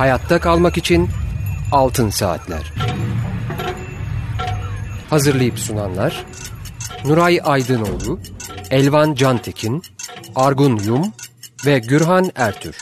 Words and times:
Hayatta 0.00 0.40
kalmak 0.40 0.78
için 0.78 1.08
Altın 1.72 2.10
Saatler. 2.10 2.72
Hazırlayıp 5.10 5.58
sunanlar 5.58 6.26
Nuray 7.04 7.40
Aydınoğlu, 7.44 8.20
Elvan 8.70 9.14
Cantekin, 9.14 9.82
Argun 10.36 10.76
Yum 10.76 11.12
ve 11.66 11.78
Gürhan 11.78 12.30
Ertür. 12.34 12.76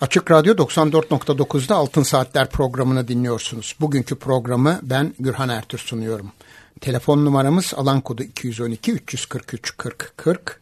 Açık 0.00 0.30
Radyo 0.30 0.54
94.9'da 0.54 1.74
Altın 1.74 2.02
Saatler 2.02 2.50
programını 2.50 3.08
dinliyorsunuz. 3.08 3.76
Bugünkü 3.80 4.18
programı 4.18 4.80
ben 4.82 5.14
Gürhan 5.18 5.48
Ertür 5.48 5.78
sunuyorum. 5.78 6.32
Telefon 6.80 7.24
numaramız 7.24 7.74
alan 7.76 8.00
kodu 8.00 8.22
212 8.22 8.92
343 8.92 9.76
40 9.76 10.12
40. 10.16 10.60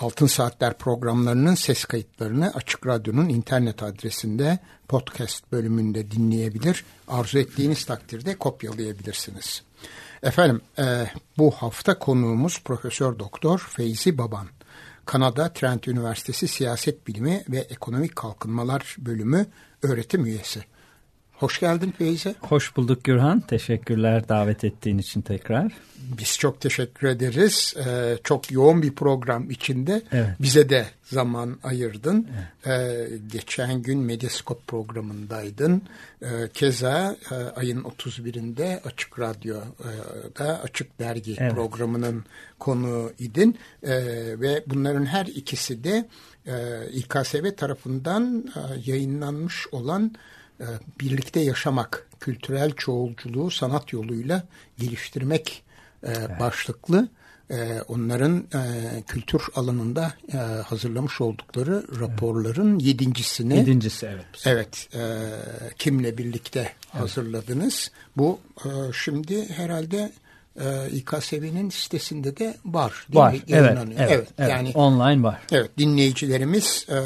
Altın 0.00 0.26
Saatler 0.26 0.78
programlarının 0.78 1.54
ses 1.54 1.84
kayıtlarını 1.84 2.52
Açık 2.54 2.86
Radyo'nun 2.86 3.28
internet 3.28 3.82
adresinde 3.82 4.58
podcast 4.88 5.52
bölümünde 5.52 6.10
dinleyebilir. 6.10 6.84
Arzu 7.08 7.38
ettiğiniz 7.38 7.84
takdirde 7.84 8.36
kopyalayabilirsiniz. 8.36 9.62
Efendim 10.22 10.60
e, 10.78 11.06
bu 11.38 11.50
hafta 11.50 11.98
konuğumuz 11.98 12.60
Profesör 12.64 13.18
Doktor 13.18 13.58
Feyzi 13.58 14.18
Baban. 14.18 14.46
Kanada 15.10 15.52
Trent 15.52 15.88
Üniversitesi 15.88 16.48
Siyaset 16.48 17.06
Bilimi 17.06 17.44
ve 17.48 17.58
Ekonomik 17.58 18.16
Kalkınmalar 18.16 18.96
Bölümü 18.98 19.46
öğretim 19.82 20.24
üyesi. 20.24 20.64
Hoş 21.40 21.60
geldin 21.60 21.94
Feyze. 21.98 22.34
Hoş 22.40 22.76
bulduk 22.76 23.04
Gürhan. 23.04 23.40
Teşekkürler 23.40 24.28
davet 24.28 24.64
ettiğin 24.64 24.98
için 24.98 25.20
tekrar. 25.20 25.72
Biz 26.18 26.38
çok 26.38 26.60
teşekkür 26.60 27.08
ederiz. 27.08 27.74
Ee, 27.86 28.18
çok 28.24 28.52
yoğun 28.52 28.82
bir 28.82 28.94
program 28.94 29.50
içinde 29.50 30.02
evet. 30.12 30.28
bize 30.40 30.68
de 30.68 30.86
zaman 31.04 31.58
ayırdın. 31.62 32.28
Evet. 32.66 32.66
Ee, 32.66 33.18
geçen 33.32 33.82
gün 33.82 33.98
Medyaskop 33.98 34.66
programındaydın. 34.66 35.82
Ee, 36.22 36.26
keza 36.54 37.16
e, 37.30 37.34
ayın 37.34 37.82
31'inde 37.82 38.80
Açık 38.82 39.18
Radyo'da 39.18 40.60
Açık 40.62 40.98
Dergi 40.98 41.36
evet. 41.38 41.52
programının 41.54 42.24
konuğu 42.58 43.12
idin. 43.18 43.58
Ee, 43.82 43.90
ve 44.40 44.64
bunların 44.66 45.06
her 45.06 45.26
ikisi 45.26 45.84
de 45.84 46.08
e, 46.46 46.86
İKSV 46.92 47.56
tarafından 47.56 48.44
e, 48.56 48.90
yayınlanmış 48.90 49.66
olan 49.72 50.04
e, 50.04 50.39
birlikte 51.00 51.40
yaşamak, 51.40 52.08
kültürel 52.20 52.72
çoğulculuğu 52.72 53.50
sanat 53.50 53.92
yoluyla 53.92 54.44
geliştirmek 54.78 55.62
e, 56.02 56.10
evet. 56.10 56.40
başlıklı 56.40 57.08
e, 57.50 57.80
onların 57.88 58.44
kültür 59.06 59.42
alanında 59.54 60.14
hazırlamış 60.66 61.20
oldukları 61.20 62.00
raporların 62.00 62.72
evet. 62.72 62.82
yedincisini. 62.82 63.56
Yedincisi 63.56 64.06
evet. 64.06 64.26
Evet. 64.44 64.88
kimle 65.78 66.18
birlikte 66.18 66.60
evet. 66.60 66.74
hazırladınız? 67.02 67.90
Bu 68.16 68.40
şimdi 68.92 69.48
herhalde 69.48 70.12
e, 70.60 70.90
İKSV'nin 70.92 71.70
sitesinde 71.70 72.36
de 72.36 72.56
var. 72.64 73.06
Var. 73.10 73.32
Mi? 73.32 73.40
Evet, 73.48 73.76
evet, 73.76 73.88
evet, 73.98 74.28
evet. 74.38 74.50
Yani 74.50 74.70
online 74.74 75.22
var. 75.22 75.40
Evet. 75.52 75.70
Dinleyicilerimiz 75.78 76.86
e, 76.88 76.98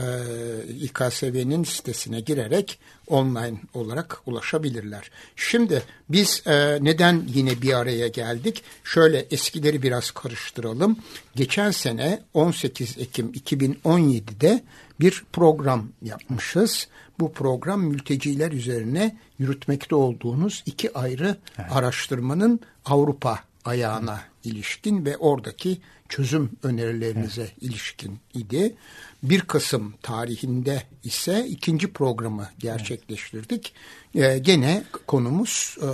İKSV'nin 0.81 1.65
sitesine 1.65 2.21
girerek 2.21 2.79
online 3.07 3.61
olarak 3.75 4.19
ulaşabilirler. 4.27 5.11
Şimdi 5.37 5.83
biz 6.09 6.43
e, 6.47 6.79
neden 6.81 7.23
yine 7.35 7.63
bir 7.63 7.73
araya 7.73 8.09
geldik? 8.09 8.63
Şöyle 8.85 9.27
eskileri 9.31 9.83
biraz 9.83 10.11
karıştıralım. 10.11 10.99
Geçen 11.37 11.71
sene 11.71 12.23
18 12.35 12.99
Ekim 12.99 13.33
2017'de 13.33 14.63
bir 15.01 15.25
program 15.33 15.89
yapmışız. 16.03 16.89
Bu 17.21 17.33
program 17.33 17.81
mülteciler 17.81 18.53
üzerine 18.53 19.17
yürütmekte 19.39 19.95
olduğunuz 19.95 20.63
iki 20.67 20.99
ayrı 20.99 21.37
evet. 21.59 21.73
araştırmanın 21.73 22.61
Avrupa 22.85 23.39
ayağına 23.65 24.21
ilişkin 24.45 25.05
ve 25.05 25.17
oradaki 25.17 25.81
çözüm 26.09 26.51
önerilerinize 26.63 27.43
evet. 27.43 27.55
ilişkin 27.61 28.19
idi. 28.35 28.75
1 29.23 29.41
Kasım 29.41 29.95
tarihinde 30.03 30.83
ise 31.05 31.47
ikinci 31.47 31.93
programı 31.93 32.49
gerçekleştirdik. 32.59 33.75
Evet. 34.15 34.37
Ee, 34.37 34.39
gene 34.39 34.85
konumuz 35.07 35.77
e, 35.83 35.89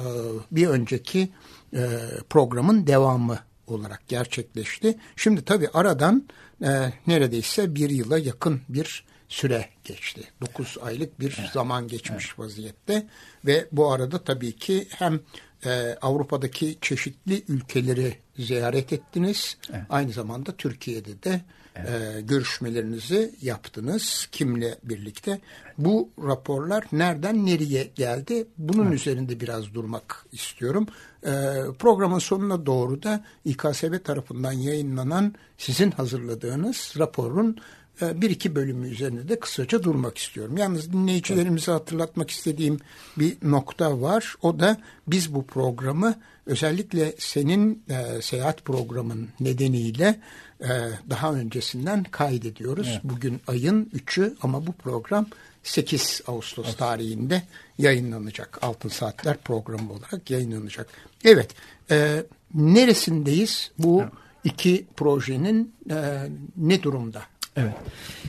bir 0.51 0.67
önceki 0.67 1.29
e, 1.75 1.89
programın 2.31 2.87
devamı 2.87 3.39
olarak 3.67 4.09
gerçekleşti. 4.09 4.99
Şimdi 5.17 5.45
tabii 5.45 5.69
aradan 5.69 6.25
e, 6.63 6.93
neredeyse 7.07 7.75
bir 7.75 7.91
yıla 7.91 8.19
yakın 8.19 8.61
bir 8.69 9.05
süre 9.29 9.69
geçti. 9.85 10.21
9 10.41 10.77
aylık 10.83 11.21
bir 11.21 11.37
evet. 11.41 11.51
zaman 11.51 11.89
geçmiş 11.89 12.27
evet. 12.27 12.39
vaziyette 12.39 13.07
ve 13.45 13.69
bu 13.73 13.93
arada 13.93 14.25
tabii 14.25 14.57
ki 14.57 14.87
hem 14.91 15.21
e, 15.65 15.97
Avrupa'daki 16.03 16.79
çeşitli 16.81 17.43
ülkeleri 17.49 18.19
ziyaret 18.39 18.93
ettiniz. 18.93 19.57
Evet. 19.71 19.83
Aynı 19.91 20.13
zamanda 20.13 20.57
Türkiye'de 20.57 21.23
de 21.23 21.41
evet. 21.77 22.17
e, 22.17 22.21
görüşmelerinizi 22.21 23.35
yaptınız. 23.43 24.29
Kimle 24.33 24.79
birlikte? 24.85 25.41
Bu 25.79 26.09
raporlar 26.19 26.85
nereden 26.93 27.47
nereye 27.47 27.91
geldi? 27.95 28.47
Bunun 28.59 28.87
evet. 28.87 29.01
üzerinde 29.01 29.41
biraz 29.41 29.75
durmak 29.75 30.27
istiyorum. 30.33 30.87
E, 31.23 31.33
programın 31.79 32.19
sonuna 32.19 32.67
doğru 32.67 33.03
da 33.03 33.25
İKSV 33.45 33.99
tarafından 34.05 34.53
yayınlanan 34.53 35.35
sizin 35.59 35.91
hazırladığınız 35.91 36.95
raporun 36.99 37.57
bir 38.03 38.31
iki 38.31 38.55
bölümü 38.55 38.89
üzerinde 38.89 39.29
de 39.29 39.41
kısaca 39.41 39.83
durmak 39.83 40.19
istiyorum. 40.19 40.57
Yalnız 40.57 40.93
dinleyicilerimize 40.93 41.73
hatırlatmak 41.73 42.31
istediğim 42.31 42.79
bir 43.17 43.37
nokta 43.43 44.01
var. 44.01 44.35
O 44.43 44.61
da 44.61 44.77
biz 45.07 45.35
bu 45.35 45.47
programı 45.47 46.15
özellikle 46.47 47.15
senin 47.19 47.83
e, 47.89 48.23
seyahat 48.23 48.65
programın 48.65 49.29
nedeniyle 49.41 50.21
e, 50.61 50.69
daha 51.11 51.33
öncesinden 51.33 52.05
kaydediyoruz. 52.05 52.89
Evet. 52.93 53.01
Bugün 53.05 53.41
ayın 53.47 53.85
3'ü 53.85 54.37
ama 54.43 54.67
bu 54.67 54.73
program 54.73 55.27
8 55.63 56.23
Ağustos 56.27 56.67
evet. 56.67 56.79
tarihinde 56.79 57.43
yayınlanacak. 57.79 58.59
Altın 58.63 58.89
Saatler 58.89 59.37
programı 59.37 59.93
olarak 59.93 60.31
yayınlanacak. 60.31 60.87
Evet, 61.25 61.55
e, 61.91 62.23
neresindeyiz? 62.55 63.71
Bu 63.79 64.01
evet. 64.03 64.13
iki 64.45 64.87
projenin 64.97 65.75
e, 65.91 66.29
ne 66.57 66.83
durumda? 66.83 67.23
Evet. 67.61 67.75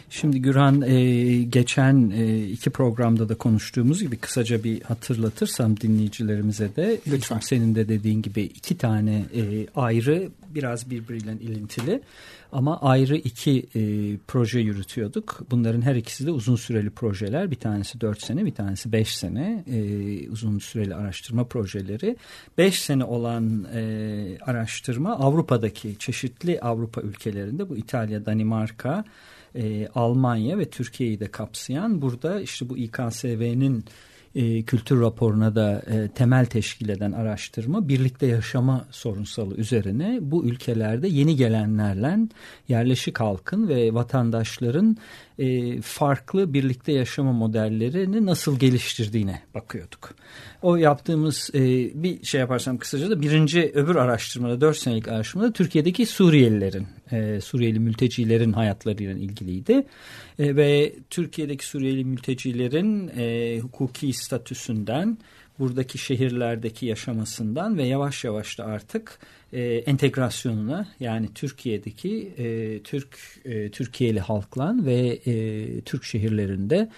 Şimdi 0.09 0.41
Gürhan 0.41 0.81
e, 0.81 1.35
geçen 1.43 2.09
e, 2.09 2.43
iki 2.47 2.69
programda 2.69 3.29
da 3.29 3.35
konuştuğumuz 3.35 4.01
gibi 4.01 4.17
kısaca 4.17 4.63
bir 4.63 4.81
hatırlatırsam 4.81 5.77
dinleyicilerimize 5.77 6.75
de 6.75 6.97
lütfen 7.07 7.39
senin 7.39 7.75
de 7.75 7.89
dediğin 7.89 8.21
gibi 8.21 8.41
iki 8.41 8.77
tane 8.77 9.25
e, 9.35 9.67
ayrı 9.75 10.29
biraz 10.55 10.89
birbiriyle 10.89 11.33
ilintili 11.41 12.01
ama 12.51 12.81
ayrı 12.81 13.15
iki 13.15 13.65
e, 13.75 13.81
proje 14.27 14.59
yürütüyorduk. 14.59 15.41
Bunların 15.51 15.81
her 15.81 15.95
ikisi 15.95 16.25
de 16.25 16.31
uzun 16.31 16.55
süreli 16.55 16.89
projeler. 16.89 17.51
Bir 17.51 17.55
tanesi 17.55 18.01
dört 18.01 18.21
sene, 18.21 18.45
bir 18.45 18.53
tanesi 18.53 18.91
beş 18.91 19.15
sene 19.15 19.63
e, 19.67 20.29
uzun 20.29 20.59
süreli 20.59 20.95
araştırma 20.95 21.43
projeleri. 21.43 22.17
Beş 22.57 22.79
sene 22.79 23.03
olan 23.03 23.67
e, 23.73 24.37
araştırma 24.41 25.15
Avrupa'daki 25.15 25.97
çeşitli 25.97 26.61
Avrupa 26.61 27.01
ülkelerinde 27.01 27.69
bu 27.69 27.77
İtalya, 27.77 28.25
Danimarka, 28.25 29.03
e, 29.55 29.87
Almanya 29.87 30.57
ve 30.57 30.69
Türkiye'yi 30.69 31.19
de 31.19 31.31
kapsayan 31.31 32.01
burada 32.01 32.41
işte 32.41 32.69
bu 32.69 32.77
İKSV'nin 32.77 33.85
e, 34.35 34.63
kültür 34.63 35.01
raporuna 35.01 35.55
da 35.55 35.81
e, 35.87 36.07
temel 36.07 36.45
teşkil 36.45 36.89
eden 36.89 37.11
araştırma 37.11 37.87
birlikte 37.87 38.25
yaşama 38.27 38.85
sorunsalı 38.91 39.55
üzerine 39.55 40.19
bu 40.21 40.45
ülkelerde 40.45 41.07
yeni 41.07 41.35
gelenlerle 41.35 42.17
yerleşik 42.67 43.19
halkın 43.19 43.67
ve 43.67 43.93
vatandaşların 43.93 44.97
e, 45.41 45.81
farklı 45.81 46.53
birlikte 46.53 46.91
yaşama 46.91 47.31
modellerini 47.31 48.25
nasıl 48.25 48.59
geliştirdiğine 48.59 49.41
bakıyorduk. 49.53 50.15
O 50.61 50.75
yaptığımız 50.75 51.49
e, 51.53 51.59
bir 52.03 52.23
şey 52.25 52.39
yaparsam 52.39 52.77
kısaca 52.77 53.09
da 53.09 53.21
birinci 53.21 53.71
öbür 53.73 53.95
araştırmada 53.95 54.61
dört 54.61 54.77
senelik 54.77 55.07
araştırmada 55.07 55.53
Türkiye'deki 55.53 56.05
Suriyelilerin, 56.05 56.87
e, 57.11 57.41
Suriyeli 57.41 57.79
mültecilerin 57.79 58.53
hayatlarıyla 58.53 59.13
ilgiliydi. 59.13 59.85
E, 60.39 60.55
ve 60.55 60.95
Türkiye'deki 61.09 61.65
Suriyeli 61.65 62.05
mültecilerin 62.05 63.11
e, 63.17 63.59
hukuki 63.59 64.13
statüsünden 64.13 65.17
buradaki 65.61 65.97
şehirlerdeki 65.97 66.85
yaşamasından 66.85 67.77
ve 67.77 67.83
yavaş 67.83 68.23
yavaş 68.23 68.57
da 68.57 68.65
artık 68.65 69.19
e, 69.53 69.63
entegrasyonuna 69.63 70.87
yani 70.99 71.33
Türkiye'deki 71.35 72.33
e, 72.37 72.79
Türk 72.83 73.17
e, 73.45 73.71
Türkiye'li 73.71 74.19
halkla 74.19 74.75
ve 74.85 75.19
e, 75.25 75.81
Türk 75.81 76.03
şehirlerinde 76.03 76.89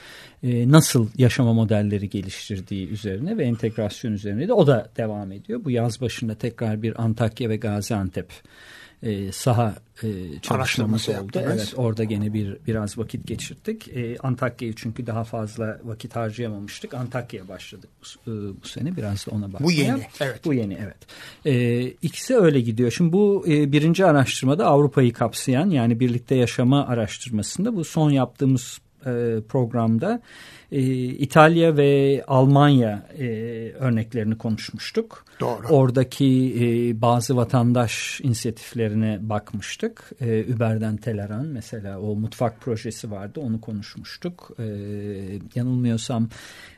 e, 0.44 0.72
nasıl 0.72 1.10
yaşama 1.18 1.54
modelleri 1.54 2.10
geliştirdiği 2.10 2.88
üzerine 2.90 3.38
ve 3.38 3.44
entegrasyon 3.44 4.12
üzerine 4.12 4.48
de 4.48 4.54
o 4.54 4.68
da 4.68 4.90
devam 4.98 5.32
ediyor. 5.32 5.64
Bu 5.64 5.72
yaz 5.72 6.02
başında 6.02 6.36
tekrar 6.36 6.82
bir 6.82 7.04
Antakya 7.04 7.50
ve 7.50 7.58
Gaziantep 7.58 8.28
e, 9.04 9.32
saha 9.32 9.76
e, 10.04 10.08
çalışmamız 10.42 11.10
oldu. 11.10 11.18
Yaptınız. 11.18 11.48
Evet 11.48 11.74
orada 11.76 12.04
gene 12.04 12.34
bir 12.34 12.58
biraz 12.68 12.98
vakit 12.98 13.28
geçirdik. 13.28 13.88
E, 13.88 14.18
Antakya'yı 14.18 14.74
çünkü 14.76 15.08
daha 15.08 15.24
fazla 15.24 15.80
vakit 15.84 16.16
harcayamamıştık. 16.16 16.94
Antakya'ya 16.94 17.48
başladık 17.48 17.90
bu, 18.02 18.32
e, 18.32 18.34
bu 18.64 18.68
sene 18.68 18.96
biraz 18.96 19.28
da 19.28 19.32
ona 19.32 19.54
bakmaya. 19.54 19.66
Bu 19.66 19.72
yeni 19.72 20.02
evet. 20.20 20.46
Bu 20.46 20.54
yeni 20.54 20.78
evet. 20.82 20.98
E, 21.46 21.84
ikisi 21.88 22.36
öyle 22.36 22.62
gidiyor. 22.62 22.92
Şimdi 22.92 23.14
bu 23.14 23.46
e, 23.48 23.72
birinci 23.72 24.06
araştırmada 24.06 24.66
Avrupa'yı 24.66 25.14
kapsayan 25.14 25.70
yani 25.70 26.00
birlikte 26.00 26.36
yaşama 26.36 26.88
araştırmasında 26.88 27.76
bu 27.76 27.84
son 27.84 28.12
yaptığımız 28.12 28.80
e, 29.06 29.42
programda 29.50 30.22
e, 30.74 30.82
İtalya 31.06 31.78
ve 31.78 32.24
Almanya 32.28 33.08
e, 33.20 33.26
örneklerini 33.80 34.38
konuşmuştuk. 34.38 35.26
Doğru. 35.40 35.68
Oradaki 35.70 36.56
e, 36.60 37.02
bazı 37.02 37.36
vatandaş 37.36 38.22
inisiyatiflerine 38.24 39.18
bakmıştık. 39.22 40.12
E, 40.22 40.54
Uber'den 40.56 40.98
Teleran 40.98 41.46
mesela 41.46 42.00
o 42.00 42.16
mutfak 42.16 42.62
projesi 42.62 43.12
vardı 43.12 43.40
onu 43.40 43.62
konuşmuştuk. 43.62 44.52
E, 44.60 44.64
yanılmıyorsam 45.56 46.30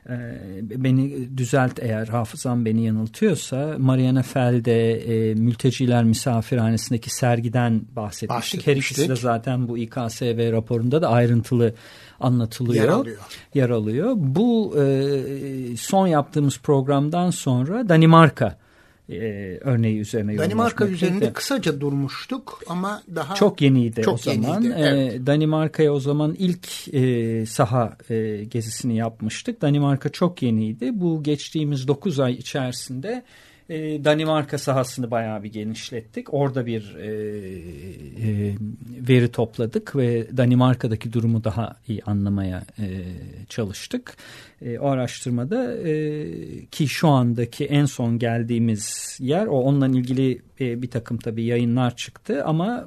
e, 0.10 0.16
beni 0.62 1.38
düzelt 1.38 1.80
eğer 1.80 2.08
hafızam 2.08 2.66
beni 2.66 2.86
yanıltıyorsa 2.86 3.76
Mariana 3.78 4.24
Felde 4.24 4.92
e, 4.92 5.34
mülteciler 5.34 6.04
misafirhanesindeki 6.04 7.16
sergiden 7.16 7.82
bahsetmiştik. 7.96 8.30
bahsetmiştik. 8.30 8.68
Her 8.68 8.76
ikisi 8.76 9.10
de 9.10 9.16
zaten 9.16 9.68
bu 9.68 9.78
İKSV 9.78 10.52
raporunda 10.52 11.02
da 11.02 11.10
ayrıntılı 11.10 11.74
anlatılıyor. 12.20 12.84
Yer 12.84 12.90
alıyor. 12.90 13.18
Yer 13.54 13.70
alıyor. 13.70 13.85
Bu 14.16 14.76
e, 14.80 15.78
son 15.78 16.08
yaptığımız 16.08 16.60
programdan 16.60 17.30
sonra 17.30 17.90
Danimarka 17.90 18.58
e, 19.10 19.16
örneği 19.62 20.00
üzerine 20.00 20.38
Danimarka 20.38 20.88
üzerinde 20.88 21.34
kısaca 21.34 21.82
durmuştuk 21.82 22.60
ama 22.68 23.04
daha 23.16 23.36
çok 23.36 23.62
yeniydi 23.62 24.02
çok 24.02 24.14
o 24.14 24.18
zaman. 24.18 24.62
Yeniydi, 24.62 24.74
e, 24.74 24.82
evet. 24.82 25.28
Danimarka'ya 25.28 25.94
o 25.94 26.00
zaman 26.00 26.36
ilk 26.38 26.94
e, 26.94 27.46
saha 27.46 27.98
e, 28.10 28.44
gezisini 28.44 28.98
yapmıştık. 28.98 29.62
Danimarka 29.62 30.10
çok 30.10 30.42
yeniydi. 30.42 30.90
Bu 30.94 31.24
geçtiğimiz 31.24 31.88
9 31.88 32.20
ay 32.20 32.34
içerisinde 32.34 33.24
e, 33.70 34.06
Danimarka 34.06 34.58
sahasını 34.58 35.12
bayağı 35.12 35.44
bir 35.44 35.52
genişlettik. 35.52 36.34
Orada 36.34 36.66
bir 36.66 36.96
e, 36.96 37.08
e, 37.08 38.56
veri 39.08 39.32
topladık 39.32 39.96
ve 39.96 40.38
Danimarka'daki 40.38 41.14
durumu 41.14 41.44
daha 41.44 41.76
iyi 41.88 42.04
anlamaya 42.04 42.64
e, 42.80 43.04
çalıştık. 43.50 44.18
E, 44.62 44.80
o 44.80 44.88
araştırmada 44.88 45.78
e, 45.78 46.66
ki 46.66 46.88
şu 46.88 47.08
andaki 47.08 47.66
en 47.66 47.86
son 47.86 48.20
geldiğimiz 48.20 49.18
yer 49.22 49.46
o 49.46 49.62
onunla 49.62 49.88
ilgili 49.88 50.42
e, 50.60 50.82
bir 50.82 50.90
takım 50.90 51.18
tabii 51.18 51.46
yayınlar 51.46 51.96
çıktı 51.96 52.44
ama 52.46 52.86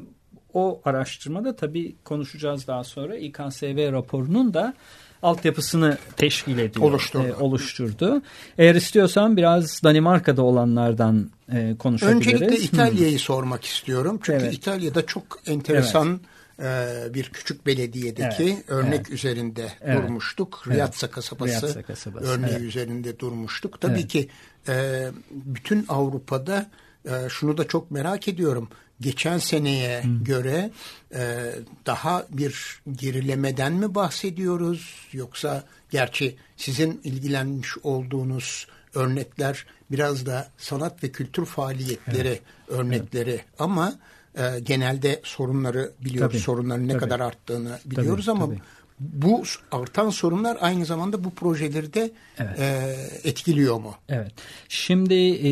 o 0.55 0.81
araştırmada 0.85 1.57
tabii 1.57 1.97
konuşacağız 2.05 2.67
daha 2.67 2.85
sonra 2.85 3.17
İKSV 3.17 3.93
raporunun 3.93 4.55
da 4.55 4.75
altyapısını 5.23 5.99
teşkil 6.17 6.59
ediyor. 6.59 6.87
Oluşturdu. 6.87 7.27
E, 7.27 7.35
oluşturdu. 7.35 8.23
Eğer 8.59 8.75
istiyorsan 8.75 9.37
biraz 9.37 9.83
Danimarka'da 9.85 10.43
olanlardan 10.43 11.31
e, 11.53 11.77
konuşabiliriz. 11.79 12.27
Öncelikle 12.27 12.57
İtalya'yı 12.57 13.13
hmm. 13.13 13.19
sormak 13.19 13.65
istiyorum. 13.65 14.21
Çünkü 14.23 14.45
evet. 14.45 14.55
İtalya'da 14.55 15.07
çok 15.07 15.25
enteresan 15.47 16.21
evet. 16.59 17.09
e, 17.09 17.15
bir 17.15 17.25
küçük 17.25 17.67
belediyedeki 17.67 18.45
evet. 18.45 18.65
örnek 18.69 18.95
evet. 18.95 19.11
üzerinde 19.11 19.73
evet. 19.81 20.03
durmuştuk. 20.03 20.63
Evet. 20.67 20.77
Riazza 20.77 21.11
kasabası, 21.11 21.83
kasabası 21.83 22.27
örneği 22.27 22.53
evet. 22.53 22.63
üzerinde 22.63 23.19
durmuştuk. 23.19 23.81
Tabii 23.81 23.99
evet. 23.99 24.09
ki 24.09 24.29
e, 24.69 25.07
bütün 25.31 25.85
Avrupa'da 25.89 26.71
e, 27.05 27.29
şunu 27.29 27.59
da 27.59 27.69
çok 27.69 27.91
merak 27.91 28.29
ediyorum 28.29 28.69
geçen 29.01 29.39
seneye 29.39 30.03
Hı. 30.03 30.25
göre 30.25 30.71
e, 31.15 31.53
daha 31.87 32.27
bir 32.31 32.81
gerilemeden 32.93 33.73
mi 33.73 33.95
bahsediyoruz 33.95 35.09
yoksa 35.13 35.65
gerçi 35.91 36.37
sizin 36.57 37.01
ilgilenmiş 37.05 37.79
olduğunuz 37.83 38.67
örnekler 38.95 39.67
biraz 39.91 40.27
da 40.27 40.49
sanat 40.59 41.05
ve 41.05 41.13
kültür 41.13 41.45
faaliyetleri 41.45 42.29
evet. 42.29 42.43
örnekleri 42.69 43.31
evet. 43.31 43.45
ama 43.59 43.95
e, 44.39 44.61
genelde 44.61 45.21
sorunları 45.25 45.93
biliyoruz 46.01 46.33
tabii, 46.33 46.43
sorunların 46.43 46.89
ne 46.89 46.93
tabii. 46.93 47.01
kadar 47.01 47.21
arttığını 47.21 47.79
biliyoruz 47.85 48.27
tabii, 48.27 48.37
ama 48.37 48.47
tabii 48.47 48.61
bu 49.01 49.43
artan 49.73 50.11
sorunlar 50.11 50.59
aynı 50.61 50.85
zamanda 50.85 51.25
bu 51.25 51.31
projeleri 51.31 51.95
de 51.95 52.11
evet. 52.39 52.59
e, 52.59 52.95
etkiliyor 53.25 53.81
mu? 53.81 53.95
Evet. 54.09 54.33
Şimdi 54.69 55.15
e, 55.15 55.51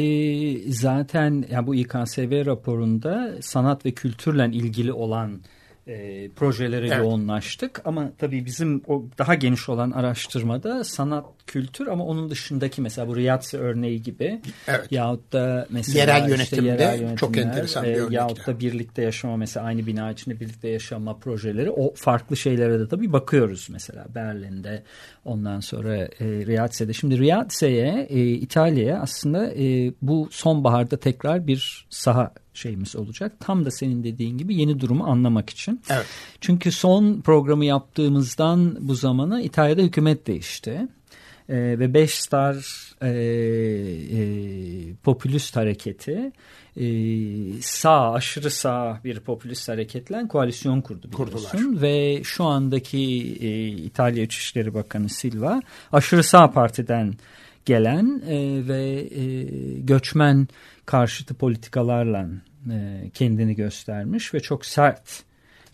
zaten 0.73 1.45
ya 1.51 1.67
bu 1.67 1.75
İKSV 1.75 2.47
raporunda 2.47 3.33
sanat 3.41 3.87
ve 3.87 3.91
kültürle 3.91 4.47
ilgili 4.47 4.93
olan 4.93 5.41
e, 5.87 6.29
projelere 6.29 6.87
evet. 6.87 6.99
yoğunlaştık. 6.99 7.83
Ama 7.85 8.11
tabii 8.19 8.45
bizim 8.45 8.83
o 8.87 9.05
daha 9.19 9.35
geniş 9.35 9.69
olan 9.69 9.91
araştırmada 9.91 10.85
sanat, 10.85 11.25
kültür 11.47 11.87
ama 11.87 12.05
onun 12.05 12.31
dışındaki 12.31 12.83
mesela 12.83 13.09
bu 13.09 13.17
Riyadse 13.17 13.59
örneği 13.59 14.03
gibi 14.03 14.41
evet. 14.69 14.93
yahut 14.93 15.33
da 15.33 15.67
mesela 15.71 15.99
yerel 15.99 16.29
yönetimde 16.29 16.43
işte 16.43 16.85
yerel 16.85 17.17
çok 17.17 17.37
enteresan 17.37 17.85
bir 17.85 17.89
e, 17.89 17.97
örnek. 18.01 18.13
Yahut 18.13 18.47
da 18.47 18.61
birlikte 18.61 19.03
yaşama 19.03 19.37
mesela 19.37 19.67
aynı 19.67 19.87
bina 19.87 20.11
içinde 20.11 20.41
birlikte 20.41 20.69
yaşama 20.69 21.19
projeleri 21.19 21.71
o 21.71 21.95
farklı 21.95 22.37
şeylere 22.37 22.81
de 22.81 22.89
tabii 22.89 23.13
bakıyoruz 23.13 23.69
mesela 23.71 24.07
Berlin'de 24.15 24.83
ondan 25.25 25.61
sonra 25.61 25.97
e, 25.97 26.11
Riyadse'de. 26.21 26.93
Şimdi 26.93 27.19
Riyadse'ye 27.19 28.07
e, 28.11 28.29
İtalya'ya 28.29 29.01
aslında 29.01 29.55
e, 29.55 29.93
bu 30.03 30.29
sonbaharda 30.31 30.97
tekrar 30.97 31.47
bir 31.47 31.87
saha 31.91 32.33
şeyimiz 32.57 32.97
olacak. 32.97 33.33
Tam 33.41 33.65
da 33.65 33.71
senin 33.71 34.05
dediğin 34.05 34.39
gibi 34.39 34.55
yeni 34.55 34.81
durumu 34.81 35.05
anlamak 35.05 35.51
için. 35.51 35.81
Evet. 35.91 36.07
Çünkü 36.41 36.73
son 36.73 37.21
programı 37.21 37.65
yaptığımızdan 37.65 38.77
bu 38.81 38.95
zamana 38.95 39.41
İtalya'da 39.41 39.83
hükümet 39.83 40.27
değişti. 40.27 40.89
E, 41.49 41.57
ve 41.57 41.95
Beş 41.95 42.15
Star 42.15 42.57
e, 43.03 43.09
e, 43.09 44.95
popülist 44.95 45.57
hareketi 45.57 46.33
e, 46.77 46.87
sağ 47.61 48.13
aşırı 48.13 48.51
sağ 48.51 49.01
bir 49.05 49.21
popülist 49.21 49.69
hareketle 49.69 50.29
koalisyon 50.29 50.81
kurdu 50.81 51.09
biliyorsun. 51.13 51.51
Kurdular. 51.51 51.83
Ve 51.83 52.21
şu 52.25 52.45
andaki 52.45 52.99
e, 53.41 53.67
İtalya 53.67 54.23
İçişleri 54.23 54.75
Bakanı 54.75 55.09
Silva 55.09 55.61
aşırı 55.93 56.23
sağ 56.23 56.51
partiden 56.51 57.15
gelen 57.67 58.23
e, 58.29 58.69
ve 58.69 59.09
e, 59.21 59.45
göçmen 59.81 60.49
karşıtı 60.87 61.35
politikalarla 61.35 62.29
e, 62.71 63.11
kendini 63.15 63.55
göstermiş 63.55 64.35
ve 64.35 64.41
çok 64.41 64.67
sert 64.67 65.27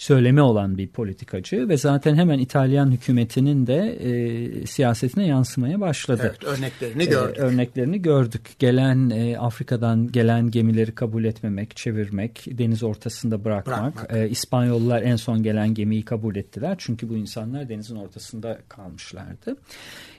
söylemi 0.02 0.40
olan 0.40 0.78
bir 0.78 0.88
politikacı 0.88 1.68
ve 1.68 1.76
zaten 1.76 2.14
hemen 2.14 2.38
İtalyan 2.38 2.90
hükümetinin 2.90 3.66
de 3.66 3.76
e, 3.76 4.66
siyasetine 4.66 5.26
yansımaya 5.26 5.80
başladı. 5.80 6.22
Evet, 6.24 6.44
örneklerini 6.44 7.06
gördük. 7.08 7.38
E, 7.38 7.40
örneklerini 7.40 8.02
gördük. 8.02 8.50
Gelen 8.58 9.10
e, 9.10 9.38
Afrika'dan 9.38 10.12
gelen 10.12 10.50
gemileri 10.50 10.94
kabul 10.94 11.24
etmemek, 11.24 11.76
çevirmek, 11.76 12.44
deniz 12.46 12.82
ortasında 12.82 13.44
bırakmak. 13.44 13.96
bırakmak. 13.96 14.16
E, 14.16 14.28
İspanyollar 14.28 15.02
en 15.02 15.16
son 15.16 15.42
gelen 15.42 15.74
gemiyi 15.74 16.04
kabul 16.04 16.36
ettiler. 16.36 16.76
Çünkü 16.78 17.08
bu 17.08 17.16
insanlar 17.16 17.68
denizin 17.68 17.96
ortasında 17.96 18.58
kalmışlardı. 18.68 19.56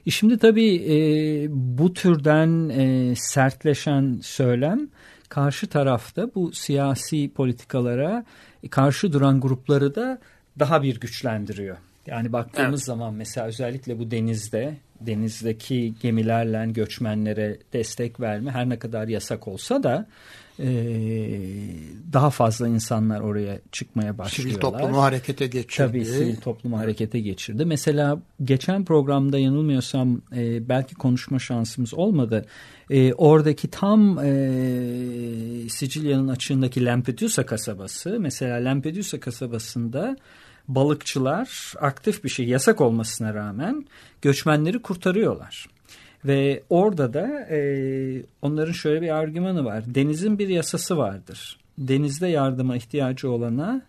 E 0.07 0.11
şimdi 0.11 0.37
tabii 0.37 0.75
e, 0.75 0.95
bu 1.49 1.93
türden 1.93 2.69
e, 2.69 3.13
sertleşen 3.15 4.19
söylem 4.23 4.87
karşı 5.29 5.67
tarafta 5.67 6.29
bu 6.35 6.51
siyasi 6.51 7.31
politikalara 7.35 8.25
karşı 8.69 9.13
duran 9.13 9.41
grupları 9.41 9.95
da 9.95 10.19
daha 10.59 10.83
bir 10.83 10.99
güçlendiriyor. 10.99 11.77
Yani 12.07 12.33
baktığımız 12.33 12.79
evet. 12.79 12.85
zaman 12.85 13.13
mesela 13.13 13.47
özellikle 13.47 13.99
bu 13.99 14.11
denizde 14.11 14.77
denizdeki 15.01 15.93
gemilerle 16.01 16.71
göçmenlere 16.71 17.57
destek 17.73 18.19
verme 18.19 18.51
her 18.51 18.69
ne 18.69 18.79
kadar 18.79 19.07
yasak 19.07 19.47
olsa 19.47 19.83
da 19.83 20.05
e, 20.59 20.67
daha 22.13 22.29
fazla 22.29 22.67
insanlar 22.67 23.21
oraya 23.21 23.59
çıkmaya 23.71 24.17
başlıyorlar. 24.17 24.53
Sivil 24.53 24.61
toplumu 24.61 25.01
harekete 25.01 25.47
geçirdi. 25.47 25.87
Tabii 25.87 26.05
sivil 26.05 26.35
toplumu 26.35 26.77
harekete 26.77 27.19
geçirdi. 27.19 27.65
Mesela 27.65 28.19
geçen 28.43 28.85
programda 28.85 29.39
yanılmıyorsam 29.39 30.21
e, 30.35 30.69
belki 30.69 30.95
konuşma 30.95 31.39
şansımız 31.39 31.93
olmadı. 31.93 32.45
E, 32.89 33.13
oradaki 33.13 33.67
tam 33.67 34.19
e, 34.19 35.69
Sicilya'nın 35.69 36.27
açığındaki 36.27 36.85
Lampedusa 36.85 37.45
kasabası 37.45 38.17
mesela 38.19 38.65
Lampedusa 38.65 39.19
kasabasında 39.19 40.17
balıkçılar 40.67 41.73
aktif 41.81 42.23
bir 42.23 42.29
şey 42.29 42.47
yasak 42.47 42.81
olmasına 42.81 43.33
rağmen 43.33 43.85
göçmenleri 44.21 44.81
kurtarıyorlar. 44.81 45.67
Ve 46.25 46.63
orada 46.69 47.13
da 47.13 47.27
e, 47.49 47.59
onların 48.41 48.71
şöyle 48.71 49.01
bir 49.01 49.09
argümanı 49.09 49.65
var. 49.65 49.83
Denizin 49.87 50.39
bir 50.39 50.47
yasası 50.47 50.97
vardır. 50.97 51.59
Denizde 51.77 52.27
yardıma 52.27 52.75
ihtiyacı 52.75 53.31
olana 53.31 53.81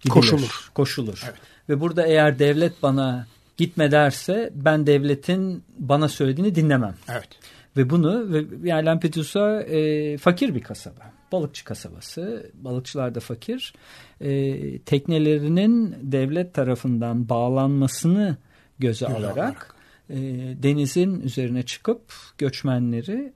gidilir, 0.00 0.14
koşulur. 0.14 0.70
koşulur. 0.74 1.22
Evet. 1.24 1.40
Ve 1.68 1.80
burada 1.80 2.06
eğer 2.06 2.38
devlet 2.38 2.82
bana 2.82 3.26
gitme 3.56 3.90
derse 3.90 4.50
ben 4.54 4.86
devletin 4.86 5.62
bana 5.78 6.08
söylediğini 6.08 6.54
dinlemem. 6.54 6.94
Evet. 7.08 7.28
Ve 7.76 7.90
bunu 7.90 8.32
ve 8.32 8.44
yani 8.68 8.86
Lampedusa 8.86 9.62
e, 9.62 10.18
fakir 10.18 10.54
bir 10.54 10.62
kasaba. 10.62 11.12
Balıkçı 11.32 11.64
kasabası. 11.64 12.50
Balıkçılar 12.54 13.14
da 13.14 13.20
fakir. 13.20 13.74
E, 14.20 14.78
teknelerinin 14.78 15.96
devlet 16.02 16.54
tarafından 16.54 17.28
bağlanmasını 17.28 18.36
göze 18.78 19.06
Göze 19.06 19.18
alarak, 19.18 19.38
alarak. 19.38 19.74
E, 20.10 20.16
denizin 20.62 21.20
üzerine 21.20 21.62
çıkıp 21.62 22.02
göçmenleri 22.38 23.32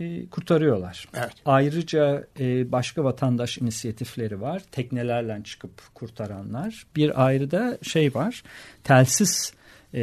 e, 0.00 0.26
kurtarıyorlar. 0.26 1.08
Evet. 1.14 1.32
Ayrıca 1.46 2.26
e, 2.40 2.72
başka 2.72 3.04
vatandaş 3.04 3.58
inisiyatifleri 3.58 4.40
var. 4.40 4.62
Teknelerle 4.72 5.40
çıkıp 5.44 5.94
kurtaranlar. 5.94 6.86
Bir 6.96 7.26
ayrı 7.26 7.50
da 7.50 7.78
şey 7.82 8.14
var. 8.14 8.42
Telsiz 8.84 9.52
e, 9.94 10.02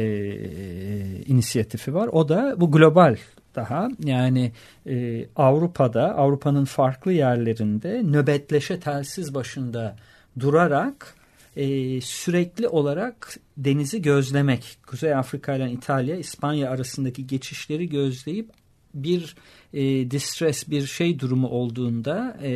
inisiyatifi 1.26 1.94
var. 1.94 2.08
O 2.12 2.28
da 2.28 2.54
bu 2.60 2.70
global 2.70 3.16
daha 3.54 3.88
yani 4.04 4.52
e, 4.86 5.26
Avrupa'da 5.36 6.14
Avrupa'nın 6.14 6.64
farklı 6.64 7.12
yerlerinde 7.12 8.02
nöbetleşe 8.04 8.80
telsiz 8.80 9.34
başında 9.34 9.96
durarak 10.40 11.14
e, 11.58 12.00
sürekli 12.00 12.68
olarak 12.68 13.38
denizi 13.56 14.02
gözlemek. 14.02 14.78
Kuzey 14.86 15.14
Afrika 15.14 15.54
ile 15.54 15.72
İtalya, 15.72 16.16
İspanya 16.16 16.70
arasındaki 16.70 17.26
geçişleri 17.26 17.88
gözleyip 17.88 18.50
bir 18.94 19.36
e, 19.74 20.10
distress 20.10 20.68
bir 20.68 20.86
şey 20.86 21.18
durumu 21.18 21.48
olduğunda 21.48 22.36
e, 22.42 22.52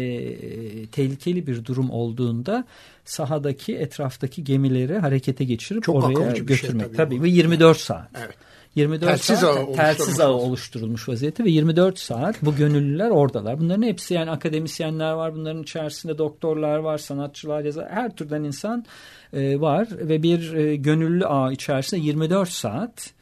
tehlikeli 0.86 1.46
bir 1.46 1.64
durum 1.64 1.90
olduğunda 1.90 2.64
sahadaki 3.04 3.76
etraftaki 3.76 4.44
gemileri 4.44 4.98
harekete 4.98 5.44
geçirip 5.44 5.82
Çok 5.82 6.04
oraya 6.04 6.34
şey 6.36 6.46
götürmek. 6.46 6.86
tabii 6.86 6.96
tabii 6.96 7.18
bu. 7.18 7.22
ve 7.22 7.28
24 7.28 7.78
saat. 7.78 8.08
Evet. 8.18 8.36
24 8.74 9.10
Telsiz 9.10 9.38
saat 9.38 9.56
ağı 9.56 9.72
telsiz 9.72 9.74
oluşturulmuş 9.74 10.20
ağı 10.20 10.28
vaziyette. 10.28 10.46
oluşturulmuş 10.46 11.08
vaziyette 11.08 11.44
ve 11.44 11.50
24 11.50 11.98
saat 11.98 12.42
bu 12.42 12.56
gönüllüler 12.56 13.10
oradalar. 13.10 13.60
Bunların 13.60 13.82
hepsi 13.82 14.14
yani 14.14 14.30
akademisyenler 14.30 15.12
var. 15.12 15.34
Bunların 15.34 15.62
içerisinde 15.62 16.18
doktorlar 16.18 16.78
var, 16.78 16.98
sanatçılar, 16.98 17.64
yazar, 17.64 17.88
her 17.90 18.16
türden 18.16 18.44
insan 18.44 18.84
e, 19.32 19.60
var 19.60 19.88
ve 19.90 20.22
bir 20.22 20.54
e, 20.54 20.76
gönüllü 20.76 21.26
ağ 21.26 21.52
içerisinde 21.52 22.00
24 22.00 22.48
saat 22.48 23.12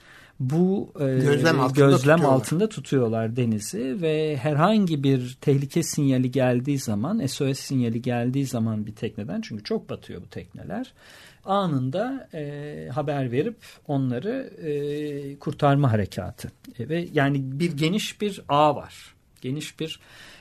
bu 0.40 0.92
e, 1.00 1.04
Gözlem 1.04 1.60
altında 1.60 1.86
gözlem 1.86 2.16
tutuyorlar. 2.16 2.36
altında 2.36 2.68
tutuyorlar 2.68 3.36
denizi 3.36 4.02
ve 4.02 4.36
herhangi 4.36 5.02
bir 5.02 5.38
tehlike 5.40 5.82
sinyali 5.82 6.30
geldiği 6.30 6.78
zaman 6.78 7.26
SOS 7.26 7.58
sinyali 7.58 8.02
geldiği 8.02 8.46
zaman 8.46 8.86
bir 8.86 8.92
tekneden 8.94 9.40
çünkü 9.40 9.64
çok 9.64 9.90
batıyor 9.90 10.22
bu 10.22 10.26
tekneler 10.28 10.92
anında 11.44 12.28
e, 12.34 12.88
haber 12.94 13.32
verip 13.32 13.56
onları 13.88 14.50
e, 14.62 15.38
kurtarma 15.38 15.92
harekatı 15.92 16.52
E, 16.78 16.88
ve 16.88 17.08
yani 17.12 17.40
bir 17.42 17.72
geniş 17.76 18.20
bir 18.20 18.42
ağ 18.48 18.76
var 18.76 19.14
geniş 19.40 19.80
bir 19.80 20.00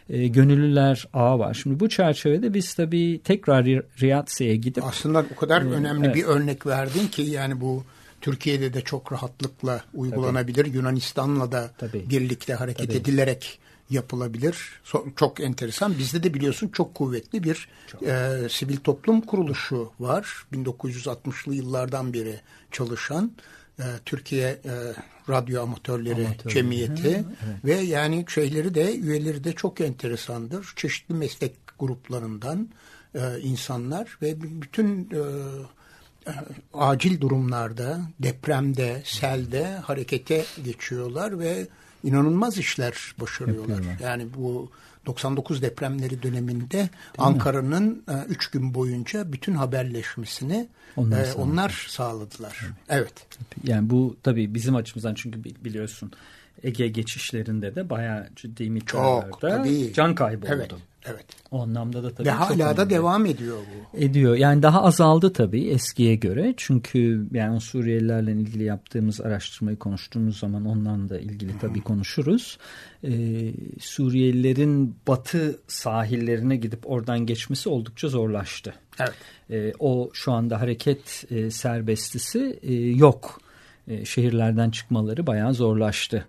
e, 0.10 0.28
gönüllüler 0.28 1.08
ağı 1.14 1.40
var. 1.40 1.54
Şimdi 1.54 1.80
bu 1.80 1.90
çerçevede 1.90 2.54
biz 2.54 2.74
tabii 2.74 3.22
tekrar 3.24 3.66
Ri- 3.66 3.84
Riyatsi'ye 4.02 4.56
gidip 4.56 4.84
Aslında 4.84 5.26
o 5.36 5.40
kadar 5.40 5.62
önemli 5.62 6.06
evet. 6.06 6.16
bir 6.16 6.24
örnek 6.24 6.66
verdin 6.66 7.08
ki 7.08 7.22
yani 7.22 7.62
bu 7.62 7.84
Türkiye'de 8.22 8.74
de 8.74 8.82
çok 8.82 9.12
rahatlıkla 9.12 9.84
uygulanabilir. 9.94 10.66
Yunanistan'la 10.66 11.52
da 11.52 11.72
Tabii. 11.78 12.10
birlikte 12.10 12.54
hareket 12.54 12.88
Tabii. 12.88 12.98
edilerek 12.98 13.60
yapılabilir. 13.90 14.82
So- 14.86 15.16
çok 15.16 15.40
enteresan. 15.40 15.98
Bizde 15.98 16.24
de 16.24 16.34
biliyorsun 16.34 16.68
çok 16.68 16.96
kuvvetli 16.96 17.44
bir 17.44 17.70
e, 18.06 18.48
sivil 18.50 18.78
toplum 18.78 19.22
kuruluşu 19.22 19.92
var. 20.00 20.46
1960'lı 20.54 21.56
yıllardan 21.56 22.14
beri 22.14 22.40
çalışan 22.72 23.32
e, 23.80 23.84
Türkiye 24.06 24.50
e, 24.50 24.74
Radyo 25.30 25.64
Amatörleri 25.64 26.26
Amatörleri. 26.26 26.54
Cemiyeti 26.54 27.26
ve 27.66 27.74
yani 27.74 28.26
şeyleri 28.30 28.76
de 28.76 28.96
üyeleri 28.96 29.44
de 29.44 29.54
çok 29.54 29.82
enteresandır. 29.82 30.74
Çeşitli 30.76 31.16
meslek 31.16 31.56
gruplarından 31.80 32.70
e, 33.16 33.40
insanlar 33.42 34.18
ve 34.22 34.42
bütün 34.42 35.10
e, 35.10 35.22
acil 36.74 37.22
durumlarda, 37.22 38.00
depremde, 38.20 39.02
selde 39.06 39.66
harekete 39.76 40.46
geçiyorlar 40.64 41.40
ve 41.40 41.68
inanılmaz 42.04 42.58
işler 42.58 42.94
başarıyorlar. 43.20 43.70
Yapıyorlar. 43.76 44.00
Yani 44.08 44.28
bu 44.38 44.72
99 45.06 45.62
depremleri 45.62 46.24
döneminde 46.24 46.90
Ankara'nın 47.18 48.04
3 48.30 48.48
gün 48.48 48.74
boyunca 48.74 49.34
bütün 49.34 49.54
haberleşmesini 49.54 50.68
Onlar 50.98 51.22
e, 51.22 51.26
sağladı. 51.26 51.42
onlar 51.42 51.86
sağladılar. 51.90 52.60
Evet. 52.90 53.14
Yani 53.64 53.90
bu 53.90 54.18
tabii 54.24 54.54
bizim 54.54 54.76
açımızdan 54.76 55.14
çünkü 55.14 55.44
bi- 55.44 55.56
biliyorsun 55.66 56.12
Ege 56.64 56.88
geçişlerinde 56.88 57.76
de 57.76 57.90
bayağı 57.90 58.28
ciddi 58.36 58.70
miktarlarda 58.70 59.38
tabii. 59.42 59.94
can 59.94 60.16
kaybı 60.16 60.48
Evet. 60.50 60.74
oldu. 60.74 60.82
Evet. 61.06 61.26
O 61.52 61.62
anlamda 61.62 62.04
da 62.04 62.14
tabii 62.14 62.28
Ve 62.28 62.32
hala 62.32 62.78
da 62.78 62.90
devam 62.90 63.26
ediyor 63.26 63.58
bu. 63.58 63.98
ediyor. 63.98 64.36
Yani 64.36 64.64
daha 64.64 64.84
azaldı 64.84 65.34
tabii 65.34 65.68
eskiye 65.68 66.16
göre. 66.16 66.54
Çünkü 66.58 67.28
yani 67.32 67.62
Suriyelilerle 67.62 68.32
ilgili 68.32 68.64
yaptığımız 68.64 69.22
araştırmayı 69.22 69.78
konuştuğumuz 69.78 70.40
zaman 70.40 70.66
ondan 70.66 71.10
da 71.10 71.20
ilgili 71.20 71.60
tabii 71.62 71.82
konuşuruz. 71.82 72.58
Ee, 73.04 73.10
Suriyelilerin 73.80 74.96
batı 75.08 75.60
sahillerine 75.68 76.56
gidip 76.56 76.90
oradan 76.92 77.20
geçmesi 77.26 77.70
oldukça 77.70 78.08
zorlaştı. 78.08 78.74
Evet. 79.00 79.14
Ee, 79.52 79.74
o 79.80 80.10
şu 80.14 80.32
anda 80.32 80.62
hareket 80.62 81.26
e, 81.32 81.52
serbestisi 81.52 82.60
e, 82.62 82.74
yok. 82.76 83.42
E, 83.88 84.06
şehirlerden 84.06 84.70
çıkmaları 84.70 85.28
bayağı 85.28 85.54
zorlaştı. 85.54 86.26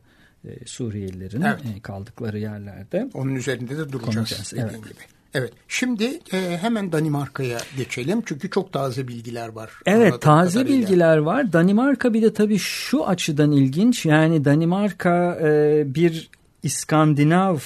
E, 0.49 0.67
Suriyelilerin 0.67 1.41
Evet. 1.41 1.61
e, 1.77 1.81
kaldıkları 1.81 2.39
yerlerde. 2.39 3.11
Onun 3.15 3.35
üzerinde 3.35 3.79
de 3.79 3.93
duracağız 3.93 4.15
Konuşacağız, 4.15 4.53
dediğin 4.53 4.67
evet. 4.67 4.85
gibi. 4.85 5.01
Evet. 5.35 5.53
Şimdi 5.69 6.21
e, 6.33 6.59
hemen 6.61 6.93
Danimarka'ya 6.93 7.59
geçelim. 7.77 8.23
Çünkü 8.27 8.51
çok 8.51 8.73
taze 8.73 9.09
bilgiler 9.09 9.49
var. 9.49 9.71
Evet 9.87 10.23
taze 10.23 10.59
kadarıyla. 10.59 10.79
bilgiler 10.79 11.17
var. 11.17 11.53
Danimarka 11.53 12.15
bir 12.15 12.23
de 12.23 12.33
tabii 12.33 12.59
şu 12.59 13.07
açıdan 13.07 13.53
ilginç. 13.53 14.07
Yani 14.07 14.45
Danimarka 14.45 15.39
e, 15.43 15.83
bir 15.95 16.31
İskandinav 16.63 17.59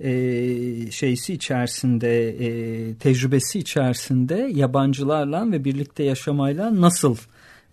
e, 0.00 0.90
şeysi 0.90 1.34
içerisinde 1.34 2.28
e, 2.28 2.94
tecrübesi 2.94 3.58
içerisinde 3.58 4.50
yabancılarla 4.54 5.52
ve 5.52 5.64
birlikte 5.64 6.02
yaşamayla 6.02 6.80
nasıl 6.80 7.16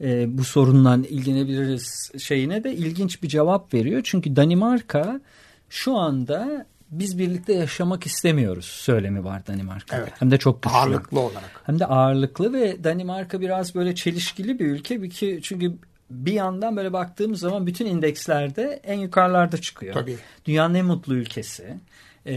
e, 0.01 0.37
bu 0.37 0.43
sorunla 0.43 0.95
ilgilenebiliriz 1.09 2.11
şeyine 2.17 2.63
de 2.63 2.73
ilginç 2.73 3.23
bir 3.23 3.27
cevap 3.27 3.73
veriyor. 3.73 4.01
Çünkü 4.03 4.35
Danimarka 4.35 5.21
şu 5.69 5.95
anda 5.97 6.65
biz 6.91 7.19
birlikte 7.19 7.53
yaşamak 7.53 8.05
istemiyoruz 8.05 8.65
söylemi 8.65 9.23
var 9.23 9.47
Danimarka'da. 9.47 10.01
Evet. 10.01 10.13
Hem 10.19 10.31
de 10.31 10.37
çok 10.37 10.63
güçlü. 10.63 10.75
Ağırlıklı 10.75 11.19
olarak. 11.19 11.61
Hem 11.63 11.79
de 11.79 11.85
ağırlıklı 11.85 12.53
ve 12.53 12.83
Danimarka 12.83 13.41
biraz 13.41 13.75
böyle 13.75 13.95
çelişkili 13.95 14.59
bir 14.59 14.65
ülke. 14.65 15.09
Çünkü 15.41 15.73
bir 16.09 16.33
yandan 16.33 16.77
böyle 16.77 16.93
baktığımız 16.93 17.39
zaman 17.39 17.67
bütün 17.67 17.85
indekslerde 17.85 18.79
en 18.83 18.99
yukarılarda 18.99 19.57
çıkıyor. 19.57 19.93
Tabii. 19.93 20.17
Dünyanın 20.45 20.73
en 20.73 20.85
mutlu 20.85 21.15
ülkesi. 21.15 21.77
Ee, 22.25 22.33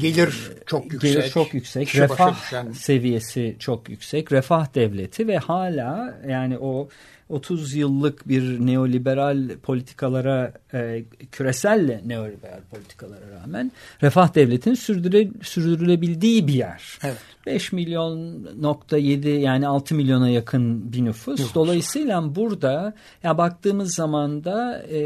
Gelir 0.00 0.34
çok 0.66 0.92
yüksek. 0.92 1.12
Gelir 1.14 1.30
çok 1.30 1.54
yüksek. 1.54 1.86
kişi 1.86 2.00
refah 2.00 2.36
seviyesi 2.74 3.56
çok 3.58 3.88
yüksek. 3.88 4.32
Refah 4.32 4.74
devleti 4.74 5.28
ve 5.28 5.38
hala 5.38 6.20
yani 6.28 6.58
o 6.58 6.88
30 7.28 7.74
yıllık 7.74 8.28
bir 8.28 8.66
neoliberal 8.66 9.48
politikalara 9.62 10.52
e, 10.74 11.04
küresel 11.32 12.00
neoliberal 12.06 12.60
politikalara 12.70 13.30
rağmen 13.40 13.72
refah 14.02 14.34
devletinin 14.34 14.74
sürdüre, 14.74 15.28
sürdürülebildiği 15.42 16.48
bir 16.48 16.54
yer. 16.54 16.98
Evet. 17.02 17.16
5 17.46 17.72
milyon 17.72 18.44
nokta 18.62 18.98
7 18.98 19.28
yani 19.28 19.66
6 19.66 19.94
milyona 19.94 20.28
yakın 20.28 20.92
bir 20.92 21.04
nüfus. 21.04 21.38
Nüfus. 21.38 21.54
Dolayısıyla 21.54 22.34
burada 22.34 22.94
ya 23.22 23.38
baktığımız 23.38 23.94
zaman 23.94 24.44
da 24.44 24.82
e, 24.82 25.00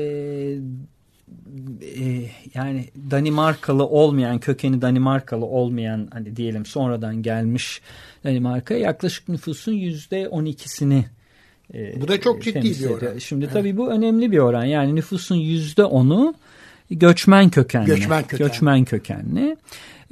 e, 1.82 2.30
yani 2.54 2.84
Danimarkalı 3.10 3.86
olmayan 3.86 4.38
kökeni 4.38 4.82
Danimarkalı 4.82 5.44
olmayan 5.44 6.08
hani 6.12 6.36
diyelim 6.36 6.66
sonradan 6.66 7.22
gelmiş 7.22 7.80
Danimarka 8.24 8.74
yaklaşık 8.74 9.28
nüfusun 9.28 9.72
yüzde 9.72 10.22
12'sini 10.22 11.04
e, 11.74 12.00
Bu 12.00 12.08
da 12.08 12.20
çok 12.20 12.42
ciddi 12.42 12.62
bir 12.62 12.86
oran. 12.90 13.18
Şimdi 13.18 13.48
tabii 13.48 13.76
bu 13.76 13.90
önemli 13.90 14.32
bir 14.32 14.38
oran. 14.38 14.64
Yani 14.64 14.94
nüfusun 14.94 15.36
yüzde 15.36 15.84
onu 15.84 16.34
göçmen 16.90 17.50
kökenli. 17.50 17.86
Göçmen 17.86 18.22
kökenli. 18.22 18.48
Göçmen 18.48 18.84
kökenli. 18.84 19.56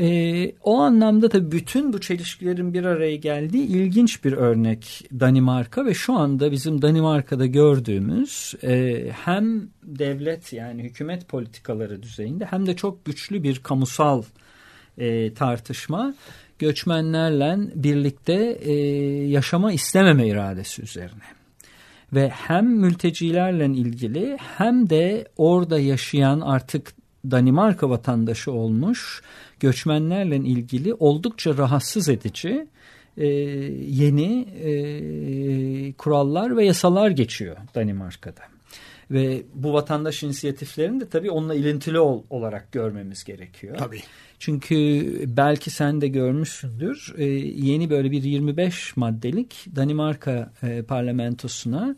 E, 0.00 0.52
o 0.62 0.78
anlamda 0.78 1.32
da 1.32 1.52
bütün 1.52 1.92
bu 1.92 2.00
çelişkilerin 2.00 2.74
bir 2.74 2.84
araya 2.84 3.16
geldiği 3.16 3.66
ilginç 3.66 4.24
bir 4.24 4.32
örnek 4.32 5.08
Danimarka 5.20 5.86
ve 5.86 5.94
şu 5.94 6.14
anda 6.14 6.52
bizim 6.52 6.82
Danimarka'da 6.82 7.46
gördüğümüz 7.46 8.54
e, 8.62 9.06
hem 9.24 9.68
devlet 9.82 10.52
yani 10.52 10.82
hükümet 10.82 11.28
politikaları 11.28 12.02
düzeyinde 12.02 12.44
hem 12.44 12.66
de 12.66 12.76
çok 12.76 13.04
güçlü 13.04 13.42
bir 13.42 13.58
kamusal 13.58 14.22
e, 14.98 15.34
tartışma 15.34 16.14
göçmenlerle 16.58 17.58
birlikte 17.74 18.58
e, 18.60 18.72
yaşama 19.26 19.72
istememe 19.72 20.28
iradesi 20.28 20.82
üzerine. 20.82 21.35
Ve 22.12 22.28
hem 22.28 22.66
mültecilerle 22.66 23.66
ilgili 23.66 24.36
hem 24.38 24.90
de 24.90 25.28
orada 25.36 25.80
yaşayan 25.80 26.40
artık 26.40 26.94
Danimarka 27.30 27.90
vatandaşı 27.90 28.52
olmuş 28.52 29.22
göçmenlerle 29.60 30.36
ilgili 30.36 30.94
oldukça 30.94 31.56
rahatsız 31.56 32.08
edici 32.08 32.66
e, 33.16 33.26
yeni 33.26 34.40
e, 34.42 35.92
kurallar 35.92 36.56
ve 36.56 36.64
yasalar 36.64 37.10
geçiyor 37.10 37.56
Danimarka'da. 37.74 38.42
Ve 39.10 39.42
bu 39.54 39.72
vatandaş 39.72 40.22
inisiyatiflerini 40.22 41.00
de 41.00 41.08
tabii 41.08 41.30
onunla 41.30 41.54
ilintili 41.54 41.98
ol, 41.98 42.22
olarak 42.30 42.72
görmemiz 42.72 43.24
gerekiyor. 43.24 43.76
Tabii. 43.78 44.02
Çünkü 44.38 44.76
belki 45.26 45.70
sen 45.70 46.00
de 46.00 46.08
görmüşsündür 46.08 47.14
e, 47.18 47.24
yeni 47.24 47.90
böyle 47.90 48.10
bir 48.10 48.22
25 48.22 48.96
maddelik 48.96 49.66
Danimarka 49.76 50.52
e, 50.62 50.82
parlamentosuna 50.82 51.96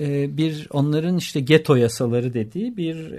e, 0.00 0.36
bir 0.36 0.66
onların 0.70 1.16
işte 1.16 1.40
geto 1.40 1.76
yasaları 1.76 2.34
dediği 2.34 2.76
bir 2.76 3.10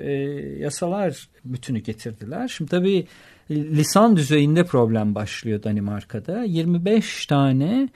yasalar 0.60 1.30
bütünü 1.46 1.80
getirdiler. 1.80 2.48
Şimdi 2.48 2.70
tabii 2.70 3.08
lisan 3.52 4.16
düzeyinde 4.16 4.64
problem 4.64 5.16
başlıyor 5.16 5.64
Danimarka'da. 5.64 6.44
25 6.44 7.26
tane 7.26 7.90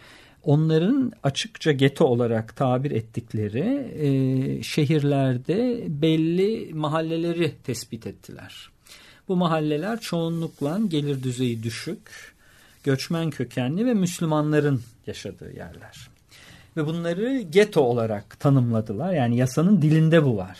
onların 0.44 1.12
açıkça 1.24 1.72
geto 1.72 2.06
olarak 2.06 2.56
tabir 2.56 2.92
ettikleri 2.92 4.60
şehirlerde 4.64 5.84
belli 5.88 6.74
mahalleleri 6.74 7.52
tespit 7.64 8.08
ettiler. 8.08 8.75
Bu 9.28 9.36
mahalleler 9.36 10.00
çoğunlukla 10.00 10.80
gelir 10.88 11.24
düzeyi 11.24 11.64
düşük, 11.64 12.34
göçmen 12.84 13.30
kökenli 13.30 13.86
ve 13.86 13.94
Müslümanların 13.94 14.82
yaşadığı 15.08 15.54
yerler. 15.56 16.10
Ve 16.78 16.86
bunları 16.86 17.42
geto 17.42 17.82
olarak 17.82 18.40
tanımladılar. 18.40 19.14
Yani 19.14 19.38
yasanın 19.38 19.82
dilinde 19.82 20.24
bu 20.26 20.38
var. 20.38 20.58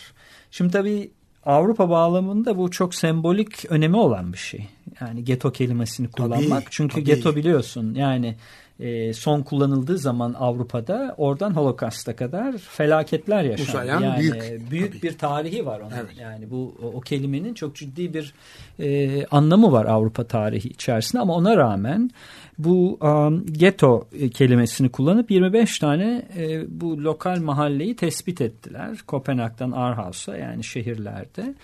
Şimdi 0.50 0.72
tabii 0.72 1.10
Avrupa 1.44 1.90
bağlamında 1.90 2.58
bu 2.58 2.70
çok 2.70 2.94
sembolik 2.94 3.70
önemi 3.70 3.96
olan 3.96 4.32
bir 4.32 4.38
şey. 4.38 4.66
Yani 5.00 5.24
geto 5.24 5.52
kelimesini 5.52 6.10
kullanmak. 6.10 6.62
Tabii, 6.62 6.70
Çünkü 6.70 6.94
tabii. 6.94 7.04
geto 7.04 7.36
biliyorsun 7.36 7.94
yani 7.94 8.36
e, 8.80 9.12
son 9.12 9.42
kullanıldığı 9.42 9.98
zaman 9.98 10.34
Avrupa'da 10.38 11.14
oradan 11.18 11.50
Holokast'a 11.50 12.16
kadar 12.16 12.58
felaketler 12.58 13.44
yaşandı. 13.44 13.70
Uzayan 13.70 14.00
yani 14.00 14.20
büyük, 14.20 14.70
büyük 14.70 15.02
bir 15.02 15.18
tarihi 15.18 15.66
var 15.66 15.80
onun. 15.80 15.90
Evet. 15.90 16.10
Yani 16.20 16.50
bu 16.50 16.74
o, 16.82 16.86
o 16.86 17.00
kelimenin 17.00 17.54
çok 17.54 17.76
ciddi 17.76 18.14
bir 18.14 18.34
e, 18.78 19.26
anlamı 19.26 19.72
var 19.72 19.84
Avrupa 19.84 20.24
tarihi 20.24 20.68
içerisinde 20.68 21.22
ama 21.22 21.34
ona 21.34 21.56
rağmen 21.56 22.10
bu 22.58 22.98
um, 23.00 23.46
ghetto 23.46 24.08
kelimesini 24.34 24.88
kullanıp 24.88 25.30
25 25.30 25.78
tane 25.78 26.22
e, 26.36 26.64
bu 26.80 27.04
lokal 27.04 27.40
mahalleyi 27.40 27.96
tespit 27.96 28.40
ettiler. 28.40 28.98
Kopenhag'dan 29.06 29.70
Aarhus'a 29.70 30.36
yani 30.36 30.64
şehirlerde. 30.64 31.54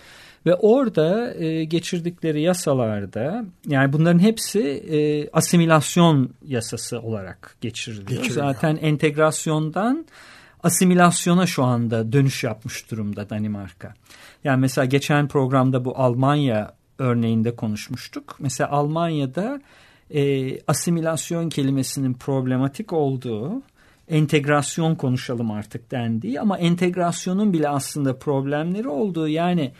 Ve 0.45 0.55
orada 0.55 1.33
e, 1.33 1.63
geçirdikleri 1.63 2.41
yasalarda 2.41 3.45
yani 3.67 3.93
bunların 3.93 4.19
hepsi 4.19 4.61
e, 4.61 5.29
asimilasyon 5.29 6.29
yasası 6.45 6.99
olarak 6.99 7.55
geçiriliyor. 7.61 8.07
Geçiriliyor. 8.07 8.45
Zaten 8.45 8.75
entegrasyondan 8.81 10.05
asimilasyona 10.63 11.45
şu 11.45 11.63
anda 11.63 12.11
dönüş 12.11 12.43
yapmış 12.43 12.91
durumda 12.91 13.29
Danimarka. 13.29 13.93
Yani 14.43 14.59
mesela 14.59 14.85
geçen 14.85 15.27
programda 15.27 15.85
bu 15.85 15.97
Almanya 15.97 16.73
örneğinde 16.99 17.55
konuşmuştuk. 17.55 18.35
Mesela 18.39 18.69
Almanya'da 18.69 19.61
e, 20.09 20.61
asimilasyon 20.61 21.49
kelimesinin 21.49 22.13
problematik 22.13 22.93
olduğu 22.93 23.61
entegrasyon 24.07 24.95
konuşalım 24.95 25.51
artık 25.51 25.91
dendiği 25.91 26.41
ama 26.41 26.57
entegrasyonun 26.57 27.53
bile 27.53 27.69
aslında 27.69 28.17
problemleri 28.19 28.87
olduğu 28.87 29.27
yani 29.27 29.71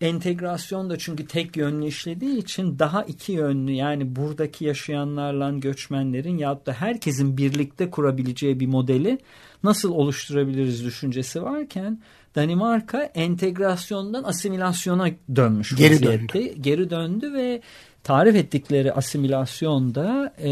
entegrasyon 0.00 0.90
da 0.90 0.98
çünkü 0.98 1.26
tek 1.26 1.56
yönlü 1.56 1.86
işlediği 1.86 2.38
için 2.38 2.78
daha 2.78 3.02
iki 3.02 3.32
yönlü 3.32 3.72
yani 3.72 4.16
buradaki 4.16 4.64
yaşayanlarla 4.64 5.50
göçmenlerin 5.50 6.38
ya 6.38 6.60
da 6.66 6.72
herkesin 6.72 7.36
birlikte 7.36 7.90
kurabileceği 7.90 8.60
bir 8.60 8.66
modeli 8.66 9.18
nasıl 9.62 9.92
oluşturabiliriz 9.92 10.84
düşüncesi 10.84 11.42
varken 11.42 12.00
Danimarka 12.34 13.02
entegrasyondan 13.02 14.24
asimilasyona 14.24 15.08
dönmüş 15.36 15.76
geri 15.76 15.94
vaziyette. 15.94 16.38
Döndü. 16.38 16.54
Geri 16.60 16.90
döndü 16.90 17.32
ve 17.32 17.62
tarif 18.04 18.34
ettikleri 18.36 18.92
asimilasyonda 18.92 20.34
e, 20.38 20.50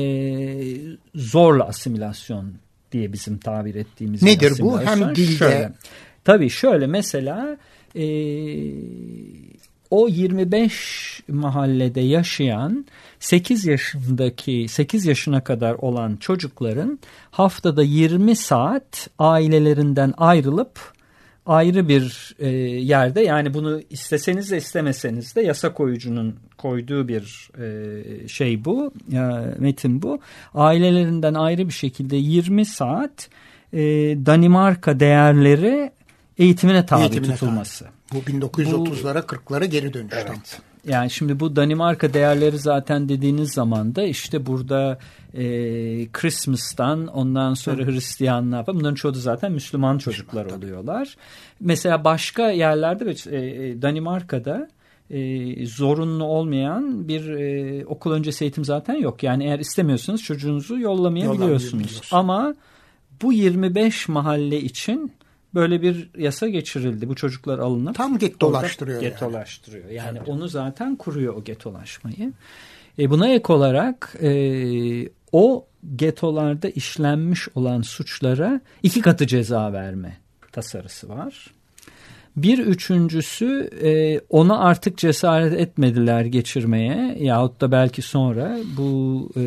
zorla 1.14 1.64
asimilasyon 1.64 2.52
diye 2.92 3.12
bizim 3.12 3.38
tabir 3.38 3.74
ettiğimiz 3.74 4.22
Nedir 4.22 4.52
bu? 4.60 4.80
Hem 4.80 5.14
dilde. 5.16 5.36
Şöyle, 5.36 5.72
tabii 6.24 6.50
şöyle 6.50 6.86
mesela 6.86 7.56
e, 7.96 8.06
o 9.90 10.08
25 10.08 11.22
mahallede 11.28 12.00
yaşayan 12.00 12.86
8 13.20 13.66
yaşındaki 13.66 14.66
8 14.68 15.06
yaşına 15.06 15.44
kadar 15.44 15.74
olan 15.74 16.16
çocukların 16.16 16.98
haftada 17.30 17.82
20 17.82 18.36
saat 18.36 19.08
ailelerinden 19.18 20.14
ayrılıp 20.16 20.96
ayrı 21.46 21.88
bir 21.88 22.34
e, 22.38 22.48
yerde 22.48 23.20
yani 23.20 23.54
bunu 23.54 23.80
isteseniz 23.90 24.50
de 24.50 24.56
istemeseniz 24.56 25.36
de 25.36 25.40
yasa 25.40 25.72
koyucunun 25.72 26.36
koyduğu 26.58 27.08
bir 27.08 27.50
e, 27.62 28.28
şey 28.28 28.64
bu 28.64 28.92
e, 29.12 29.20
metin 29.58 30.02
bu. 30.02 30.20
Ailelerinden 30.54 31.34
ayrı 31.34 31.68
bir 31.68 31.72
şekilde 31.72 32.16
20 32.16 32.64
saat 32.64 33.28
e, 33.72 33.78
Danimarka 34.26 35.00
değerleri 35.00 35.90
eğitimine 36.38 36.86
tabi 36.86 37.00
eğitimine 37.00 37.32
tutulması. 37.32 37.84
Tabi. 37.84 37.92
Bu 38.12 38.30
1930'lara 38.30 39.18
40'lara 39.18 39.64
geri 39.64 39.94
dönüş. 39.94 40.14
Evet. 40.16 40.60
Yani 40.86 41.10
şimdi 41.10 41.40
bu 41.40 41.56
Danimarka 41.56 42.14
değerleri 42.14 42.58
zaten 42.58 43.08
dediğiniz 43.08 43.52
zaman 43.52 43.94
da 43.94 44.02
işte 44.02 44.46
burada 44.46 44.98
e, 45.34 45.42
Christmas'tan 46.12 47.06
ondan 47.06 47.54
sonra 47.54 47.82
Hı. 47.82 47.90
Hristiyanlığa 47.90 48.66
bunların 48.66 48.94
çoğu 48.94 49.14
da 49.14 49.18
zaten 49.18 49.52
Müslüman 49.52 49.98
çocuklar 49.98 50.44
Müslüman, 50.44 50.64
oluyorlar. 50.64 51.16
Mesela 51.60 52.04
başka 52.04 52.50
yerlerde 52.50 53.14
e, 53.30 53.36
e, 53.36 53.82
Danimarka'da 53.82 54.68
e, 55.10 55.66
zorunlu 55.66 56.24
olmayan 56.24 57.08
bir 57.08 57.28
e, 57.28 57.86
okul 57.86 58.12
öncesi 58.12 58.44
eğitim 58.44 58.64
zaten 58.64 58.94
yok. 58.94 59.22
Yani 59.22 59.44
eğer 59.44 59.58
istemiyorsanız 59.58 60.22
çocuğunuzu 60.22 60.78
yollamayabiliyorsunuz. 60.78 62.00
Ama 62.12 62.54
bu 63.22 63.32
25 63.32 64.08
mahalle 64.08 64.60
için 64.60 65.12
böyle 65.56 65.82
bir 65.82 66.10
yasa 66.18 66.48
geçirildi. 66.48 67.08
Bu 67.08 67.14
çocuklar 67.14 67.58
alınıp 67.58 67.94
tam 67.94 68.18
gettolaştırıyor. 68.18 69.00
Gettolaştırıyor. 69.00 69.84
Yani, 69.84 69.96
yani 69.96 70.18
evet. 70.18 70.28
onu 70.28 70.48
zaten 70.48 70.96
kuruyor 70.96 71.34
o 71.34 71.44
gettolaşmayı. 71.44 72.32
E, 72.98 73.10
buna 73.10 73.28
ek 73.28 73.52
olarak 73.52 74.16
e, 74.22 74.30
o 75.32 75.66
getolarda 75.96 76.68
işlenmiş 76.68 77.48
olan 77.54 77.82
suçlara 77.82 78.60
iki 78.82 79.00
katı 79.00 79.26
ceza 79.26 79.72
verme 79.72 80.16
tasarısı 80.52 81.08
var. 81.08 81.50
Bir 82.36 82.58
üçüncüsü 82.58 83.70
e, 83.82 84.20
ona 84.28 84.58
artık 84.58 84.98
cesaret 84.98 85.60
etmediler 85.60 86.24
geçirmeye 86.24 87.16
yahut 87.20 87.60
da 87.60 87.72
belki 87.72 88.02
sonra 88.02 88.58
bu 88.76 89.28
e, 89.36 89.42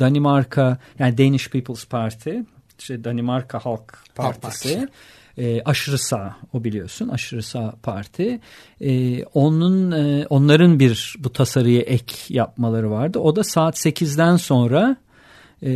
Danimarka 0.00 0.78
yani 0.98 1.18
Danish 1.18 1.50
People's 1.50 1.86
Party 1.86 2.30
işte 2.78 3.04
Danimarka 3.04 3.58
Halk 3.58 3.98
Partisi, 4.14 4.40
Partisi 4.40 4.88
e, 5.38 5.62
aşırı 5.62 5.98
sağ 5.98 6.36
o 6.52 6.64
biliyorsun 6.64 7.08
aşırı 7.08 7.42
sağ 7.42 7.74
parti. 7.82 8.40
E, 8.80 9.24
onun 9.24 9.90
e, 9.90 10.26
onların 10.26 10.80
bir 10.80 11.16
bu 11.18 11.32
tasarıya 11.32 11.80
ek 11.80 12.14
yapmaları 12.28 12.90
vardı. 12.90 13.18
O 13.18 13.36
da 13.36 13.44
saat 13.44 13.86
8'den 13.86 14.36
sonra 14.36 14.96
e, 15.62 15.70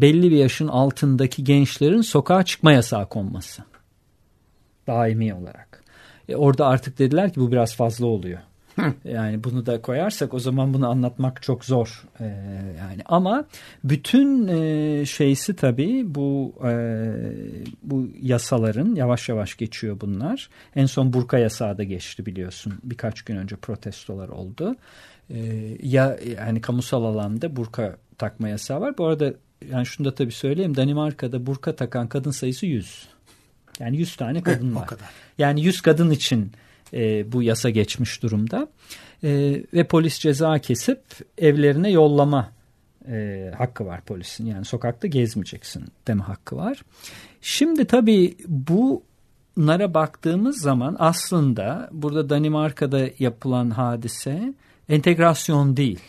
belli 0.00 0.30
bir 0.30 0.36
yaşın 0.36 0.68
altındaki 0.68 1.44
gençlerin 1.44 2.00
sokağa 2.00 2.42
çıkma 2.42 2.72
yasağı 2.72 3.08
konması. 3.08 3.62
Daimi 4.86 5.34
olarak. 5.34 5.84
E, 6.28 6.36
orada 6.36 6.66
artık 6.66 6.98
dediler 6.98 7.32
ki 7.32 7.40
bu 7.40 7.52
biraz 7.52 7.76
fazla 7.76 8.06
oluyor 8.06 8.38
Yani 9.04 9.44
bunu 9.44 9.66
da 9.66 9.82
koyarsak 9.82 10.34
o 10.34 10.38
zaman 10.38 10.74
bunu 10.74 10.88
anlatmak 10.90 11.42
çok 11.42 11.64
zor. 11.64 12.04
Ee, 12.20 12.24
yani 12.78 13.02
ama 13.06 13.44
bütün 13.84 14.48
e, 14.48 15.06
şeysi 15.06 15.56
tabii 15.56 16.14
bu 16.14 16.54
e, 16.64 16.72
bu 17.82 18.08
yasaların 18.22 18.94
yavaş 18.94 19.28
yavaş 19.28 19.56
geçiyor 19.56 20.00
bunlar. 20.00 20.50
En 20.76 20.86
son 20.86 21.12
burka 21.12 21.38
yasağı 21.38 21.78
da 21.78 21.84
geçti 21.84 22.26
biliyorsun. 22.26 22.72
Birkaç 22.84 23.22
gün 23.22 23.36
önce 23.36 23.56
protestolar 23.56 24.28
oldu. 24.28 24.76
Ee, 25.30 25.76
ya 25.82 26.18
yani 26.36 26.60
kamusal 26.60 27.04
alanda 27.04 27.56
burka 27.56 27.96
takma 28.18 28.48
yasağı 28.48 28.80
var. 28.80 28.98
Bu 28.98 29.06
arada 29.06 29.34
yani 29.70 29.86
şunu 29.86 30.06
da 30.06 30.14
tabii 30.14 30.32
söyleyeyim. 30.32 30.76
Danimarka'da 30.76 31.46
burka 31.46 31.76
takan 31.76 32.08
kadın 32.08 32.30
sayısı 32.30 32.66
100. 32.66 33.08
Yani 33.80 33.96
100 33.96 34.16
tane 34.16 34.42
kadın 34.42 34.74
var. 34.76 34.88
Yani 35.38 35.62
100 35.62 35.80
kadın 35.80 36.10
için 36.10 36.52
e, 36.94 37.32
bu 37.32 37.42
yasa 37.42 37.70
geçmiş 37.70 38.22
durumda. 38.22 38.68
E, 39.24 39.62
ve 39.74 39.84
polis 39.84 40.18
ceza 40.18 40.58
kesip 40.58 41.00
evlerine 41.38 41.90
yollama 41.90 42.52
e, 43.08 43.50
hakkı 43.58 43.86
var 43.86 44.00
polisin. 44.00 44.46
Yani 44.46 44.64
sokakta 44.64 45.08
gezmeyeceksin 45.08 45.84
deme 46.06 46.22
hakkı 46.22 46.56
var. 46.56 46.82
Şimdi 47.40 47.84
tabii 47.84 48.36
bunlara 48.48 49.94
baktığımız 49.94 50.60
zaman 50.60 50.96
aslında 50.98 51.88
burada 51.92 52.30
Danimarka'da 52.30 53.00
yapılan 53.18 53.70
hadise 53.70 54.54
entegrasyon 54.88 55.76
değil. 55.76 56.00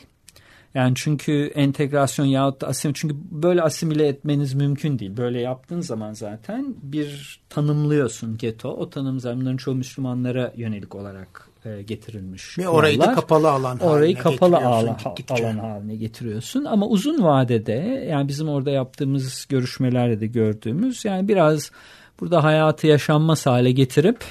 Yani 0.76 0.94
çünkü 0.96 1.52
entegrasyon 1.56 2.26
yahut 2.26 2.62
da 2.62 2.68
asimile 2.68 2.94
çünkü 2.94 3.16
böyle 3.32 3.62
asimile 3.62 4.08
etmeniz 4.08 4.54
mümkün 4.54 5.00
değil. 5.00 5.18
Böyle 5.18 5.42
yaptığın 5.42 5.82
zaman 5.82 6.14
zaten 6.14 6.76
bir 6.82 7.40
tanımlıyorsun 7.50 8.38
geto. 8.38 8.70
O 8.70 8.90
tanım 8.90 9.20
zaten 9.20 9.58
çoğu 9.58 9.76
Müslümanlara 9.76 10.54
yönelik 10.56 10.96
olarak 10.96 11.50
e, 11.66 11.82
getirilmiş. 11.82 12.58
Ve 12.58 12.70
orayı 12.70 13.00
da 13.00 13.14
kapalı 13.14 13.52
alan 13.52 13.80
orayı 13.80 14.18
kapalı 14.18 14.58
alan, 14.58 14.98
alan 15.30 15.58
haline 15.58 15.96
getiriyorsun. 15.96 16.66
Ama 16.66 16.88
uzun 16.88 17.24
vadede 17.24 18.06
yani 18.10 18.28
bizim 18.28 18.50
orada 18.50 18.72
yaptığımız 18.72 19.46
görüşmelerde 19.50 20.20
de 20.20 20.28
gördüğümüz 20.28 21.06
yani 21.06 21.28
biraz 21.28 21.72
burada 22.20 22.44
hayatı 22.44 22.88
yaşanmaz 22.88 23.46
hale 23.46 23.72
getirip 23.72 24.24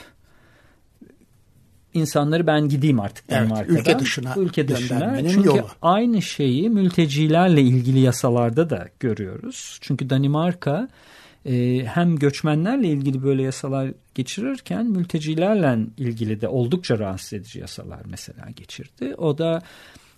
insanları 1.95 2.47
ben 2.47 2.69
gideyim 2.69 3.01
artık 3.01 3.25
evet, 3.29 3.41
Danimarka'dan. 3.41 3.77
Ülke 3.81 3.99
dışına, 3.99 4.35
ülke 4.37 4.69
dışına. 4.69 5.29
Çünkü 5.29 5.49
yolu. 5.49 5.67
aynı 5.83 6.23
şeyi 6.23 6.71
mültecilerle 6.71 7.63
ilgili 7.63 8.01
yasalarda 8.01 8.71
da 8.71 8.89
görüyoruz. 9.01 9.79
Çünkü 9.81 10.11
Danimarka 10.11 10.89
e, 11.47 11.85
hem 11.85 12.17
göçmenlerle 12.17 12.89
ilgili 12.89 13.23
böyle 13.23 13.43
yasalar 13.43 13.93
geçirirken 14.15 14.87
mültecilerle 14.87 15.79
ilgili 15.97 16.41
de 16.41 16.49
oldukça 16.49 16.99
rahatsız 16.99 17.33
edici 17.33 17.59
yasalar 17.59 18.01
mesela 18.11 18.51
geçirdi. 18.57 19.15
O 19.19 19.39
da 19.39 19.63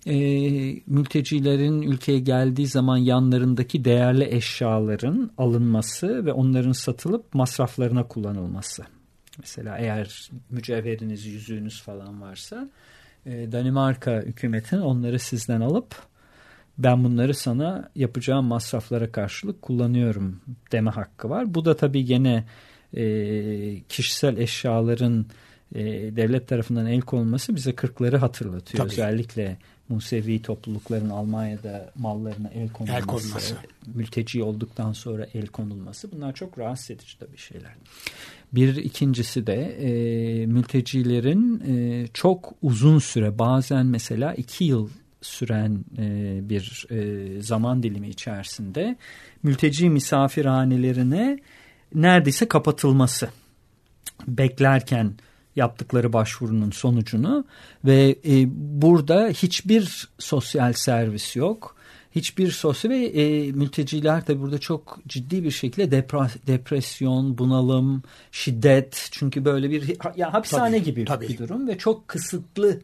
e, 0.05 0.15
mültecilerin 0.87 1.81
ülkeye 1.81 2.19
geldiği 2.19 2.67
zaman 2.67 2.97
yanlarındaki 2.97 3.85
değerli 3.85 4.35
eşyaların 4.35 5.31
alınması 5.37 6.25
ve 6.25 6.33
onların 6.33 6.71
satılıp 6.71 7.33
masraflarına 7.33 8.07
kullanılması. 8.07 8.83
Mesela 9.39 9.77
eğer 9.77 10.29
mücevheriniz, 10.49 11.25
yüzüğünüz 11.25 11.81
falan 11.81 12.21
varsa 12.21 12.69
e, 13.25 13.51
Danimarka 13.51 14.21
hükümetin 14.21 14.77
onları 14.77 15.19
sizden 15.19 15.61
alıp 15.61 15.95
ben 16.77 17.03
bunları 17.03 17.33
sana 17.33 17.89
yapacağım 17.95 18.45
masraflara 18.45 19.11
karşılık 19.11 19.61
kullanıyorum 19.61 20.41
deme 20.71 20.91
hakkı 20.91 21.29
var. 21.29 21.53
Bu 21.53 21.65
da 21.65 21.75
tabii 21.75 22.05
gene 22.05 22.45
e, 22.93 23.03
kişisel 23.89 24.37
eşyaların 24.37 25.25
e, 25.75 25.83
devlet 26.15 26.47
tarafından 26.47 26.85
el 26.85 27.01
konulması 27.01 27.55
bize 27.55 27.75
kırkları 27.75 28.17
hatırlatıyor. 28.17 28.83
Tabii. 28.83 28.91
Özellikle 28.93 29.57
Musevi 29.89 30.41
toplulukların 30.41 31.09
Almanya'da 31.09 31.91
mallarına 31.95 32.49
el 32.49 32.69
konulması, 32.69 32.99
el 32.99 33.05
konulması, 33.05 33.55
mülteci 33.95 34.43
olduktan 34.43 34.93
sonra 34.93 35.27
el 35.33 35.47
konulması 35.47 36.11
bunlar 36.11 36.33
çok 36.33 36.59
rahatsız 36.59 36.91
edici 36.91 37.19
tabii 37.19 37.37
şeyler. 37.37 37.71
Bir 38.53 38.75
ikincisi 38.75 39.47
de 39.47 39.55
e, 39.63 40.45
mültecilerin 40.45 41.63
e, 41.67 42.07
çok 42.13 42.53
uzun 42.61 42.99
süre 42.99 43.39
bazen 43.39 43.85
mesela 43.85 44.33
iki 44.33 44.63
yıl 44.63 44.89
süren 45.21 45.85
e, 45.97 46.39
bir 46.49 46.87
e, 46.89 47.41
zaman 47.41 47.83
dilimi 47.83 48.09
içerisinde 48.09 48.95
mülteci 49.43 49.89
misafirhanelerine 49.89 51.39
neredeyse 51.95 52.47
kapatılması 52.47 53.29
beklerken 54.27 55.13
yaptıkları 55.55 56.13
başvurunun 56.13 56.71
sonucunu 56.71 57.45
ve 57.85 58.15
e, 58.25 58.45
burada 58.81 59.27
hiçbir 59.27 60.07
sosyal 60.19 60.73
servis 60.73 61.35
yok. 61.35 61.75
Hiçbir 62.11 62.51
sosyal 62.51 62.91
ve 62.91 63.05
e, 63.05 63.51
mülteciler 63.51 64.27
de 64.27 64.39
burada 64.39 64.59
çok 64.59 64.99
ciddi 65.07 65.43
bir 65.43 65.51
şekilde 65.51 65.91
depra, 65.91 66.27
depresyon, 66.47 67.37
bunalım, 67.37 68.03
şiddet 68.31 69.07
çünkü 69.11 69.45
böyle 69.45 69.69
bir 69.69 69.97
ya 70.15 70.33
hapishane 70.33 70.77
tabii, 70.77 70.85
gibi 70.85 71.05
tabii. 71.05 71.27
bir 71.27 71.37
durum 71.37 71.67
ve 71.67 71.77
çok 71.77 72.07
kısıtlı 72.07 72.79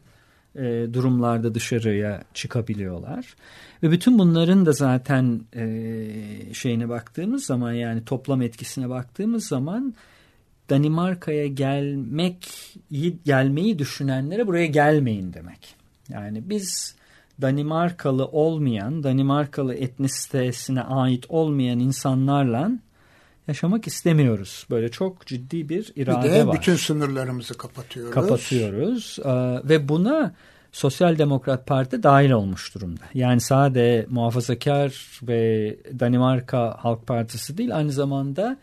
e, 0.56 0.86
durumlarda 0.92 1.54
dışarıya 1.54 2.22
çıkabiliyorlar. 2.34 3.34
Ve 3.82 3.90
bütün 3.90 4.18
bunların 4.18 4.66
da 4.66 4.72
zaten 4.72 5.40
e, 5.56 5.64
şeyine 6.54 6.88
baktığımız 6.88 7.44
zaman 7.44 7.72
yani 7.72 8.04
toplam 8.04 8.42
etkisine 8.42 8.88
baktığımız 8.88 9.46
zaman 9.46 9.94
Danimarka'ya 10.70 11.46
gelmek 11.46 12.48
gelmeyi 13.24 13.78
düşünenlere 13.78 14.46
buraya 14.46 14.66
gelmeyin 14.66 15.32
demek. 15.32 15.74
Yani 16.08 16.42
biz 16.50 16.94
Danimarkalı 17.42 18.26
olmayan, 18.26 19.02
Danimarkalı 19.02 19.74
etnisitesine 19.74 20.82
ait 20.82 21.24
olmayan 21.28 21.78
insanlarla 21.78 22.70
yaşamak 23.48 23.86
istemiyoruz. 23.86 24.66
Böyle 24.70 24.88
çok 24.88 25.26
ciddi 25.26 25.68
bir 25.68 25.92
irade 25.96 26.28
bir 26.28 26.32
de 26.32 26.46
var. 26.46 26.56
bütün 26.56 26.76
sınırlarımızı 26.76 27.54
kapatıyoruz. 27.54 28.14
Kapatıyoruz 28.14 29.18
ee, 29.24 29.28
ve 29.68 29.88
buna 29.88 30.34
Sosyal 30.72 31.18
Demokrat 31.18 31.66
Parti 31.66 32.02
dahil 32.02 32.30
olmuş 32.30 32.74
durumda. 32.74 33.00
Yani 33.14 33.40
sade 33.40 34.06
muhafazakar 34.08 35.20
ve 35.22 35.76
Danimarka 36.00 36.76
Halk 36.78 37.06
Partisi 37.06 37.58
değil 37.58 37.76
aynı 37.76 37.92
zamanda 37.92 38.58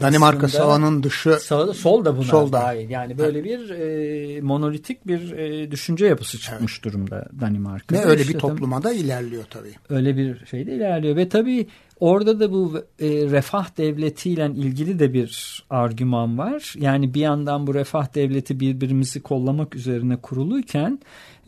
Danimarka 0.00 0.48
sağının 0.48 1.02
dışı 1.02 1.38
sağ, 1.40 1.74
sol 1.74 2.04
da 2.04 2.16
buna 2.16 2.24
sol 2.24 2.48
da. 2.48 2.52
dahil. 2.52 2.90
Yani 2.90 3.18
böyle 3.18 3.44
bir 3.44 3.70
e, 3.70 4.40
monolitik 4.40 5.06
bir 5.06 5.32
e, 5.32 5.70
düşünce 5.70 6.06
yapısı 6.06 6.38
çıkmış 6.38 6.72
evet. 6.74 6.84
durumda 6.84 7.28
Danimarka. 7.40 7.94
Ve 7.94 8.04
öyle 8.04 8.22
işte 8.22 8.34
bir 8.34 8.38
topluma 8.38 8.82
da 8.82 8.92
ilerliyor 8.92 9.44
tabii. 9.50 9.72
Öyle 9.88 10.16
bir 10.16 10.46
şey 10.46 10.66
de 10.66 10.74
ilerliyor 10.74 11.16
ve 11.16 11.28
tabii 11.28 11.66
orada 12.00 12.40
da 12.40 12.52
bu 12.52 12.84
e, 13.00 13.08
refah 13.08 13.78
devletiyle 13.78 14.46
ilgili 14.46 14.98
de 14.98 15.12
bir 15.12 15.62
argüman 15.70 16.38
var. 16.38 16.74
Yani 16.78 17.14
bir 17.14 17.20
yandan 17.20 17.66
bu 17.66 17.74
refah 17.74 18.14
devleti 18.14 18.60
birbirimizi 18.60 19.22
kollamak 19.22 19.76
üzerine 19.76 20.16
kuruluyken 20.16 20.98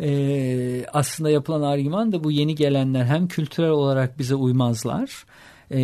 e, 0.00 0.86
aslında 0.92 1.30
yapılan 1.30 1.62
argüman 1.62 2.12
da 2.12 2.24
bu 2.24 2.30
yeni 2.30 2.54
gelenler 2.54 3.04
hem 3.04 3.28
kültürel 3.28 3.70
olarak 3.70 4.18
bize 4.18 4.34
uymazlar 4.34 5.24
e, 5.70 5.78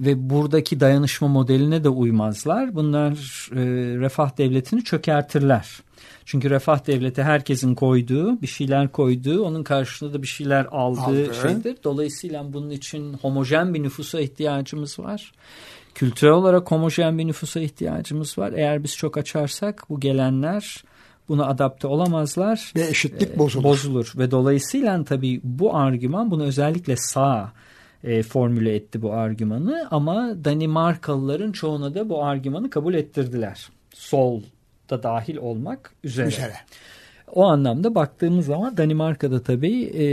ve 0.00 0.30
buradaki 0.30 0.80
dayanışma 0.80 1.28
modeline 1.28 1.84
de 1.84 1.88
uymazlar. 1.88 2.74
Bunlar 2.74 3.12
e, 3.52 3.60
refah 4.00 4.38
devletini 4.38 4.84
çökertirler. 4.84 5.68
Çünkü 6.24 6.50
refah 6.50 6.86
devleti 6.86 7.22
herkesin 7.22 7.74
koyduğu, 7.74 8.42
bir 8.42 8.46
şeyler 8.46 8.92
koyduğu, 8.92 9.44
onun 9.44 9.62
karşılığında 9.62 10.14
da 10.14 10.22
bir 10.22 10.26
şeyler 10.26 10.64
aldığı 10.70 11.00
Aldı. 11.00 11.34
şeydir. 11.42 11.76
Dolayısıyla 11.84 12.52
bunun 12.52 12.70
için 12.70 13.12
homojen 13.12 13.74
bir 13.74 13.82
nüfusa 13.82 14.20
ihtiyacımız 14.20 14.98
var. 14.98 15.32
Kültürel 15.94 16.32
olarak 16.32 16.70
homojen 16.70 17.18
bir 17.18 17.26
nüfusa 17.26 17.60
ihtiyacımız 17.60 18.38
var. 18.38 18.52
Eğer 18.52 18.84
biz 18.84 18.96
çok 18.96 19.18
açarsak 19.18 19.84
bu 19.90 20.00
gelenler 20.00 20.84
buna 21.28 21.46
adapte 21.46 21.86
olamazlar. 21.86 22.72
Ve 22.76 22.86
eşitlik 22.86 23.38
bozulur. 23.38 23.64
Bozulur 23.64 24.12
ve 24.16 24.30
dolayısıyla 24.30 25.04
tabii 25.04 25.40
bu 25.44 25.76
argüman 25.76 26.30
bunu 26.30 26.44
özellikle 26.44 26.96
sağ 26.96 27.52
e, 28.04 28.22
formüle 28.22 28.74
etti 28.74 29.02
bu 29.02 29.12
argümanı 29.12 29.88
ama 29.90 30.44
Danimarkalıların 30.44 31.52
çoğuna 31.52 31.94
da 31.94 32.08
bu 32.08 32.24
argümanı 32.24 32.70
kabul 32.70 32.94
ettirdiler. 32.94 33.68
Sol 33.94 34.42
da 34.90 35.02
dahil 35.02 35.36
olmak 35.36 35.92
üzere. 36.04 36.28
üzere. 36.28 36.54
O 37.32 37.44
anlamda 37.44 37.94
baktığımız 37.94 38.46
zaman 38.46 38.76
Danimarka'da 38.76 39.42
tabii 39.42 39.84
e, 39.84 40.04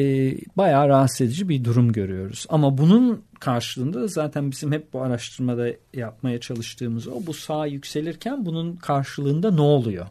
bayağı 0.58 0.88
rahatsız 0.89 1.21
edici 1.21 1.50
bir 1.50 1.63
durum 1.63 1.91
görüyoruz. 1.91 2.45
Ama 2.50 2.78
bunun 2.78 3.23
karşılığında 3.39 4.02
da 4.02 4.08
zaten 4.08 4.52
bizim 4.52 4.71
hep 4.71 4.93
bu 4.93 5.02
araştırmada 5.02 5.67
yapmaya 5.93 6.39
çalıştığımız 6.39 7.08
o 7.08 7.26
bu 7.28 7.34
sağ 7.34 7.65
yükselirken 7.65 8.45
bunun 8.45 8.76
karşılığında 8.76 9.52
ne 9.52 9.62
oluyor? 9.62 10.08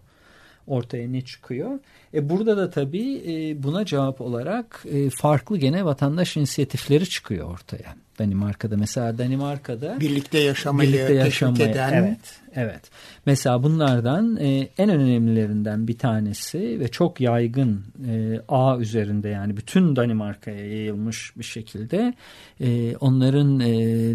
Ortaya 0.67 1.09
ne 1.09 1.21
çıkıyor? 1.21 1.79
E 2.15 2.29
burada 2.29 2.57
da 2.57 2.71
tabii 2.71 3.23
e, 3.27 3.63
buna 3.63 3.85
cevap 3.85 4.21
olarak 4.21 4.85
e, 4.93 5.11
farklı 5.11 5.59
gene 5.59 5.85
vatandaş 5.85 6.37
inisiyatifleri 6.37 7.09
çıkıyor 7.09 7.51
ortaya. 7.51 7.97
Danimarka'da 8.19 8.77
mesela 8.77 9.19
Danimarka'da 9.19 10.01
birlikte 10.01 10.39
yaşamayı 10.39 10.93
birlikte 10.93 11.15
yaşamayı, 11.15 11.69
eden 11.69 11.93
evet, 11.93 12.41
Evet. 12.57 12.91
Mesela 13.27 13.63
bunlardan 13.63 14.37
e, 14.37 14.69
en 14.79 14.91
önemlilerinden 14.91 15.89
bir 15.89 15.99
tanesi 15.99 16.81
ve 16.81 16.89
çok 16.89 17.21
yaygın 17.21 17.85
e, 18.09 18.41
ağ 18.49 18.79
üzerinde 18.79 19.29
yani 19.29 19.57
bütün 19.57 19.97
Danimarka'ya 19.97 20.67
yayılmış 20.67 21.33
bir 21.37 21.45
şekilde 21.45 22.15
e, 22.61 22.97
onların 22.97 23.61
e, 23.61 23.71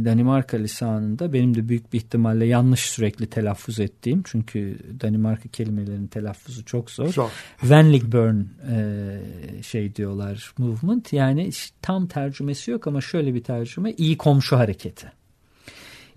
Danimarka 0.05 0.57
lisanında 0.57 1.33
benim 1.33 1.55
de 1.55 1.69
büyük 1.69 1.93
bir 1.93 1.97
ihtimalle 1.97 2.45
yanlış 2.45 2.79
sürekli 2.79 3.27
telaffuz 3.27 3.79
ettiğim 3.79 4.23
çünkü 4.23 4.77
Danimarka 5.01 5.49
kelimelerinin 5.49 6.07
telaffuzu 6.07 6.65
çok 6.65 6.91
zor. 6.91 7.13
Zor. 7.13 7.29
Venligburn 7.63 8.41
e, 8.71 9.63
şey 9.63 9.95
diyorlar 9.95 10.53
movement 10.57 11.13
yani 11.13 11.49
tam 11.81 12.07
tercümesi 12.07 12.71
yok 12.71 12.87
ama 12.87 13.01
şöyle 13.01 13.33
bir 13.33 13.43
tercüme 13.43 13.91
iyi 13.91 14.17
komşu 14.17 14.57
hareketi. 14.57 15.20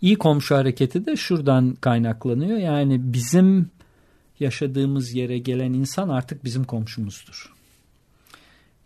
İyi 0.05 0.17
komşu 0.17 0.57
hareketi 0.57 1.07
de 1.07 1.17
şuradan 1.17 1.75
kaynaklanıyor. 1.81 2.59
Yani 2.59 3.01
bizim 3.01 3.71
yaşadığımız 4.40 5.14
yere 5.14 5.38
gelen 5.38 5.73
insan 5.73 6.09
artık 6.09 6.45
bizim 6.45 6.64
komşumuzdur. 6.64 7.53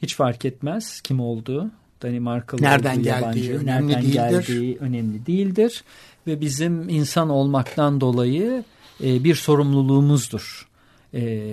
Hiç 0.03 0.17
fark 0.17 0.45
etmez 0.45 1.01
kim 1.01 1.21
olduğu. 1.21 1.71
Danimarkalı 2.03 2.63
nereden 2.63 2.95
olduğu, 2.95 3.03
geldiği 3.03 3.47
yabancı, 3.47 3.59
önemli 3.59 3.93
nereden 3.93 4.03
değildir. 4.03 4.15
geldiği 4.15 4.79
önemli 4.79 5.27
değildir 5.27 5.85
ve 6.27 6.41
bizim 6.41 6.89
insan 6.89 7.29
olmaktan 7.29 8.01
dolayı 8.01 8.65
e, 9.05 9.25
bir 9.25 9.35
sorumluluğumuzdur. 9.35 10.69
E, 11.15 11.51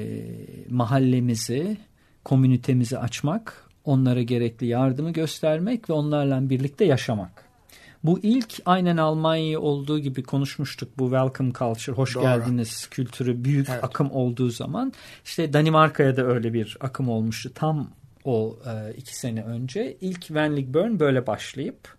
mahallemizi, 0.69 1.77
komünitemizi 2.23 2.97
açmak, 2.97 3.69
onlara 3.85 4.21
gerekli 4.21 4.67
yardımı 4.67 5.11
göstermek 5.11 5.89
ve 5.89 5.93
onlarla 5.93 6.49
birlikte 6.49 6.85
yaşamak. 6.85 7.44
Bu 8.05 8.19
ilk 8.23 8.53
aynen 8.65 8.97
Almanya 8.97 9.59
olduğu 9.59 9.99
gibi 9.99 10.23
konuşmuştuk 10.23 10.89
bu 10.97 11.03
welcome 11.03 11.51
culture, 11.53 11.95
hoş 11.95 12.15
Doğru. 12.15 12.23
geldiniz 12.23 12.87
kültürü 12.87 13.43
büyük 13.43 13.69
Evet. 13.69 13.83
akım 13.83 14.11
olduğu 14.11 14.49
zaman. 14.49 14.93
işte 15.25 15.53
Danimarka'ya 15.53 16.17
da 16.17 16.25
öyle 16.25 16.53
bir 16.53 16.77
akım 16.79 17.09
olmuştu 17.09 17.51
tam 17.55 17.89
o 18.23 18.59
e, 18.65 18.93
iki 18.93 19.17
sene 19.17 19.43
önce. 19.43 19.97
İlk 20.01 20.31
Venligburn 20.31 20.99
böyle 20.99 21.27
başlayıp 21.27 21.95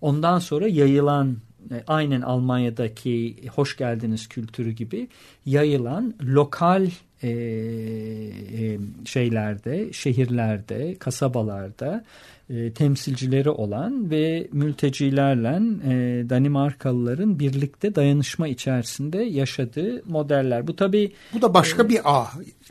ondan 0.00 0.38
sonra 0.38 0.68
yayılan 0.68 1.36
e, 1.70 1.84
aynen 1.86 2.20
Almanya'daki 2.20 3.36
hoş 3.54 3.76
geldiniz 3.76 4.28
kültürü 4.28 4.70
gibi 4.70 5.08
yayılan 5.46 6.14
lokal 6.22 6.86
e, 7.22 7.28
e, 7.28 8.78
şeylerde, 9.04 9.92
şehirlerde, 9.92 10.96
kasabalarda 10.98 12.04
e, 12.50 12.72
temsilcileri 12.72 13.50
olan 13.50 14.10
ve 14.10 14.48
mültecilerle 14.52 15.56
e, 15.90 16.28
Danimarkalıların 16.30 17.38
birlikte 17.38 17.94
dayanışma 17.94 18.48
içerisinde 18.48 19.18
yaşadığı 19.18 20.02
modeller. 20.06 20.66
Bu 20.66 20.76
tabii 20.76 21.12
Bu 21.34 21.42
da 21.42 21.54
başka 21.54 21.88
bir 21.88 22.00
ağ. 22.04 22.26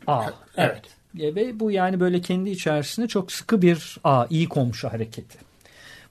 ağ. 0.08 0.24
Evet. 0.58 0.82
E, 1.20 1.36
Ve 1.36 1.60
bu 1.60 1.72
yani 1.72 2.00
böyle 2.00 2.22
kendi 2.22 2.50
içerisinde 2.50 3.08
çok 3.08 3.32
sıkı 3.32 3.62
bir 3.62 3.98
ağ, 4.04 4.28
iyi 4.30 4.50
komşu 4.50 4.88
hareketi. 4.90 5.38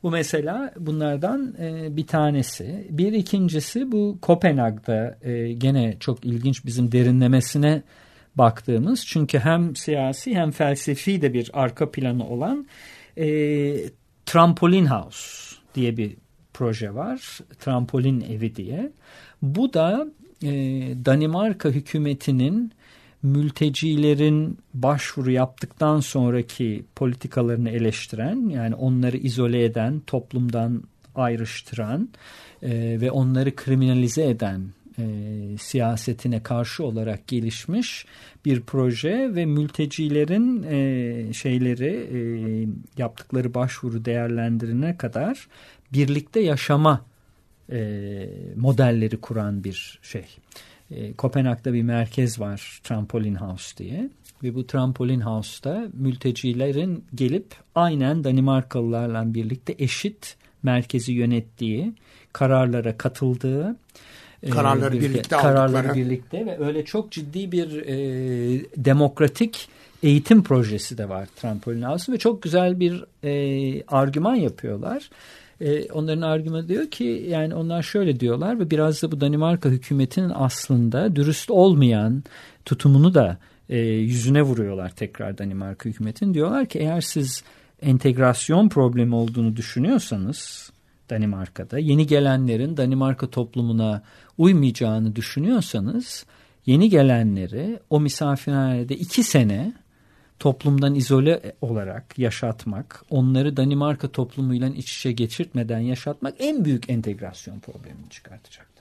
Bu 0.03 0.11
mesela 0.11 0.72
bunlardan 0.79 1.55
e, 1.61 1.96
bir 1.96 2.07
tanesi. 2.07 2.87
Bir 2.90 3.12
ikincisi 3.12 3.92
bu 3.92 4.18
Kopenhag'da 4.22 5.18
e, 5.22 5.53
gene 5.53 5.96
çok 6.00 6.24
ilginç 6.24 6.64
bizim 6.64 6.92
derinlemesine 6.92 7.83
baktığımız. 8.37 9.07
Çünkü 9.07 9.38
hem 9.38 9.77
siyasi 9.77 10.35
hem 10.35 10.50
felsefi 10.50 11.22
de 11.22 11.33
bir 11.35 11.50
arka 11.53 11.90
planı 11.90 12.29
olan 12.29 12.66
e, 13.18 13.90
Trampolin 14.27 14.87
House 14.87 15.57
diye 15.74 15.96
bir 15.96 16.16
proje 16.55 16.94
var. 16.94 17.38
Trampolin 17.59 18.20
evi 18.20 18.57
diye. 18.57 18.92
Bu 19.42 19.72
da 19.72 20.07
e, 20.42 20.50
Danimarka 21.05 21.68
hükümetinin 21.68 22.72
mültecilerin 23.22 24.59
başvuru 24.74 25.31
yaptıktan 25.31 26.00
sonraki 26.00 26.85
politikalarını 26.96 27.70
eleştiren 27.70 28.48
yani 28.48 28.74
onları 28.74 29.16
izole 29.16 29.64
eden, 29.64 30.00
toplumdan 30.00 30.83
ayrıştıran 31.14 32.09
e, 32.62 33.00
ve 33.00 33.11
onları 33.11 33.57
kriminalize 33.57 34.29
eden 34.29 34.62
e, 34.98 35.04
siyasetine 35.59 36.42
karşı 36.42 36.85
olarak 36.85 37.28
gelişmiş 37.28 38.07
bir 38.44 38.61
proje 38.61 39.35
ve 39.35 39.46
mültecilerin 39.46 40.62
e, 40.62 41.33
şeyleri 41.33 42.09
e, 42.12 42.18
yaptıkları 42.98 43.54
başvuru 43.54 44.04
değerlendirine 44.04 44.96
kadar 44.96 45.48
birlikte 45.92 46.40
yaşama 46.40 47.04
e, 47.72 48.28
modelleri 48.57 49.16
kuran 49.16 49.64
bir 49.64 49.98
şey. 50.02 50.26
E, 50.90 51.12
Kopenhag'da 51.12 51.72
bir 51.72 51.83
merkez 51.83 52.40
var 52.40 52.80
Trampolin 52.85 53.35
House 53.35 53.76
diye 53.76 54.11
ve 54.42 54.54
bu 54.54 54.66
Trampolin 54.66 55.20
House'da 55.20 55.88
mültecilerin 55.92 57.04
gelip 57.14 57.54
aynen 57.74 58.24
Danimarkalılarla 58.24 59.35
birlikte 59.35 59.74
eşit 59.78 60.37
merkezi 60.62 61.12
yönettiği, 61.12 61.92
kararlara 62.33 62.98
katıldığı, 62.98 63.76
Kararları 64.50 65.00
birlikte 65.00 65.37
kararları 65.37 65.78
aldıkları. 65.78 65.96
birlikte 65.96 66.46
ve 66.46 66.64
öyle 66.64 66.85
çok 66.85 67.11
ciddi 67.11 67.52
bir 67.52 67.83
e, 67.83 67.96
demokratik 68.76 69.68
eğitim 70.02 70.42
projesi 70.42 70.98
de 70.98 71.09
var 71.09 71.28
Trampolin 71.37 71.83
House'un 71.83 72.14
ve 72.14 72.18
çok 72.18 72.42
güzel 72.42 72.80
bir 72.80 73.04
e, 73.24 73.85
argüman 73.88 74.35
yapıyorlar. 74.35 75.11
E, 75.61 75.92
onların 75.92 76.22
argümanı 76.22 76.68
diyor 76.68 76.90
ki 76.90 77.26
yani 77.28 77.54
onlar 77.54 77.83
şöyle 77.83 78.20
diyorlar 78.20 78.61
ve 78.61 78.70
biraz 78.70 79.02
da 79.02 79.12
bu 79.12 79.20
Danimarka 79.20 79.68
hükümetinin 79.68 80.33
aslında 80.35 81.16
dürüst 81.16 81.50
olmayan 81.50 82.24
tutumunu 82.64 83.14
da 83.14 83.38
e, 83.68 83.78
yüzüne 83.78 84.42
vuruyorlar 84.42 84.90
tekrar 84.90 85.38
Danimarka 85.38 85.88
hükümetinin. 85.88 86.35
Diyorlar 86.35 86.66
ki 86.66 86.78
eğer 86.78 87.00
siz 87.00 87.44
entegrasyon 87.83 88.68
problemi 88.68 89.14
olduğunu 89.14 89.57
düşünüyorsanız 89.57 90.70
Danimarka'da 91.11 91.79
yeni 91.79 92.07
gelenlerin 92.07 92.77
Danimarka 92.77 93.31
toplumuna 93.31 94.03
uymayacağını 94.38 95.17
düşünüyorsanız 95.17 96.27
yeni 96.67 96.88
gelenleri 96.88 97.81
o 97.90 98.01
misafirhanede 98.01 98.97
iki 98.97 99.23
sene 99.23 99.73
toplumdan 100.38 100.95
izole 100.95 101.53
olarak 101.61 102.19
yaşatmak, 102.19 103.05
onları 103.11 103.57
Danimarka 103.57 104.09
toplumuyla 104.09 104.69
iç 104.69 104.97
içe 104.97 105.12
geçirtmeden 105.12 105.79
yaşatmak 105.79 106.35
en 106.38 106.64
büyük 106.64 106.90
entegrasyon 106.90 107.61
problemini 107.61 108.11
çıkartacaktır. 108.11 108.75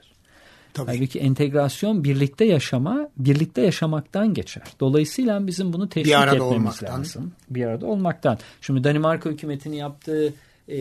Tabii. 0.73 0.91
Halbuki 0.91 1.19
entegrasyon 1.19 2.03
birlikte 2.03 2.45
yaşama, 2.45 3.09
birlikte 3.17 3.61
yaşamaktan 3.61 4.33
geçer. 4.33 4.63
Dolayısıyla 4.79 5.47
bizim 5.47 5.73
bunu 5.73 5.89
teşvik 5.89 6.13
etmemiz 6.13 6.41
olmaktan. 6.41 6.99
lazım. 6.99 7.31
Bir 7.49 7.65
arada 7.65 7.85
olmaktan. 7.85 8.37
Şimdi 8.61 8.83
Danimarka 8.83 9.29
hükümetinin 9.29 9.75
yaptığı 9.75 10.33
e, 10.67 10.77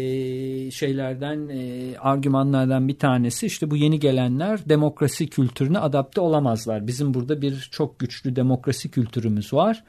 şeylerden, 0.70 1.48
e, 1.48 1.94
argümanlardan 1.98 2.88
bir 2.88 2.98
tanesi 2.98 3.46
işte 3.46 3.70
bu 3.70 3.76
yeni 3.76 4.00
gelenler 4.00 4.68
demokrasi 4.68 5.26
kültürüne 5.26 5.78
adapte 5.78 6.20
olamazlar. 6.20 6.86
Bizim 6.86 7.14
burada 7.14 7.42
bir 7.42 7.68
çok 7.72 7.98
güçlü 7.98 8.36
demokrasi 8.36 8.90
kültürümüz 8.90 9.52
var. 9.52 9.84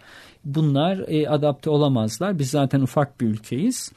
Bunlar 0.45 1.05
e, 1.07 1.29
adapte 1.29 1.69
olamazlar. 1.69 2.39
Biz 2.39 2.49
zaten 2.49 2.81
ufak 2.81 3.21
bir 3.21 3.27
ülkeyiz. 3.27 3.91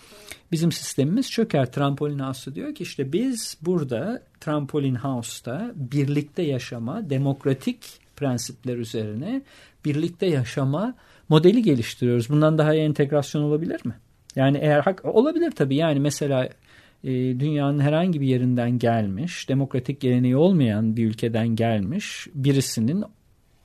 Bizim 0.53 0.73
sistemimiz 0.73 1.31
çöker. 1.31 1.73
Trampolin 1.73 2.19
House 2.19 2.55
diyor 2.55 2.75
ki 2.75 2.83
işte 2.83 3.13
biz 3.13 3.59
burada 3.63 4.23
Trampolin 4.41 4.95
House'ta 4.95 5.73
birlikte 5.75 6.43
yaşama, 6.43 7.11
demokratik 7.11 7.85
prensipler 8.17 8.77
üzerine 8.77 9.43
birlikte 9.85 10.27
yaşama 10.27 10.95
modeli 11.29 11.63
geliştiriyoruz. 11.63 12.31
Bundan 12.31 12.59
daha 12.59 12.75
iyi 12.75 12.83
entegrasyon 12.83 13.43
olabilir 13.43 13.81
mi? 13.85 13.95
Yani 14.37 14.59
eğer 14.59 14.81
hak 14.81 15.05
olabilir 15.05 15.51
tabii. 15.51 15.77
Yani 15.77 16.01
mesela 16.01 16.49
e, 17.05 17.11
dünyanın 17.41 17.79
herhangi 17.79 18.21
bir 18.21 18.27
yerinden 18.27 18.79
gelmiş, 18.79 19.49
demokratik 19.49 20.01
geleneği 20.01 20.37
olmayan 20.37 20.97
bir 20.97 21.07
ülkeden 21.07 21.49
gelmiş 21.49 22.27
birisinin 22.35 23.05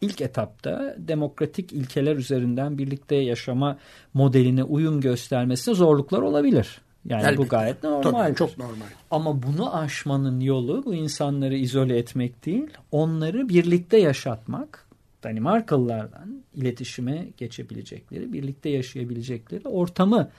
ilk 0.01 0.21
etapta 0.21 0.95
demokratik 0.97 1.73
ilkeler 1.73 2.15
üzerinden 2.15 2.77
birlikte 2.77 3.15
yaşama 3.15 3.77
modeline 4.13 4.63
uyum 4.63 5.01
göstermesine 5.01 5.75
zorluklar 5.75 6.21
olabilir. 6.21 6.81
Yani 7.05 7.23
bu 7.23 7.27
Elbette. 7.27 7.47
gayet 7.47 7.84
normal. 7.84 8.12
Tabii, 8.12 8.36
çok 8.36 8.57
normal. 8.57 8.86
Ama 9.12 9.43
bunu 9.43 9.75
aşmanın 9.75 10.39
yolu 10.39 10.86
bu 10.86 10.93
insanları 10.95 11.55
izole 11.55 11.97
etmek 11.97 12.45
değil, 12.45 12.67
onları 12.91 13.49
birlikte 13.49 13.97
yaşatmak, 13.97 14.80
Danimarkalılarla 15.23 16.25
iletişime 16.55 17.27
geçebilecekleri, 17.38 18.34
birlikte 18.34 18.69
yaşayabilecekleri 18.69 19.67
ortamı 19.67 20.29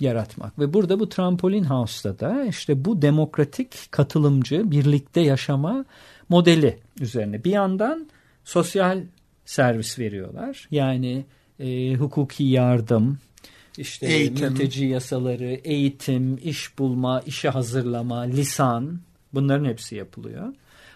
yaratmak. 0.00 0.58
Ve 0.58 0.72
burada 0.74 1.00
bu 1.00 1.08
Trampolin 1.08 1.64
House'da 1.64 2.18
da 2.18 2.44
işte 2.44 2.84
bu 2.84 3.02
demokratik 3.02 3.92
katılımcı 3.92 4.70
birlikte 4.70 5.20
yaşama 5.20 5.84
modeli 6.28 6.78
üzerine 7.00 7.44
bir 7.44 7.50
yandan 7.50 8.08
sosyal 8.44 9.02
servis 9.44 9.98
veriyorlar. 9.98 10.68
Yani 10.70 11.24
e, 11.60 11.94
hukuki 11.94 12.44
yardım, 12.44 13.18
işte 13.78 14.06
Eğitim. 14.06 14.48
mülteci 14.48 14.84
yasaları, 14.84 15.60
eğitim, 15.64 16.38
iş 16.42 16.78
bulma, 16.78 17.20
işe 17.20 17.48
hazırlama, 17.48 18.20
lisan 18.20 19.00
bunların 19.34 19.64
hepsi 19.64 19.96
yapılıyor. 19.96 20.54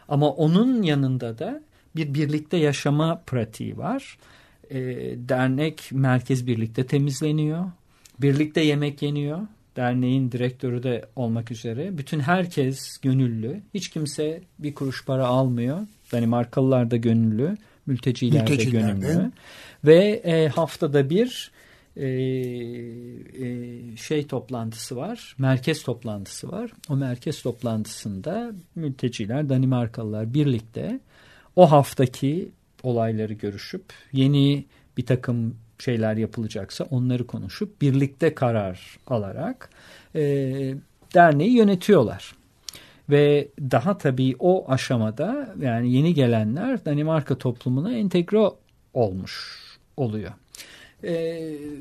Ama 0.08 0.30
onun 0.30 0.82
yanında 0.82 1.38
da 1.38 1.62
bir 1.96 2.14
birlikte 2.14 2.56
yaşama 2.56 3.22
pratiği 3.26 3.78
var. 3.78 4.18
E, 4.70 4.78
dernek 5.28 5.88
merkez 5.92 6.46
birlikte 6.46 6.86
temizleniyor. 6.86 7.64
Birlikte 8.18 8.60
yemek 8.60 9.02
yeniyor. 9.02 9.40
Derneğin 9.76 10.32
direktörü 10.32 10.82
de 10.82 11.04
olmak 11.16 11.50
üzere. 11.50 11.98
Bütün 11.98 12.20
herkes 12.20 12.98
gönüllü. 12.98 13.60
Hiç 13.74 13.88
kimse 13.88 14.40
bir 14.58 14.74
kuruş 14.74 15.04
para 15.04 15.26
almıyor. 15.26 15.78
Danimarkalılar 16.12 16.90
da 16.90 16.96
gönüllü. 16.96 17.56
Mülteciler, 17.86 18.40
Mülteciler 18.40 18.82
de 18.82 19.00
gönüllü. 19.00 19.32
Ve 19.84 20.22
e, 20.24 20.48
haftada 20.48 21.10
bir 21.10 21.50
e, 21.96 22.06
e, 22.06 23.96
şey 23.96 24.26
toplantısı 24.26 24.96
var. 24.96 25.34
Merkez 25.38 25.82
toplantısı 25.82 26.52
var. 26.52 26.70
O 26.88 26.96
merkez 26.96 27.42
toplantısında 27.42 28.52
mülteciler, 28.74 29.48
Danimarkalılar 29.48 30.34
birlikte 30.34 31.00
o 31.56 31.70
haftaki 31.70 32.52
olayları 32.82 33.32
görüşüp 33.32 33.84
yeni 34.12 34.64
bir 34.96 35.06
takım 35.06 35.56
şeyler 35.78 36.16
yapılacaksa 36.16 36.84
onları 36.84 37.26
konuşup 37.26 37.82
birlikte 37.82 38.34
karar 38.34 38.98
alarak 39.06 39.70
e, 40.14 40.20
derneği 41.14 41.56
yönetiyorlar. 41.56 42.34
Ve 43.10 43.48
daha 43.60 43.98
tabii 43.98 44.36
o 44.38 44.70
aşamada 44.72 45.54
yani 45.60 45.92
yeni 45.92 46.14
gelenler 46.14 46.84
Danimarka 46.84 47.38
toplumuna 47.38 47.92
entegre 47.92 48.50
olmuş 48.94 49.58
oluyor. 49.96 50.32
E, 51.02 51.12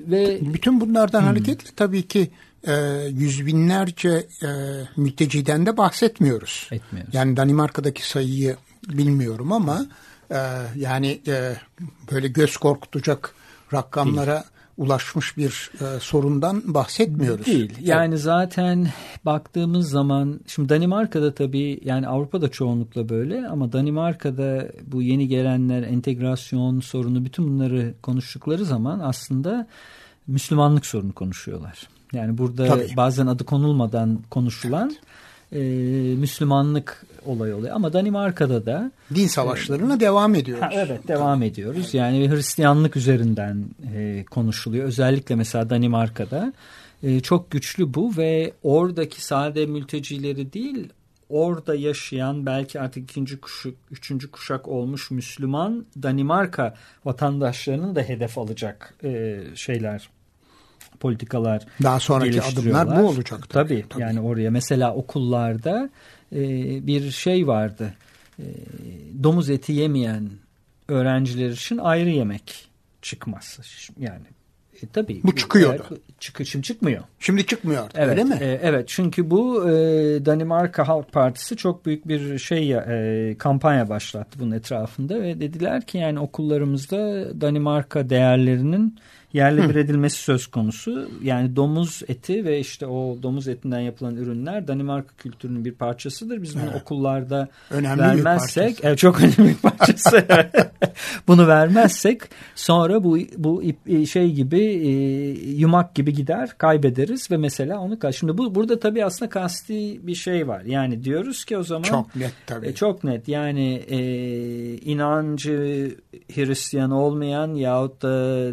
ve 0.07 0.39
bütün 0.41 0.81
bunlardan 0.81 1.21
hmm. 1.21 1.27
hareketle 1.27 1.69
tabii 1.75 2.07
ki 2.07 2.29
e, 2.67 2.73
yüz 3.09 3.45
binlerce 3.45 4.27
e, 4.43 4.47
mülteciden 4.97 5.65
de 5.65 5.77
bahsetmiyoruz. 5.77 6.69
Etmiyoruz. 6.71 7.13
Yani 7.13 7.37
Danimarka'daki 7.37 8.09
sayıyı 8.09 8.55
bilmiyorum 8.89 9.51
ama 9.51 9.85
e, 10.31 10.37
yani 10.75 11.21
e, 11.27 11.55
böyle 12.11 12.27
göz 12.27 12.57
korkutacak 12.57 13.33
rakamlara 13.73 14.33
Değil. 14.33 14.43
ulaşmış 14.77 15.37
bir 15.37 15.71
e, 15.81 15.99
sorundan 15.99 16.73
bahsetmiyoruz. 16.73 17.45
Değil. 17.45 17.73
Yani 17.81 18.13
evet. 18.13 18.23
zaten 18.23 18.87
baktığımız 19.25 19.89
zaman 19.89 20.39
şimdi 20.47 20.69
Danimarka'da 20.69 21.33
tabii 21.33 21.79
yani 21.83 22.07
Avrupa'da 22.07 22.51
çoğunlukla 22.51 23.09
böyle 23.09 23.47
ama 23.47 23.71
Danimarka'da 23.71 24.67
bu 24.87 25.01
yeni 25.01 25.27
gelenler 25.27 25.83
entegrasyon 25.83 26.79
sorunu 26.79 27.25
bütün 27.25 27.47
bunları 27.47 27.93
konuştukları 28.01 28.65
zaman 28.65 28.99
aslında 28.99 29.67
Müslümanlık 30.27 30.85
sorunu 30.85 31.13
konuşuyorlar. 31.13 31.87
Yani 32.13 32.37
burada 32.37 32.67
tabii. 32.67 32.89
bazen 32.97 33.27
adı 33.27 33.43
konulmadan 33.43 34.19
konuşulan 34.29 34.89
evet. 34.89 35.01
E, 35.51 35.59
Müslümanlık 36.15 37.05
olay 37.25 37.53
oluyor. 37.53 37.75
Ama 37.75 37.93
Danimarka'da 37.93 38.65
da 38.65 38.91
din 39.15 39.27
savaşlarına 39.27 39.95
e, 39.95 39.99
devam 39.99 40.35
ediyoruz. 40.35 40.63
Ha, 40.63 40.69
evet 40.73 41.07
devam 41.07 41.43
ediyoruz. 41.43 41.93
Yani 41.93 42.29
Hristiyanlık 42.29 42.95
üzerinden 42.95 43.65
e, 43.95 44.25
konuşuluyor. 44.31 44.85
Özellikle 44.85 45.35
mesela 45.35 45.69
Danimarka'da 45.69 46.53
e, 47.03 47.19
çok 47.19 47.51
güçlü 47.51 47.93
bu 47.93 48.17
ve 48.17 48.53
oradaki 48.63 49.25
sade 49.25 49.65
mültecileri 49.65 50.53
değil 50.53 50.89
orada 51.29 51.75
yaşayan 51.75 52.45
belki 52.45 52.79
artık 52.79 53.03
ikinci 53.03 53.41
kuşak, 53.41 53.73
üçüncü 53.91 54.31
kuşak 54.31 54.67
olmuş 54.67 55.11
Müslüman 55.11 55.85
Danimarka 56.03 56.75
vatandaşlarının 57.05 57.95
da 57.95 58.01
hedef 58.01 58.37
alacak 58.37 58.95
e, 59.03 59.41
şeyler 59.55 60.09
politikalar 60.99 61.65
Daha 61.83 61.99
sonraki 61.99 62.41
adımlar 62.41 62.99
bu 62.99 63.07
olacak. 63.07 63.49
Tabii, 63.49 63.85
tabii 63.89 64.01
yani 64.01 64.21
oraya 64.21 64.51
mesela 64.51 64.95
okullarda 64.95 65.89
e, 66.35 66.41
bir 66.87 67.11
şey 67.11 67.47
vardı. 67.47 67.93
E, 68.39 68.45
domuz 69.23 69.49
eti 69.49 69.73
yemeyen 69.73 70.29
öğrenciler 70.87 71.49
için 71.49 71.77
ayrı 71.77 72.09
yemek 72.09 72.69
çıkmaz. 73.01 73.59
Yani 73.99 74.25
e, 74.83 74.87
tabii. 74.93 75.21
Bu 75.23 75.35
çıkıyordu. 75.35 75.99
Çık, 76.19 76.45
şimdi 76.47 76.65
çıkmıyor. 76.65 77.03
Şimdi 77.19 77.45
çıkmıyor 77.45 77.83
artık, 77.83 77.99
evet, 77.99 78.09
öyle 78.09 78.23
mi? 78.23 78.37
E, 78.41 78.59
evet 78.63 78.87
çünkü 78.87 79.29
bu 79.29 79.69
e, 79.69 79.73
Danimarka 80.25 80.87
Halk 80.87 81.11
Partisi 81.11 81.57
çok 81.57 81.85
büyük 81.85 82.07
bir 82.07 82.39
şey 82.39 82.73
e, 82.73 83.35
kampanya 83.37 83.89
başlattı 83.89 84.39
bunun 84.39 84.51
etrafında 84.51 85.21
ve 85.21 85.41
dediler 85.41 85.85
ki 85.85 85.97
yani 85.97 86.19
okullarımızda 86.19 86.97
Danimarka 87.41 88.09
değerlerinin 88.09 88.99
yerle 89.33 89.69
bir 89.69 89.75
edilmesi 89.75 90.17
söz 90.17 90.47
konusu. 90.47 91.09
Yani 91.23 91.55
domuz 91.55 92.01
eti 92.07 92.45
ve 92.45 92.59
işte 92.59 92.87
o 92.87 93.17
domuz 93.23 93.47
etinden 93.47 93.79
yapılan 93.79 94.15
ürünler 94.15 94.67
Danimarka 94.67 95.15
kültürünün 95.17 95.65
bir 95.65 95.71
parçasıdır. 95.71 96.41
Biz 96.41 96.55
bunu 96.55 96.63
evet. 96.71 96.81
okullarda 96.81 97.47
önemli 97.71 98.01
vermezsek, 98.01 98.79
evet, 98.83 98.97
çok 98.97 99.19
önemli 99.19 99.55
bir 99.63 99.69
parçası. 99.69 100.27
bunu 101.27 101.47
vermezsek 101.47 102.21
sonra 102.55 103.03
bu 103.03 103.17
bu 103.37 103.63
şey 104.05 104.31
gibi 104.31 104.61
e, 104.61 104.91
yumak 105.51 105.95
gibi 105.95 106.13
gider, 106.13 106.49
kaybederiz 106.57 107.31
ve 107.31 107.37
mesela 107.37 107.79
onu 107.79 107.97
şimdi 108.11 108.37
bu 108.37 108.55
burada 108.55 108.79
tabii 108.79 109.05
aslında 109.05 109.29
kasti 109.29 110.07
bir 110.07 110.15
şey 110.15 110.47
var. 110.47 110.61
Yani 110.61 111.03
diyoruz 111.03 111.45
ki 111.45 111.57
o 111.57 111.63
zaman 111.63 111.83
çok 111.83 112.15
net 112.15 112.33
tabii. 112.47 112.67
E, 112.67 112.75
çok 112.75 113.03
net. 113.03 113.27
Yani 113.27 113.73
e, 113.89 113.99
inancı 114.77 115.91
Hristiyan 116.35 116.91
olmayan 116.91 117.53
yahut 117.53 118.01
da 118.01 118.09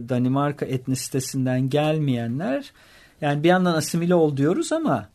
Danimarka 0.09 0.66
etnisitesinden 0.67 1.71
gelmeyenler 1.71 2.73
yani 3.21 3.43
bir 3.43 3.49
yandan 3.49 3.75
asimile 3.75 4.15
ol 4.15 4.37
diyoruz 4.37 4.73
ama 4.73 5.09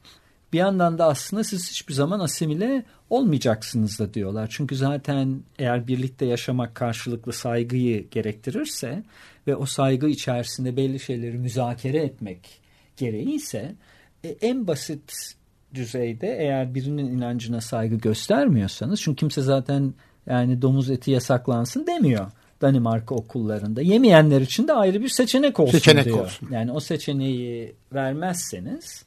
bir 0.54 0.58
yandan 0.58 0.98
da 0.98 1.06
aslında 1.06 1.44
siz 1.44 1.70
hiçbir 1.70 1.94
zaman 1.94 2.20
asimile 2.20 2.84
olmayacaksınız 3.10 4.00
da 4.00 4.14
diyorlar. 4.14 4.48
Çünkü 4.52 4.76
zaten 4.76 5.44
eğer 5.60 5.88
birlikte 5.88 6.26
yaşamak 6.26 6.76
karşılıklı 6.76 7.34
saygıyı 7.34 8.10
gerektirirse 8.10 9.04
ve 9.48 9.56
o 9.56 9.66
saygı 9.66 10.08
içerisinde 10.08 10.78
belli 10.78 11.00
şeyleri 11.00 11.38
müzakere 11.38 11.98
etmek 11.98 12.62
gereği 12.98 13.34
ise 13.34 13.76
e, 14.24 14.28
en 14.28 14.68
basit 14.68 15.36
düzeyde 15.74 16.38
eğer 16.40 16.76
birinin 16.76 17.06
inancına 17.06 17.62
saygı 17.62 17.96
göstermiyorsanız 17.96 19.02
çünkü 19.02 19.16
kimse 19.16 19.42
zaten 19.42 19.94
yani 20.26 20.62
domuz 20.62 20.90
eti 20.90 21.12
yasaklansın 21.12 21.88
demiyor. 21.88 22.32
Danimarka 22.62 23.16
okullarında. 23.16 23.82
Yemeyenler 23.82 24.42
için 24.42 24.68
de 24.68 24.74
ayrı 24.74 25.02
bir 25.02 25.10
seçenek 25.10 25.60
olsun 25.60 25.72
seçenek 25.72 26.06
diyor. 26.06 26.20
Olsun. 26.20 26.48
Yani 26.52 26.72
o 26.72 26.80
seçeneği 26.80 27.76
vermezseniz 27.94 29.06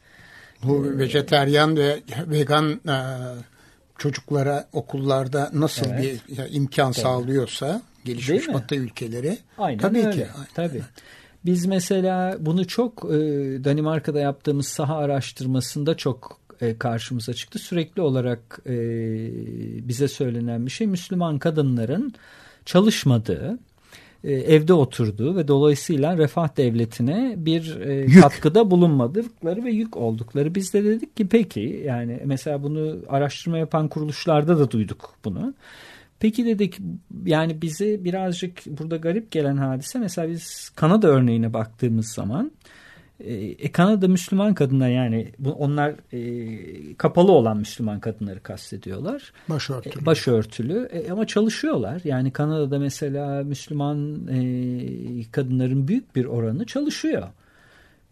bu 0.62 0.87
e, 0.87 0.99
vejeteryan 0.99 1.77
ve 1.77 2.01
vegan 2.27 2.81
e, 2.88 2.97
çocuklara 3.99 4.69
okullarda 4.73 5.51
nasıl 5.55 5.87
evet. 5.90 6.21
bir 6.29 6.37
ya, 6.37 6.47
imkan 6.47 6.93
tabii. 6.93 7.03
sağlıyorsa 7.03 7.83
gelişmiş 8.05 8.49
batı 8.49 8.75
ülkeleri 8.75 9.38
Aynen 9.59 9.79
tabii 9.79 9.99
öyle. 9.99 10.11
ki. 10.11 10.27
Tabii. 10.55 10.83
Biz 11.45 11.67
mesela 11.67 12.37
bunu 12.40 12.67
çok 12.67 13.05
e, 13.05 13.19
Danimarka'da 13.64 14.21
yaptığımız 14.21 14.67
saha 14.69 14.97
araştırmasında 14.97 15.97
çok 15.97 16.40
e, 16.61 16.79
karşımıza 16.79 17.35
çıktı. 17.35 17.59
Sürekli 17.59 18.03
olarak 18.03 18.59
e, 18.67 18.77
bize 19.88 20.09
söylenen 20.09 20.67
bir 20.67 20.71
şey 20.71 20.87
Müslüman 20.87 21.38
kadınların 21.38 22.14
çalışmadığı, 22.64 23.59
e, 24.24 24.33
evde 24.33 24.72
oturduğu 24.72 25.37
ve 25.37 25.48
dolayısıyla 25.48 26.18
refah 26.18 26.57
devletine 26.57 27.35
bir 27.37 27.81
e, 27.81 28.07
katkıda 28.20 28.70
bulunmadıkları 28.70 29.64
ve 29.64 29.70
yük 29.70 29.96
oldukları. 29.96 30.55
Biz 30.55 30.74
de 30.74 30.85
dedik 30.85 31.16
ki 31.16 31.29
peki 31.29 31.83
yani 31.87 32.20
mesela 32.24 32.62
bunu 32.62 32.96
araştırma 33.09 33.59
yapan 33.59 33.88
kuruluşlarda 33.88 34.59
da 34.59 34.70
duyduk 34.70 35.14
bunu. 35.24 35.55
Peki 36.20 36.46
dedik 36.46 36.79
yani 37.24 37.62
bize 37.62 38.05
birazcık 38.05 38.66
burada 38.66 38.96
garip 38.96 39.31
gelen 39.31 39.57
hadise 39.57 39.98
mesela 39.98 40.29
biz 40.29 40.70
Kanada 40.77 41.09
örneğine 41.09 41.53
baktığımız 41.53 42.12
zaman 42.12 42.53
e, 43.20 43.72
Kanada 43.72 44.09
Müslüman 44.09 44.55
kadınlar 44.55 44.88
yani 44.88 45.29
bu, 45.38 45.50
onlar 45.53 45.94
e, 46.12 46.94
kapalı 46.94 47.33
olan 47.33 47.57
Müslüman 47.57 48.00
kadınları 48.00 48.40
kastediyorlar. 48.42 49.33
Başörtülü. 49.48 50.03
E, 50.03 50.07
başörtülü 50.07 50.88
e, 50.92 51.11
ama 51.11 51.27
çalışıyorlar. 51.27 52.00
Yani 52.05 52.31
Kanada'da 52.31 52.79
mesela 52.79 53.44
Müslüman 53.44 54.29
e, 54.29 54.40
kadınların 55.33 55.88
büyük 55.88 56.16
bir 56.16 56.24
oranı 56.24 56.66
çalışıyor. 56.66 57.29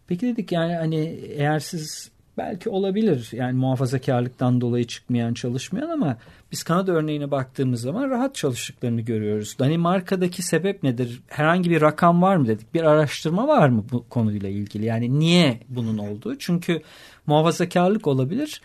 Peki 0.07 0.27
dedik 0.27 0.51
yani 0.51 0.75
hani 0.75 0.97
eğer 1.37 1.59
siz 1.59 2.11
belki 2.37 2.69
olabilir 2.69 3.29
yani 3.31 3.53
muhafazakarlıktan 3.53 4.61
dolayı 4.61 4.87
çıkmayan 4.87 5.33
çalışmayan 5.33 5.89
ama 5.89 6.17
biz 6.53 6.63
Kanada 6.63 6.91
örneğine 6.91 7.31
baktığımız 7.31 7.81
zaman 7.81 8.09
rahat 8.09 8.35
çalıştıklarını 8.35 9.01
görüyoruz. 9.01 9.55
Danimarka'daki 9.59 10.41
sebep 10.41 10.83
nedir? 10.83 11.21
Herhangi 11.27 11.69
bir 11.69 11.81
rakam 11.81 12.21
var 12.21 12.35
mı 12.35 12.47
dedik. 12.47 12.73
Bir 12.73 12.83
araştırma 12.83 13.47
var 13.47 13.69
mı 13.69 13.85
bu 13.91 14.09
konuyla 14.09 14.49
ilgili? 14.49 14.85
Yani 14.85 15.19
niye 15.19 15.59
bunun 15.69 15.97
olduğu? 15.97 16.37
Çünkü 16.37 16.81
muhafazakarlık 17.25 18.07
olabilir 18.07 18.61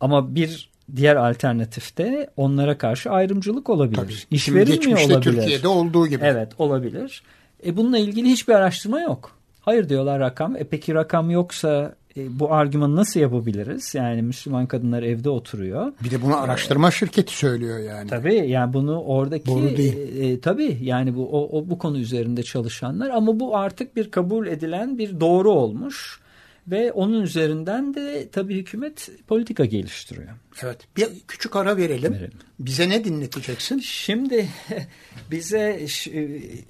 ama 0.00 0.34
bir 0.34 0.70
diğer 0.96 1.16
alternatifte 1.16 2.30
onlara 2.36 2.78
karşı 2.78 3.10
ayrımcılık 3.10 3.70
olabilir. 3.70 3.96
Tabii. 3.96 4.14
İş 4.30 4.48
verilmiyor 4.52 5.00
olabilir. 5.00 5.22
Türkiye'de 5.22 5.68
olduğu 5.68 6.06
gibi. 6.06 6.24
Evet 6.24 6.52
olabilir. 6.58 7.22
E 7.66 7.76
bununla 7.76 7.98
ilgili 7.98 8.28
hiçbir 8.28 8.52
araştırma 8.52 9.00
yok. 9.00 9.36
Hayır 9.60 9.88
diyorlar 9.88 10.20
rakam. 10.20 10.56
E 10.56 10.64
peki 10.64 10.94
rakam 10.94 11.30
yoksa 11.30 11.94
e, 12.16 12.38
bu 12.38 12.52
argümanı 12.52 12.96
nasıl 12.96 13.20
yapabiliriz? 13.20 13.94
Yani 13.94 14.22
Müslüman 14.22 14.66
kadınlar 14.66 15.02
evde 15.02 15.30
oturuyor. 15.30 15.92
Bir 16.04 16.10
de 16.10 16.22
bunu 16.22 16.36
araştırma 16.36 16.88
ee, 16.88 16.90
şirketi 16.90 17.36
söylüyor 17.36 17.78
yani. 17.78 18.10
Tabii 18.10 18.34
yani 18.34 18.72
bunu 18.72 19.00
oradaki 19.00 19.52
e, 19.52 20.26
e, 20.26 20.40
tabii 20.40 20.78
yani 20.82 21.16
bu 21.16 21.28
o, 21.28 21.58
o 21.58 21.70
bu 21.70 21.78
konu 21.78 21.98
üzerinde 21.98 22.42
çalışanlar 22.42 23.10
ama 23.10 23.40
bu 23.40 23.56
artık 23.56 23.96
bir 23.96 24.10
kabul 24.10 24.46
edilen 24.46 24.98
bir 24.98 25.20
doğru 25.20 25.50
olmuş 25.50 26.21
ve 26.66 26.92
onun 26.92 27.22
üzerinden 27.22 27.94
de 27.94 28.28
tabii 28.32 28.56
hükümet 28.56 29.10
politika 29.26 29.64
geliştiriyor. 29.64 30.28
Evet. 30.62 30.78
Bir 30.96 31.08
küçük 31.28 31.56
ara 31.56 31.76
verelim. 31.76 32.12
verelim. 32.12 32.38
Bize 32.58 32.88
ne 32.88 33.04
dinleteceksin? 33.04 33.78
Şimdi 33.78 34.48
bize 35.30 35.86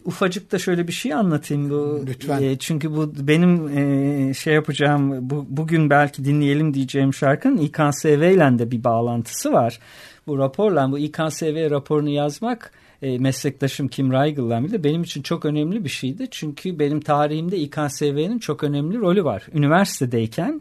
ufacık 0.04 0.52
da 0.52 0.58
şöyle 0.58 0.88
bir 0.88 0.92
şey 0.92 1.14
anlatayım 1.14 1.70
bu. 1.70 2.04
Lütfen. 2.06 2.42
E, 2.42 2.58
çünkü 2.58 2.90
bu 2.90 3.12
benim 3.28 3.78
e, 3.78 4.34
şey 4.34 4.54
yapacağım 4.54 5.30
bu, 5.30 5.46
bugün 5.48 5.90
belki 5.90 6.24
dinleyelim 6.24 6.74
diyeceğim 6.74 7.14
şarkının 7.14 7.56
İKSV 7.56 8.06
ile 8.06 8.58
de 8.58 8.70
bir 8.70 8.84
bağlantısı 8.84 9.52
var. 9.52 9.78
Bu 10.26 10.38
raporla 10.38 10.92
bu 10.92 10.98
İKSV 10.98 11.70
raporunu 11.70 12.10
yazmak 12.10 12.72
e, 13.02 13.18
meslektaşım 13.18 13.88
Kim 13.88 14.12
Reigel'la 14.12 14.64
bile 14.64 14.84
benim 14.84 15.02
için 15.02 15.22
çok 15.22 15.44
önemli 15.44 15.84
bir 15.84 15.88
şeydi. 15.88 16.28
Çünkü 16.30 16.78
benim 16.78 17.00
tarihimde 17.00 17.58
İKSV'nin 17.58 18.38
çok 18.38 18.64
önemli 18.64 18.98
rolü 18.98 19.24
var. 19.24 19.46
Üniversitedeyken 19.54 20.60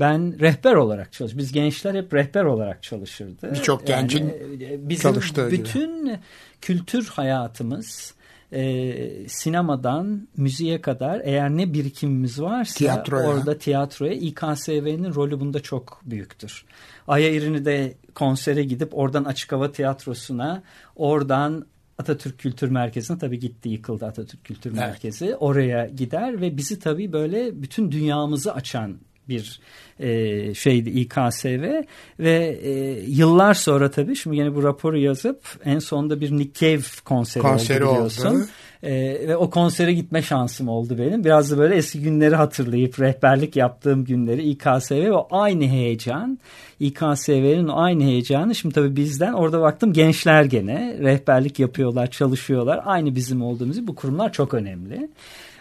ben 0.00 0.40
rehber 0.40 0.74
olarak 0.74 1.12
çalıştım. 1.12 1.38
Biz 1.38 1.52
gençler 1.52 1.94
hep 1.94 2.14
rehber 2.14 2.44
olarak 2.44 2.82
çalışırdı. 2.82 3.50
Birçok 3.54 3.88
yani, 3.88 4.00
gencin 4.00 4.28
e, 4.60 4.88
bizim 4.88 5.12
çalıştığı 5.12 5.50
bütün 5.50 6.04
gibi. 6.04 6.18
kültür 6.60 7.06
hayatımız 7.06 8.14
e, 8.52 9.28
sinemadan 9.28 10.28
müziğe 10.36 10.80
kadar 10.80 11.20
eğer 11.24 11.50
ne 11.50 11.72
birikimimiz 11.72 12.42
varsa 12.42 12.74
tiyatroya. 12.74 13.28
orada 13.28 13.58
tiyatroya 13.58 14.12
İKSV'nin 14.12 15.14
rolü 15.14 15.40
bunda 15.40 15.60
çok 15.60 16.00
büyüktür. 16.04 16.64
Aya 17.08 17.64
de 17.64 17.94
konsere 18.14 18.64
gidip 18.64 18.98
oradan 18.98 19.24
açık 19.24 19.52
hava 19.52 19.72
tiyatrosuna 19.72 20.62
oradan 20.96 21.66
Atatürk 21.98 22.38
Kültür 22.38 22.68
Merkezi'ne 22.68 23.18
tabii 23.18 23.38
gitti 23.38 23.68
yıkıldı 23.68 24.06
Atatürk 24.06 24.44
Kültür 24.44 24.70
evet. 24.70 24.80
Merkezi. 24.80 25.36
Oraya 25.36 25.86
gider 25.86 26.40
ve 26.40 26.56
bizi 26.56 26.78
tabii 26.78 27.12
böyle 27.12 27.62
bütün 27.62 27.92
dünyamızı 27.92 28.54
açan 28.54 28.98
bir 29.28 29.60
e, 30.00 30.54
şeydi 30.54 30.90
İKSV 30.90 31.82
ve 32.18 32.58
e, 32.62 32.70
yıllar 33.06 33.54
sonra 33.54 33.90
tabii 33.90 34.16
şimdi 34.16 34.36
yine 34.36 34.54
bu 34.54 34.62
raporu 34.62 34.98
yazıp 34.98 35.44
en 35.64 35.78
sonunda 35.78 36.20
bir 36.20 36.52
Cave 36.52 36.82
konseri, 37.04 37.42
konseri 37.42 37.84
oldu 37.84 37.94
biliyorsun. 37.94 38.34
Oldu. 38.34 38.46
E, 38.86 39.28
ve 39.28 39.36
o 39.36 39.50
konsere 39.50 39.92
gitme 39.92 40.22
şansım 40.22 40.68
oldu 40.68 40.98
benim. 40.98 41.24
Biraz 41.24 41.50
da 41.50 41.58
böyle 41.58 41.74
eski 41.74 42.00
günleri 42.00 42.36
hatırlayıp 42.36 43.00
rehberlik 43.00 43.56
yaptığım 43.56 44.04
günleri 44.04 44.42
İKSV 44.42 44.92
ve 44.92 45.12
o 45.12 45.28
aynı 45.30 45.64
heyecan 45.64 46.38
İKSV'nin 46.80 47.68
aynı 47.68 48.02
heyecanı 48.02 48.54
şimdi 48.54 48.74
tabii 48.74 48.96
bizden 48.96 49.32
orada 49.32 49.60
baktım 49.60 49.92
gençler 49.92 50.44
gene 50.44 50.96
rehberlik 51.00 51.58
yapıyorlar 51.58 52.10
çalışıyorlar 52.10 52.80
aynı 52.84 53.14
bizim 53.14 53.42
olduğumuz 53.42 53.86
bu 53.86 53.94
kurumlar 53.94 54.32
çok 54.32 54.54
önemli 54.54 55.08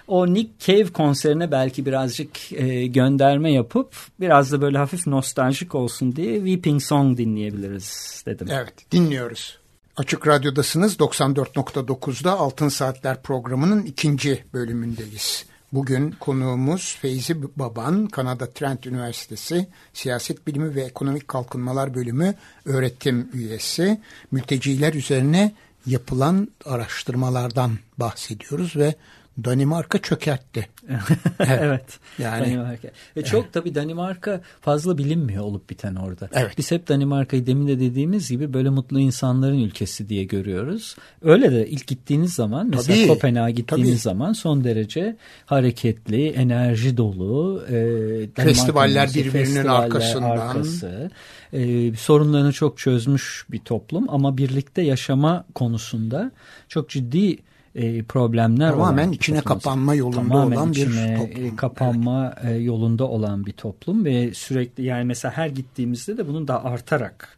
o 0.08 0.34
Nick 0.34 0.50
Cave 0.60 0.88
konserine 0.88 1.52
belki 1.52 1.86
birazcık 1.86 2.52
e, 2.52 2.88
gönderme 2.88 3.52
yapıp 3.52 3.96
biraz 4.20 4.52
da 4.52 4.62
böyle 4.62 4.78
hafif 4.78 5.08
nostaljik 5.08 5.76
olsun 5.76 6.16
diye 6.16 6.36
Weeping 6.36 6.82
Song 6.82 7.18
dinleyebiliriz 7.18 8.24
dedim. 8.26 8.48
Evet 8.52 8.92
dinliyoruz. 8.92 9.65
Açık 9.98 10.28
Radyo'dasınız 10.28 10.96
94.9'da 10.96 12.40
Altın 12.40 12.70
Saatler 12.70 13.22
programının 13.22 13.86
ikinci 13.86 14.44
bölümündeyiz. 14.54 15.46
Bugün 15.74 16.12
konuğumuz 16.12 16.98
Feyzi 17.02 17.58
Baban, 17.60 18.08
Kanada 18.08 18.50
Trent 18.50 18.88
Üniversitesi 18.88 19.68
Siyaset 19.94 20.48
Bilimi 20.48 20.76
ve 20.76 20.82
Ekonomik 20.82 21.28
Kalkınmalar 21.28 21.94
Bölümü 21.94 22.34
öğretim 22.66 23.30
üyesi. 23.34 24.02
Mülteciler 24.32 24.94
üzerine 24.94 25.56
yapılan 25.86 26.48
araştırmalardan 26.66 27.72
bahsediyoruz 27.98 28.76
ve 28.76 28.96
Danimarka 29.44 30.02
çökertti. 30.02 30.68
evet. 31.40 32.00
Yani 32.20 32.46
Danimarka. 32.46 32.88
Ve 33.18 33.24
çok 33.24 33.44
evet. 33.44 33.54
tabii 33.54 33.76
Danimarka 33.76 34.42
fazla 34.62 34.98
bilinmiyor 34.98 35.44
olup 35.44 35.70
biten 35.70 35.96
orada. 35.96 36.30
Evet. 36.34 36.54
Biz 36.58 36.72
hep 36.72 36.88
Danimarka'yı 36.88 37.46
demin 37.46 37.68
de 37.68 37.80
dediğimiz 37.80 38.30
gibi 38.30 38.54
böyle 38.54 38.70
mutlu 38.70 39.00
insanların 39.00 39.60
ülkesi 39.60 40.10
diye 40.10 40.24
görüyoruz. 40.24 40.96
Öyle 41.22 41.52
de 41.52 41.68
ilk 41.68 41.88
gittiğiniz 41.88 42.34
zaman 42.34 42.68
mesela 42.68 42.98
tabii, 42.98 43.08
Kopenhag'a 43.08 43.50
gittiğiniz 43.50 43.90
tabii. 43.90 44.00
zaman 44.00 44.34
son 44.34 44.64
derece 44.64 45.18
hareketli, 45.46 46.30
enerji 46.30 46.98
dolu, 46.98 47.64
e, 47.70 48.44
festivaller 48.44 49.10
birbirinin 49.10 49.32
festivaller 49.32 49.84
arkasından 49.84 50.30
arkası, 50.30 51.12
e, 51.54 51.94
sorunlarını 51.96 52.54
çok 52.54 52.78
çözmüş 52.78 53.46
bir 53.52 53.60
toplum 53.60 54.10
ama 54.10 54.38
birlikte 54.38 54.82
yaşama 54.82 55.46
konusunda 55.56 56.32
çok 56.70 56.90
ciddi 56.90 57.38
e, 57.76 58.04
problemler 58.04 58.72
tamamen 58.72 59.12
içine 59.12 59.42
toplumuz. 59.42 59.64
kapanma 59.64 59.96
yolunda 59.96 60.18
tamamen 60.18 60.56
olan 60.56 60.74
bir 60.74 60.86
toplum. 61.18 61.46
E, 61.46 61.56
kapanma 61.56 62.36
evet. 62.44 62.66
yolunda 62.66 63.08
olan 63.08 63.46
bir 63.46 63.52
toplum 63.52 64.06
ve 64.06 64.34
sürekli 64.34 64.84
yani 64.84 65.06
mesela 65.06 65.38
her 65.38 65.48
gittiğimizde 65.48 66.18
de 66.18 66.28
bunun 66.28 66.48
da 66.48 66.64
artarak 66.66 67.38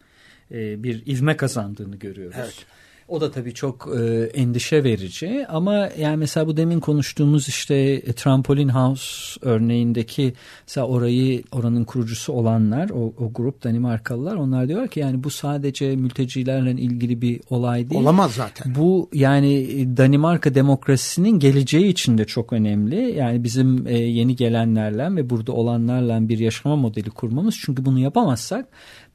e, 0.52 0.84
bir 0.84 1.06
ivme 1.06 1.38
kazandığını 1.38 1.96
görüyoruz. 1.96 2.38
Evet. 2.40 2.66
O 3.08 3.22
da 3.22 3.32
tabii 3.32 3.54
çok 3.54 3.90
e, 4.00 4.24
endişe 4.24 4.84
verici 4.84 5.46
ama 5.50 5.90
yani 6.00 6.18
mesela 6.18 6.48
bu 6.48 6.58
demin 6.58 6.80
konuştuğumuz 6.80 7.48
işte 7.48 7.76
e, 7.76 8.14
Trampolin 8.14 8.70
House 8.70 9.40
örneğindeki 9.42 10.34
mesela 10.68 10.88
orayı 10.88 11.44
oranın 11.52 11.84
kurucusu 11.84 12.34
olanlar 12.34 12.90
o, 12.90 13.14
o 13.18 13.34
grup 13.34 13.64
Danimarkalılar 13.64 14.36
onlar 14.36 14.68
diyor 14.68 14.88
ki 14.88 15.00
yani 15.00 15.24
bu 15.24 15.30
sadece 15.30 15.96
mültecilerle 15.96 16.72
ilgili 16.72 17.22
bir 17.22 17.42
olay 17.50 17.90
değil. 17.90 18.02
Olamaz 18.02 18.32
zaten. 18.32 18.76
Bu 18.76 19.10
yani 19.14 19.68
Danimarka 19.98 20.56
demokrasisinin 20.56 21.40
geleceği 21.40 21.88
için 21.88 22.18
de 22.18 22.26
çok 22.26 22.54
önemli. 22.54 23.16
Yani 23.18 23.44
bizim 23.44 23.88
e, 23.88 23.98
yeni 23.98 24.36
gelenlerle 24.36 25.16
ve 25.16 25.30
burada 25.30 25.52
olanlarla 25.52 26.30
bir 26.30 26.40
yaşama 26.40 26.76
modeli 26.76 27.10
kurmamız 27.10 27.56
çünkü 27.66 27.86
bunu 27.86 28.00
yapamazsak 28.00 28.68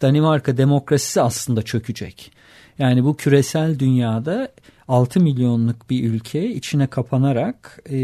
Danimarka 0.02 0.56
demokrasisi 0.56 1.20
aslında 1.20 1.62
çökecek. 1.62 2.32
Yani 2.78 3.04
bu 3.04 3.16
küresel 3.16 3.78
dünyada 3.78 4.48
6 4.88 5.20
milyonluk 5.20 5.90
bir 5.90 6.04
ülke 6.04 6.48
içine 6.48 6.86
kapanarak 6.86 7.82
e, 7.86 7.96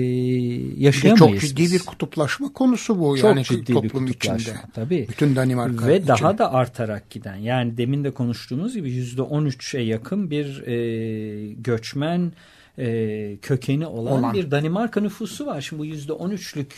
yaşayamayız. 0.83 1.41
Çok 1.41 1.41
ciddi 1.41 1.63
biz. 1.63 1.75
bir 1.75 1.79
kutuplaşma 1.79 2.53
konusu 2.53 3.01
bu. 3.01 3.17
Çok 3.17 3.31
yani 3.31 3.45
ciddi 3.45 3.73
toplum 3.73 4.07
bir 4.07 4.15
içinde. 4.15 4.57
Tabii. 4.75 5.07
Bütün 5.09 5.37
Danimarka 5.37 5.87
Ve 5.87 5.97
için. 5.97 6.09
daha 6.09 6.39
da 6.39 6.53
artarak 6.53 7.11
giden. 7.11 7.37
Yani 7.37 7.77
demin 7.77 8.05
de 8.05 8.11
konuştuğumuz 8.11 8.75
gibi 8.75 8.91
%13'e 8.91 9.83
yakın 9.83 10.31
bir 10.31 10.67
e, 10.67 11.53
göçmen 11.53 12.33
e, 12.79 13.37
kökeni 13.43 13.87
olan, 13.87 14.19
olan 14.19 14.35
bir 14.35 14.51
Danimarka 14.51 15.01
nüfusu 15.01 15.47
var. 15.47 15.61
Şimdi 15.61 15.83
bu 15.83 15.87
%13'lük 15.87 16.71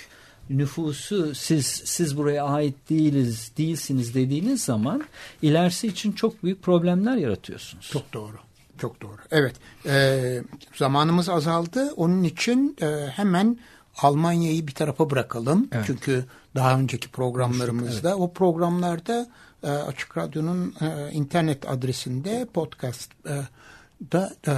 nüfusu 0.51 1.34
siz 1.34 1.66
siz 1.66 2.16
buraya 2.16 2.44
ait 2.44 2.90
değiliz, 2.90 3.53
değilsiniz 3.59 4.14
dediğiniz 4.14 4.64
zaman 4.64 5.05
ilerisi 5.42 5.86
için 5.86 6.12
çok 6.12 6.42
büyük 6.42 6.62
problemler 6.62 7.16
yaratıyorsunuz. 7.16 7.90
Çok 7.92 8.12
doğru. 8.12 8.36
Çok 8.78 9.03
doğru. 9.03 9.18
Evet. 9.30 9.57
E, 9.86 10.42
zamanımız 10.74 11.28
azaldı. 11.28 11.92
Onun 11.96 12.22
için 12.22 12.76
e, 12.82 12.86
hemen 13.12 13.59
Almanya'yı 13.98 14.66
bir 14.66 14.74
tarafa 14.74 15.11
bırakalım. 15.11 15.68
Evet. 15.72 15.84
Çünkü 15.86 16.24
daha 16.55 16.78
önceki 16.78 17.09
programlarımızda 17.09 18.09
evet. 18.11 18.20
o 18.20 18.32
programlarda 18.32 19.28
e, 19.62 19.68
Açık 19.68 20.16
Radyo'nun 20.16 20.74
e, 20.80 21.12
internet 21.12 21.70
adresinde 21.70 22.46
podcast 22.55 23.11
e, 23.28 23.34
da 24.12 24.34
e, 24.46 24.53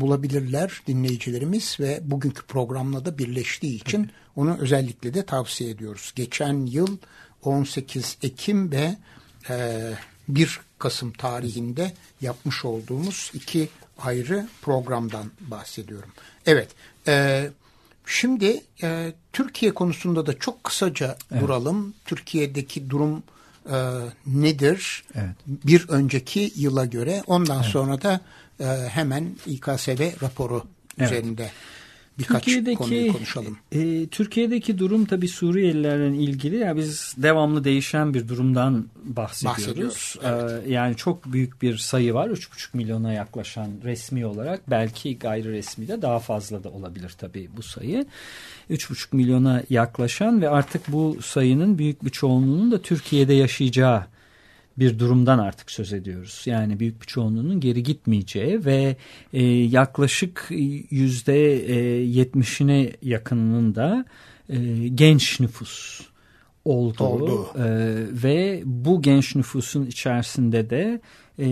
bulabilirler 0.00 0.82
dinleyicilerimiz 0.86 1.76
ve 1.80 2.00
bugünkü 2.02 2.46
programla 2.46 3.04
da 3.04 3.18
birleştiği 3.18 3.74
için 3.76 4.00
evet. 4.00 4.10
onu 4.36 4.56
özellikle 4.58 5.14
de 5.14 5.26
tavsiye 5.26 5.70
ediyoruz. 5.70 6.12
Geçen 6.16 6.66
yıl 6.66 6.96
18 7.42 8.18
Ekim 8.22 8.72
ve 8.72 8.96
e, 9.50 9.90
1 10.28 10.60
Kasım 10.78 11.12
tarihinde 11.12 11.92
yapmış 12.20 12.64
olduğumuz 12.64 13.30
iki 13.34 13.68
ayrı 13.98 14.48
programdan 14.62 15.30
bahsediyorum. 15.40 16.08
Evet, 16.46 16.68
e, 17.06 17.50
şimdi 18.06 18.62
e, 18.82 19.12
Türkiye 19.32 19.74
konusunda 19.74 20.26
da 20.26 20.38
çok 20.38 20.64
kısaca 20.64 21.16
evet. 21.32 21.42
duralım. 21.42 21.94
Türkiye'deki 22.04 22.90
durum 22.90 23.22
e, 23.70 23.76
nedir? 24.26 25.04
Evet. 25.14 25.36
Bir 25.46 25.88
önceki 25.88 26.52
yıla 26.56 26.84
göre 26.84 27.22
ondan 27.26 27.62
evet. 27.62 27.72
sonra 27.72 28.02
da 28.02 28.20
e, 28.60 28.64
hemen 28.88 29.36
İKSV 29.46 30.22
raporu 30.22 30.62
evet. 30.98 31.12
üzerinde 31.12 31.50
birkaç 32.18 32.44
Türkiye'deki, 32.44 32.76
konuyu 32.76 33.12
konuşalım. 33.12 33.58
E, 33.72 34.06
Türkiye'deki 34.06 34.78
durum 34.78 35.04
tabii 35.04 35.28
Suriyelilerle 35.28 36.16
ilgili 36.16 36.56
ya 36.56 36.76
biz 36.76 37.14
devamlı 37.16 37.64
değişen 37.64 38.14
bir 38.14 38.28
durumdan 38.28 38.86
bahsediyoruz. 39.04 39.64
bahsediyoruz 39.64 40.16
evet. 40.24 40.66
e, 40.66 40.72
yani 40.72 40.96
çok 40.96 41.32
büyük 41.32 41.62
bir 41.62 41.76
sayı 41.76 42.14
var. 42.14 42.28
3,5 42.28 42.68
milyona 42.72 43.12
yaklaşan 43.12 43.70
resmi 43.84 44.26
olarak 44.26 44.70
belki 44.70 45.18
gayri 45.18 45.52
resmi 45.52 45.88
de 45.88 46.02
daha 46.02 46.18
fazla 46.18 46.64
da 46.64 46.70
olabilir 46.70 47.14
tabii 47.18 47.48
bu 47.56 47.62
sayı. 47.62 48.06
3,5 48.70 49.16
milyona 49.16 49.62
yaklaşan 49.70 50.42
ve 50.42 50.48
artık 50.48 50.92
bu 50.92 51.16
sayının 51.22 51.78
büyük 51.78 52.04
bir 52.04 52.10
çoğunluğunun 52.10 52.72
da 52.72 52.82
Türkiye'de 52.82 53.34
yaşayacağı 53.34 54.13
bir 54.78 54.98
durumdan 54.98 55.38
artık 55.38 55.70
söz 55.70 55.92
ediyoruz. 55.92 56.42
Yani 56.46 56.80
büyük 56.80 57.00
bir 57.00 57.06
çoğunluğunun 57.06 57.60
geri 57.60 57.82
gitmeyeceği 57.82 58.64
ve 58.64 58.96
e, 59.32 59.42
yaklaşık 59.46 60.46
yüzde 60.90 61.52
e, 61.66 61.74
yetmişine 62.04 62.92
yakınının 63.02 63.74
da 63.74 64.04
e, 64.48 64.88
genç 64.88 65.40
nüfus 65.40 66.00
olduğu 66.64 67.04
Oldu. 67.04 67.48
e, 67.58 67.64
ve 68.22 68.62
bu 68.64 69.02
genç 69.02 69.36
nüfusun 69.36 69.86
içerisinde 69.86 70.70
de 70.70 71.00
e, 71.38 71.46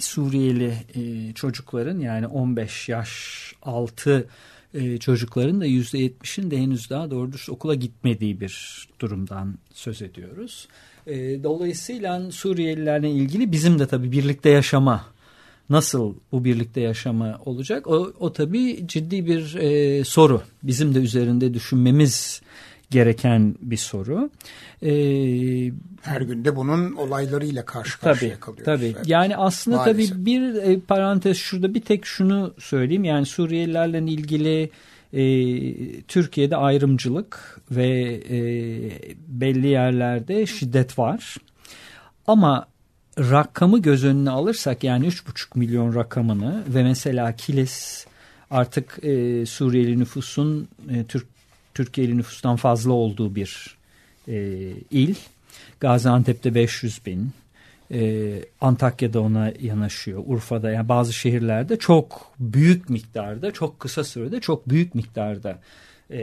Suriyeli 0.00 0.74
e, 0.94 1.32
çocukların 1.34 1.98
yani 1.98 2.26
15 2.26 2.88
yaş 2.88 3.12
altı 3.62 4.28
e, 4.74 4.98
çocukların 4.98 5.60
da 5.60 5.64
yüzde 5.64 5.98
yetmişin 5.98 6.50
de 6.50 6.58
henüz 6.58 6.90
daha 6.90 7.10
doğru 7.10 7.30
okula 7.48 7.74
gitmediği 7.74 8.40
bir 8.40 8.86
durumdan 9.00 9.58
söz 9.72 10.02
ediyoruz. 10.02 10.68
E, 11.06 11.42
dolayısıyla 11.42 12.30
Suriyelilerle 12.30 13.10
ilgili 13.10 13.52
bizim 13.52 13.78
de 13.78 13.86
tabii 13.86 14.12
birlikte 14.12 14.50
yaşama 14.50 15.04
nasıl 15.70 16.14
bu 16.32 16.44
birlikte 16.44 16.80
yaşama 16.80 17.40
olacak? 17.44 17.86
O, 17.86 18.12
o 18.20 18.32
tabii 18.32 18.84
ciddi 18.86 19.26
bir 19.26 19.54
e, 19.54 20.04
soru. 20.04 20.42
Bizim 20.62 20.94
de 20.94 20.98
üzerinde 20.98 21.54
düşünmemiz 21.54 22.42
gereken 22.90 23.54
bir 23.62 23.76
soru. 23.76 24.30
Ee, 24.82 25.72
Her 26.02 26.20
günde 26.20 26.56
bunun 26.56 26.92
olaylarıyla 26.92 27.64
karşı 27.64 28.00
karşıya 28.00 28.30
tabii, 28.30 28.40
kalıyoruz. 28.40 28.64
Tabii. 28.64 28.94
Evet. 28.96 29.08
Yani 29.08 29.36
aslında 29.36 29.76
Maalesef. 29.76 30.10
tabii 30.10 30.26
bir 30.26 30.54
e, 30.54 30.80
parantez 30.80 31.36
şurada 31.36 31.74
bir 31.74 31.80
tek 31.80 32.06
şunu 32.06 32.54
söyleyeyim. 32.58 33.04
Yani 33.04 33.26
Suriyelilerle 33.26 33.98
ilgili 33.98 34.70
e, 35.12 35.22
Türkiye'de 36.02 36.56
ayrımcılık 36.56 37.60
ve 37.70 38.20
e, 38.30 38.38
belli 39.28 39.66
yerlerde 39.66 40.46
şiddet 40.46 40.98
var. 40.98 41.36
Ama 42.26 42.66
rakamı 43.18 43.82
göz 43.82 44.04
önüne 44.04 44.30
alırsak 44.30 44.84
yani 44.84 45.06
3,5 45.06 45.58
milyon 45.58 45.94
rakamını 45.94 46.62
ve 46.68 46.82
mesela 46.82 47.36
Kilis 47.36 48.06
artık 48.50 48.98
e, 49.04 49.46
Suriyeli 49.46 49.98
nüfusun 49.98 50.68
e, 50.90 51.04
Türk 51.04 51.26
Türkiye'li 51.74 52.16
nüfustan 52.16 52.56
fazla 52.56 52.92
olduğu 52.92 53.34
bir 53.34 53.76
e, 54.28 54.34
il. 54.90 55.14
Gaziantep'te 55.80 56.54
500 56.54 57.06
bin, 57.06 57.30
e, 57.92 58.32
Antakya'da 58.60 59.20
ona 59.20 59.52
yanaşıyor. 59.60 60.22
Urfa'da 60.26 60.70
yani 60.70 60.88
bazı 60.88 61.12
şehirlerde 61.12 61.78
çok 61.78 62.32
büyük 62.38 62.90
miktarda 62.90 63.52
çok 63.52 63.80
kısa 63.80 64.04
sürede 64.04 64.40
çok 64.40 64.68
büyük 64.68 64.94
miktarda 64.94 65.58
e, 66.10 66.20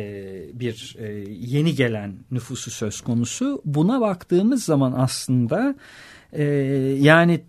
bir 0.53 0.95
e, 0.99 1.05
yeni 1.29 1.75
gelen 1.75 2.15
nüfusu 2.31 2.71
söz 2.71 3.01
konusu. 3.01 3.61
Buna 3.65 4.01
baktığımız 4.01 4.63
zaman 4.63 4.93
aslında 4.97 5.75
e, 6.33 6.43
yani 6.99 7.41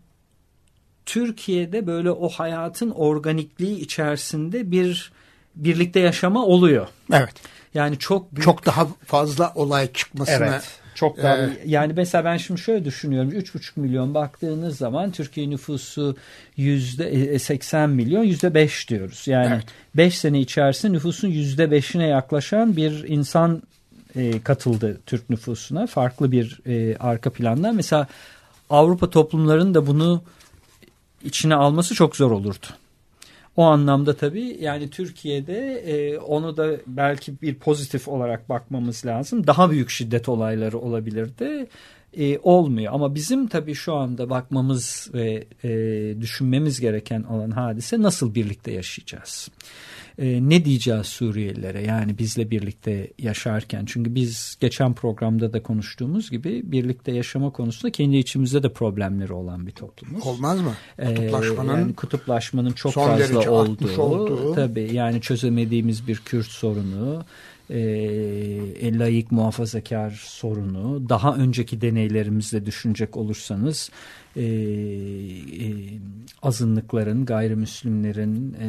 Türkiye'de 1.06 1.86
böyle 1.86 2.10
o 2.10 2.28
hayatın 2.28 2.90
organikliği 2.90 3.78
içerisinde 3.78 4.70
bir 4.70 5.12
birlikte 5.56 6.00
yaşama 6.00 6.44
oluyor. 6.44 6.88
Evet. 7.12 7.34
Yani 7.74 7.98
çok 7.98 8.34
büyük... 8.34 8.44
çok 8.44 8.66
daha 8.66 8.86
fazla 9.06 9.52
olay 9.54 9.92
çıkmasına 9.92 10.46
evet. 10.46 10.79
Çok 11.00 11.16
daha 11.22 11.38
ee, 11.38 11.50
yani 11.66 11.92
mesela 11.96 12.24
ben 12.24 12.36
şimdi 12.36 12.60
şöyle 12.60 12.84
düşünüyorum 12.84 13.30
3,5 13.30 13.80
milyon 13.80 14.14
baktığınız 14.14 14.76
zaman 14.76 15.10
Türkiye 15.10 15.50
nüfusu 15.50 16.16
yüzde 16.56 17.38
80 17.38 17.82
e, 17.82 17.86
milyon 17.86 18.24
yüzde 18.24 18.54
5 18.54 18.88
diyoruz. 18.88 19.22
Yani 19.26 19.52
evet. 19.54 19.64
5 19.94 20.18
sene 20.18 20.40
içerisinde 20.40 20.92
nüfusun 20.92 21.28
yüzde 21.28 21.64
5'ine 21.64 22.08
yaklaşan 22.08 22.76
bir 22.76 23.04
insan 23.08 23.62
e, 24.16 24.40
katıldı 24.40 25.00
Türk 25.06 25.30
nüfusuna 25.30 25.86
farklı 25.86 26.32
bir 26.32 26.60
e, 26.66 26.96
arka 26.96 27.30
plandan. 27.30 27.74
Mesela 27.74 28.06
Avrupa 28.70 29.10
toplumlarının 29.10 29.74
da 29.74 29.86
bunu 29.86 30.22
içine 31.24 31.54
alması 31.54 31.94
çok 31.94 32.16
zor 32.16 32.30
olurdu. 32.30 32.66
O 33.60 33.64
anlamda 33.64 34.16
tabii 34.16 34.56
yani 34.60 34.90
Türkiye'de 34.90 35.78
e, 35.78 36.18
onu 36.18 36.56
da 36.56 36.76
belki 36.86 37.42
bir 37.42 37.54
pozitif 37.54 38.08
olarak 38.08 38.48
bakmamız 38.48 39.06
lazım. 39.06 39.46
Daha 39.46 39.70
büyük 39.70 39.90
şiddet 39.90 40.28
olayları 40.28 40.78
olabilirdi. 40.78 41.66
E, 42.16 42.38
olmuyor 42.38 42.92
ama 42.94 43.14
bizim 43.14 43.46
tabii 43.46 43.74
şu 43.74 43.94
anda 43.94 44.30
bakmamız 44.30 45.10
ve 45.14 45.44
e, 45.64 45.70
düşünmemiz 46.20 46.80
gereken 46.80 47.22
olan 47.22 47.50
hadise 47.50 48.02
nasıl 48.02 48.34
birlikte 48.34 48.72
yaşayacağız? 48.72 49.48
E, 50.20 50.48
ne 50.48 50.64
diyeceğiz 50.64 51.06
Suriyelilere 51.06 51.82
yani 51.86 52.18
bizle 52.18 52.50
birlikte 52.50 53.10
yaşarken 53.18 53.84
çünkü 53.84 54.14
biz 54.14 54.56
geçen 54.60 54.94
programda 54.94 55.52
da 55.52 55.62
konuştuğumuz 55.62 56.30
gibi 56.30 56.62
birlikte 56.64 57.12
yaşama 57.12 57.50
konusunda 57.50 57.92
kendi 57.92 58.16
içimizde 58.16 58.62
de 58.62 58.72
problemleri 58.72 59.32
olan 59.32 59.66
bir 59.66 59.72
toplumuz. 59.72 60.26
Olmaz 60.26 60.60
mı? 60.60 60.74
Kutuplaşmanın, 60.96 61.76
ee, 61.76 61.80
yani 61.80 61.94
kutuplaşmanın 61.94 62.72
çok 62.72 62.92
fazla 62.92 63.50
olduğu, 63.50 64.02
olduğu 64.02 64.54
tabii 64.54 64.90
yani 64.92 65.20
çözemediğimiz 65.20 66.08
bir 66.08 66.16
Kürt 66.16 66.46
sorunu 66.46 67.24
e, 67.70 68.98
layık 68.98 69.32
muhafazakar 69.32 70.10
sorunu. 70.10 71.08
Daha 71.08 71.36
önceki 71.36 71.80
deneylerimizde 71.80 72.66
düşünecek 72.66 73.16
olursanız 73.16 73.90
e, 74.36 74.42
e, 74.42 74.46
azınlıkların 76.42 77.24
gayrimüslimlerin 77.24 78.56
e, 78.60 78.68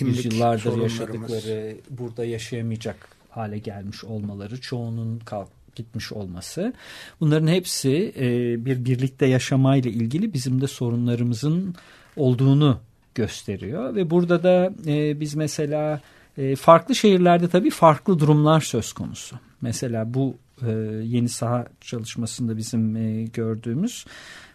yüzyıllardır 0.00 0.82
yaşadıkları 0.82 1.76
burada 1.90 2.24
yaşayamayacak 2.24 3.08
hale 3.30 3.58
gelmiş 3.58 4.04
olmaları 4.04 4.60
çoğunun 4.60 5.18
kalk 5.18 5.48
gitmiş 5.76 6.12
olması. 6.12 6.72
Bunların 7.20 7.46
hepsi 7.46 8.12
e, 8.16 8.26
bir 8.64 8.84
birlikte 8.84 9.26
yaşamayla 9.26 9.90
ilgili 9.90 10.34
bizim 10.34 10.60
de 10.60 10.66
sorunlarımızın 10.66 11.74
olduğunu 12.16 12.80
gösteriyor. 13.14 13.94
Ve 13.94 14.10
burada 14.10 14.42
da 14.42 14.72
e, 14.86 15.20
biz 15.20 15.34
mesela 15.34 16.00
e, 16.38 16.56
farklı 16.56 16.94
şehirlerde 16.94 17.48
tabii 17.48 17.70
farklı 17.70 18.18
durumlar 18.18 18.60
söz 18.60 18.92
konusu. 18.92 19.36
Mesela 19.60 20.14
bu 20.14 20.36
e, 20.66 20.70
yeni 21.04 21.28
saha 21.28 21.66
çalışmasında 21.80 22.56
bizim 22.56 22.96
e, 22.96 23.22
gördüğümüz 23.24 24.04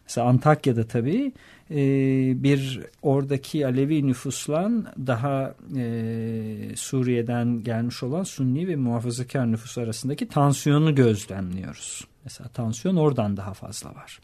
mesela 0.08 0.28
Antakya'da 0.28 0.88
tabii 0.88 1.32
e, 1.72 1.78
bir 2.44 2.82
oradaki 3.02 3.68
Alevi 3.68 4.08
nüfusla 4.08 4.72
daha 5.08 5.56
e, 5.78 6.76
Suriye'den 6.76 7.64
gelmiş 7.64 8.04
olan 8.04 8.24
Sunni 8.24 8.68
ve 8.68 8.76
muhafazakar 8.76 9.52
nüfus 9.52 9.78
arasındaki 9.78 10.28
tansiyonu 10.28 10.96
gözlemliyoruz. 10.96 12.08
Mesela 12.24 12.50
tansiyon 12.50 12.96
oradan 12.96 13.38
daha 13.38 13.54
fazla 13.54 13.90
var. 13.96 14.20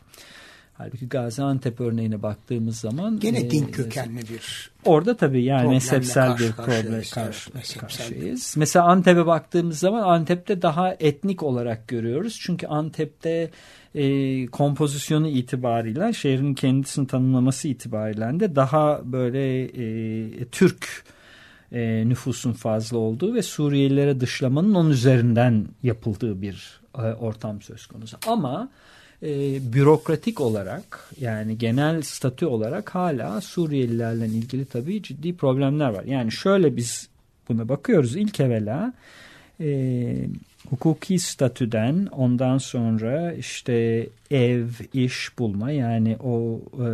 Halbuki 0.77 1.09
Gaziantep 1.09 1.81
örneğine 1.81 2.21
baktığımız 2.21 2.79
zaman 2.79 3.19
gene 3.19 3.39
e, 3.39 3.51
din 3.51 3.65
kökenli 3.65 4.21
bir 4.21 4.71
orada 4.85 5.17
tabii 5.17 5.43
yani 5.43 5.69
mezhepsel 5.69 6.27
karşı, 6.27 6.43
bir 6.43 6.51
problem 6.51 7.01
karşı, 7.13 7.79
karşıyız. 7.79 8.55
Mesela 8.57 8.85
Antep'e 8.85 9.25
baktığımız 9.25 9.79
zaman 9.79 10.03
Antep'te 10.03 10.61
daha 10.61 10.93
etnik 10.99 11.43
olarak 11.43 11.87
görüyoruz. 11.87 12.39
Çünkü 12.41 12.67
Antep'te 12.67 13.49
e, 13.95 14.45
kompozisyonu 14.45 15.27
itibariyle 15.27 16.13
şehrin 16.13 16.53
kendisini 16.53 17.07
tanımlaması 17.07 17.67
itibariyle 17.67 18.39
de 18.39 18.55
daha 18.55 19.01
böyle 19.03 19.63
e, 19.63 20.45
Türk 20.45 21.03
e, 21.71 22.09
nüfusun 22.09 22.53
fazla 22.53 22.97
olduğu 22.97 23.33
ve 23.33 23.41
Suriyelilere 23.41 24.19
dışlamanın 24.19 24.73
onun 24.73 24.89
üzerinden 24.89 25.67
yapıldığı 25.83 26.41
bir 26.41 26.81
e, 26.97 27.01
ortam 27.01 27.61
söz 27.61 27.87
konusu. 27.87 28.17
Ama 28.27 28.69
e, 29.23 29.59
bürokratik 29.73 30.41
olarak 30.41 31.09
yani 31.21 31.57
genel 31.57 32.01
statü 32.01 32.45
olarak 32.45 32.95
hala 32.95 33.41
Suriyelilerle 33.41 34.25
ilgili 34.25 34.65
tabii 34.65 35.03
ciddi 35.03 35.35
problemler 35.35 35.89
var. 35.89 36.03
Yani 36.03 36.31
şöyle 36.31 36.75
biz 36.75 37.09
buna 37.49 37.69
bakıyoruz 37.69 38.15
ilk 38.15 38.39
evvela 38.39 38.93
e, 39.59 40.27
hukuki 40.69 41.19
statüden 41.19 42.07
ondan 42.11 42.57
sonra 42.57 43.33
işte 43.33 44.07
ev, 44.31 44.67
iş 44.93 45.39
bulma 45.39 45.71
yani 45.71 46.17
o 46.23 46.61
e, 46.73 46.87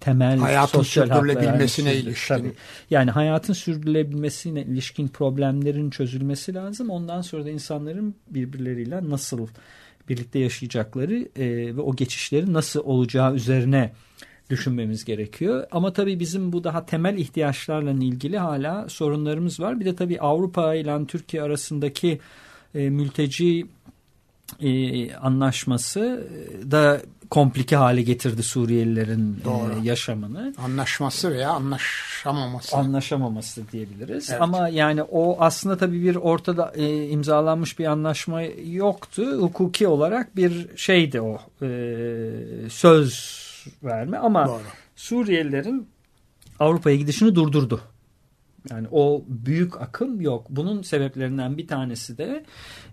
temel 0.00 0.38
hayatın 0.38 0.78
sosyal 0.78 1.06
sürdürülebilmesine 1.06 1.94
ilişkin. 1.94 2.34
Tabii, 2.34 2.52
yani 2.90 3.10
hayatın 3.10 3.52
sürdürülebilmesine 3.52 4.62
ilişkin 4.62 5.08
problemlerin 5.08 5.90
çözülmesi 5.90 6.54
lazım. 6.54 6.90
Ondan 6.90 7.20
sonra 7.20 7.44
da 7.44 7.50
insanların 7.50 8.14
birbirleriyle 8.30 9.10
nasıl 9.10 9.38
birlikte 10.08 10.38
yaşayacakları 10.38 11.28
e, 11.36 11.76
ve 11.76 11.80
o 11.80 11.96
geçişlerin 11.96 12.52
nasıl 12.52 12.80
olacağı 12.80 13.34
üzerine 13.34 13.92
düşünmemiz 14.50 15.04
gerekiyor. 15.04 15.66
Ama 15.70 15.92
tabii 15.92 16.20
bizim 16.20 16.52
bu 16.52 16.64
daha 16.64 16.86
temel 16.86 17.18
ihtiyaçlarla 17.18 17.90
ilgili 17.90 18.38
hala 18.38 18.88
sorunlarımız 18.88 19.60
var. 19.60 19.80
Bir 19.80 19.84
de 19.84 19.96
tabii 19.96 20.20
Avrupa 20.20 20.74
ile 20.74 21.06
Türkiye 21.06 21.42
arasındaki 21.42 22.20
e, 22.74 22.90
mülteci 22.90 23.66
e, 24.60 25.14
anlaşması 25.14 26.28
da 26.70 27.02
komplike 27.30 27.76
hale 27.76 28.02
getirdi 28.02 28.42
Suriyelilerin 28.42 29.42
e, 29.46 29.86
yaşamını. 29.86 30.54
Anlaşması 30.64 31.30
veya 31.30 31.50
anlaşamaması. 31.50 32.76
Anlaşamaması 32.76 33.62
diyebiliriz. 33.72 34.30
Evet. 34.30 34.42
Ama 34.42 34.68
yani 34.68 35.02
o 35.02 35.36
aslında 35.40 35.76
tabii 35.76 36.02
bir 36.02 36.16
ortada 36.16 36.72
e, 36.76 37.08
imzalanmış 37.08 37.78
bir 37.78 37.84
anlaşma 37.84 38.42
yoktu. 38.66 39.22
Hukuki 39.40 39.86
olarak 39.88 40.36
bir 40.36 40.66
şeydi 40.76 41.20
o 41.20 41.38
e, 41.62 41.68
söz 42.70 43.44
verme 43.82 44.18
ama 44.18 44.46
Doğru. 44.46 44.62
Suriyelilerin 44.96 45.88
Avrupa'ya 46.60 46.96
gidişini 46.96 47.34
durdurdu. 47.34 47.80
Yani 48.70 48.86
o 48.90 49.24
büyük 49.28 49.80
akım 49.80 50.20
yok. 50.20 50.46
Bunun 50.50 50.82
sebeplerinden 50.82 51.58
bir 51.58 51.66
tanesi 51.66 52.18
de 52.18 52.44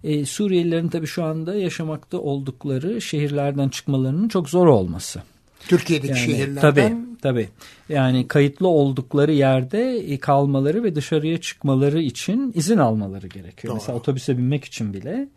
e, 0.04 0.26
Suriyelilerin 0.26 0.88
tabii 0.88 1.08
şu 1.08 1.24
anda 1.24 1.56
yaşamakta 1.56 2.18
oldukları 2.18 3.02
şehirlerden 3.02 3.70
çıkmalarının 3.70 4.28
çok 4.28 4.50
zor 4.50 4.68
olması. 4.68 5.22
Türkiye'deki 5.68 6.08
yani, 6.08 6.20
şehirlerden. 6.20 6.62
Tabii 6.62 6.96
tabii. 7.22 7.50
Yani 7.90 8.28
kayıtlı 8.28 8.68
oldukları 8.68 9.32
yerde 9.32 9.98
e, 9.98 10.18
kalmaları 10.18 10.84
ve 10.84 10.96
dışarıya 10.96 11.42
çıkmaları 11.42 12.02
için 12.02 12.52
izin 12.56 12.78
almaları 12.78 13.28
gerekiyor. 13.28 13.72
Doğru. 13.72 13.80
Mesela 13.80 13.98
otobüse 13.98 14.38
binmek 14.38 14.66
için 14.66 14.94
bile 14.94 15.28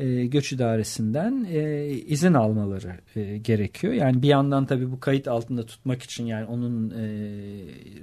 e, 0.00 0.26
göç 0.26 0.52
idaresinden 0.52 1.46
e, 1.50 1.88
izin 1.88 2.34
almaları 2.34 3.00
e, 3.16 3.38
gerekiyor. 3.38 3.92
Yani 3.92 4.22
bir 4.22 4.28
yandan 4.28 4.66
tabii 4.66 4.90
bu 4.92 5.00
kayıt 5.00 5.28
altında 5.28 5.66
tutmak 5.66 6.02
için 6.02 6.26
yani 6.26 6.46
onun 6.46 6.90
e, 6.90 7.04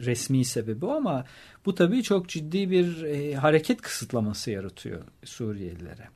resmi 0.06 0.46
sebebi 0.46 0.86
o 0.86 0.92
ama 0.92 1.26
bu 1.66 1.76
tabii 1.76 2.04
çok 2.04 2.30
ciddi 2.30 2.72
bir 2.72 3.04
e, 3.04 3.34
hareket 3.36 3.82
kısıtlaması 3.82 4.52
yaratıyor 4.52 5.02
Suriyelilere. 5.24 6.08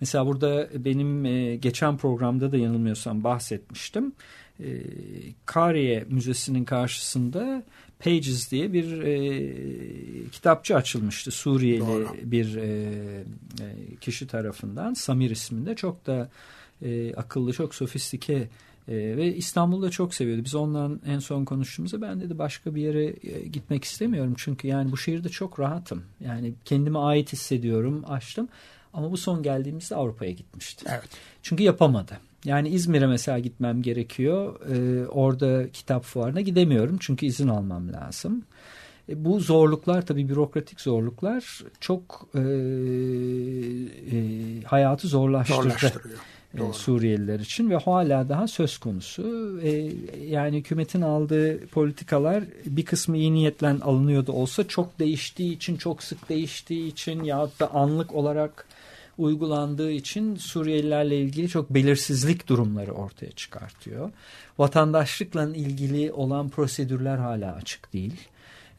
Mesela 0.00 0.26
burada 0.26 0.68
benim 0.74 1.24
e, 1.24 1.56
geçen 1.56 1.96
programda 1.96 2.52
da 2.52 2.56
yanılmıyorsam 2.56 3.24
bahsetmiştim. 3.24 4.12
E, 4.60 4.66
Kariye 5.46 6.04
Müzesi'nin 6.08 6.64
karşısında 6.64 7.62
Pages 7.98 8.50
diye 8.50 8.72
bir 8.72 9.02
e, 9.02 10.30
kitapçı 10.30 10.76
açılmıştı 10.76 11.30
Suriyeli 11.30 11.80
Doğru. 11.80 12.08
bir 12.22 12.56
e, 12.56 12.66
e, 13.60 13.96
kişi 14.00 14.26
tarafından 14.26 14.94
Samir 14.94 15.30
isminde 15.30 15.74
çok 15.74 16.06
da 16.06 16.30
e, 16.82 17.14
akıllı 17.14 17.52
çok 17.52 17.74
sofistike 17.74 18.48
e, 18.88 18.94
ve 19.16 19.34
İstanbul'da 19.34 19.90
çok 19.90 20.14
seviyordu. 20.14 20.44
Biz 20.44 20.54
ondan 20.54 21.00
en 21.06 21.18
son 21.18 21.44
konuştuğumuzda 21.44 22.02
ben 22.02 22.20
dedi 22.20 22.38
başka 22.38 22.74
bir 22.74 22.82
yere 22.82 23.04
e, 23.04 23.48
gitmek 23.48 23.84
istemiyorum. 23.84 24.34
Çünkü 24.36 24.68
yani 24.68 24.92
bu 24.92 24.96
şehirde 24.96 25.28
çok 25.28 25.60
rahatım. 25.60 26.02
Yani 26.20 26.54
kendime 26.64 26.98
ait 26.98 27.32
hissediyorum. 27.32 28.04
Açtım. 28.06 28.48
Ama 28.94 29.12
bu 29.12 29.16
son 29.16 29.42
geldiğimizde 29.42 29.96
Avrupa'ya 29.96 30.30
gitmişti. 30.30 30.86
Evet. 30.88 31.08
Çünkü 31.42 31.62
yapamadı. 31.62 32.18
Yani 32.44 32.68
İzmir'e 32.68 33.06
mesela 33.06 33.38
gitmem 33.38 33.82
gerekiyor. 33.82 34.60
Ee, 34.70 35.06
orada 35.06 35.70
kitap 35.70 36.04
fuarına 36.04 36.40
gidemiyorum 36.40 36.96
çünkü 37.00 37.26
izin 37.26 37.48
almam 37.48 37.92
lazım. 37.92 38.44
E, 39.08 39.24
bu 39.24 39.40
zorluklar 39.40 40.06
tabii 40.06 40.28
bürokratik 40.28 40.80
zorluklar 40.80 41.62
çok 41.80 42.28
e, 42.34 42.40
e, 42.40 44.18
hayatı 44.64 45.08
zorlaştırdı. 45.08 45.62
Zorlaştırıyor. 45.62 46.18
E, 46.54 46.58
Doğru. 46.58 46.72
Suriyeliler 46.72 47.40
için 47.40 47.70
ve 47.70 47.76
hala 47.76 48.28
daha 48.28 48.48
söz 48.48 48.78
konusu. 48.78 49.60
E, 49.62 49.92
yani 50.26 50.56
hükümetin 50.56 51.02
aldığı 51.02 51.66
politikalar 51.66 52.44
bir 52.66 52.84
kısmı 52.84 53.16
iyi 53.16 53.34
niyetle 53.34 53.68
alınıyordu 53.68 54.32
olsa 54.32 54.68
çok 54.68 54.98
değiştiği 54.98 55.52
için, 55.56 55.76
çok 55.76 56.02
sık 56.02 56.28
değiştiği 56.28 56.88
için 56.88 57.24
ya 57.24 57.48
da 57.60 57.74
anlık 57.74 58.14
olarak 58.14 58.66
uygulandığı 59.18 59.90
için 59.90 60.36
Suriyelilerle 60.36 61.18
ilgili 61.18 61.48
çok 61.48 61.70
belirsizlik 61.70 62.48
durumları 62.48 62.92
ortaya 62.92 63.32
çıkartıyor. 63.32 64.10
Vatandaşlıkla 64.58 65.56
ilgili 65.56 66.12
olan 66.12 66.48
prosedürler 66.48 67.16
hala 67.16 67.54
açık 67.54 67.92
değil. 67.92 68.28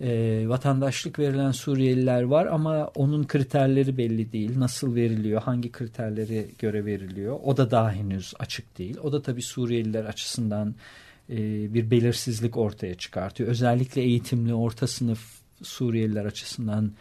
E, 0.02 0.44
vatandaşlık 0.48 1.20
verilen 1.20 1.52
Suriyeliler 1.52 2.24
var 2.24 2.46
ama 2.46 2.88
onun 2.96 3.24
kriterleri 3.24 3.98
belli 3.98 4.32
değil. 4.32 4.60
Nasıl 4.60 4.96
veriliyor, 4.96 5.42
hangi 5.42 5.72
kriterleri 5.72 6.48
göre 6.60 6.86
veriliyor 6.86 7.40
o 7.44 7.58
da 7.58 7.72
daha 7.72 7.92
henüz 7.92 8.34
açık 8.40 8.78
değil. 8.78 8.98
O 9.04 9.12
da 9.12 9.22
tabii 9.22 9.42
Suriyeliler 9.42 10.06
açısından 10.06 10.76
e, 11.30 11.38
bir 11.74 11.92
belirsizlik 11.92 12.58
ortaya 12.58 12.96
çıkartıyor. 12.96 13.50
Özellikle 13.50 14.02
eğitimli 14.02 14.54
orta 14.54 14.88
sınıf 14.88 15.20
Suriyeliler 15.64 16.26
açısından 16.26 16.92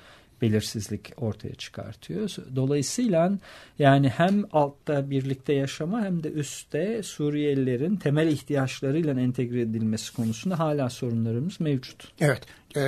belirsizlik 0.45 1.13
ortaya 1.17 1.55
çıkartıyor. 1.55 2.37
Dolayısıyla 2.57 3.33
yani 3.79 4.09
hem 4.09 4.45
altta 4.53 5.11
birlikte 5.11 5.53
yaşama 5.53 6.03
hem 6.03 6.23
de 6.23 6.31
üstte 6.31 7.03
Suriyelilerin 7.03 7.97
temel 7.97 8.29
ihtiyaçlarıyla 8.29 9.21
entegre 9.21 9.61
edilmesi 9.61 10.17
konusunda 10.17 10.59
hala 10.59 10.91
sorunlarımız 10.91 11.61
mevcut. 11.61 12.13
Evet 12.21 12.43
e, 12.77 12.81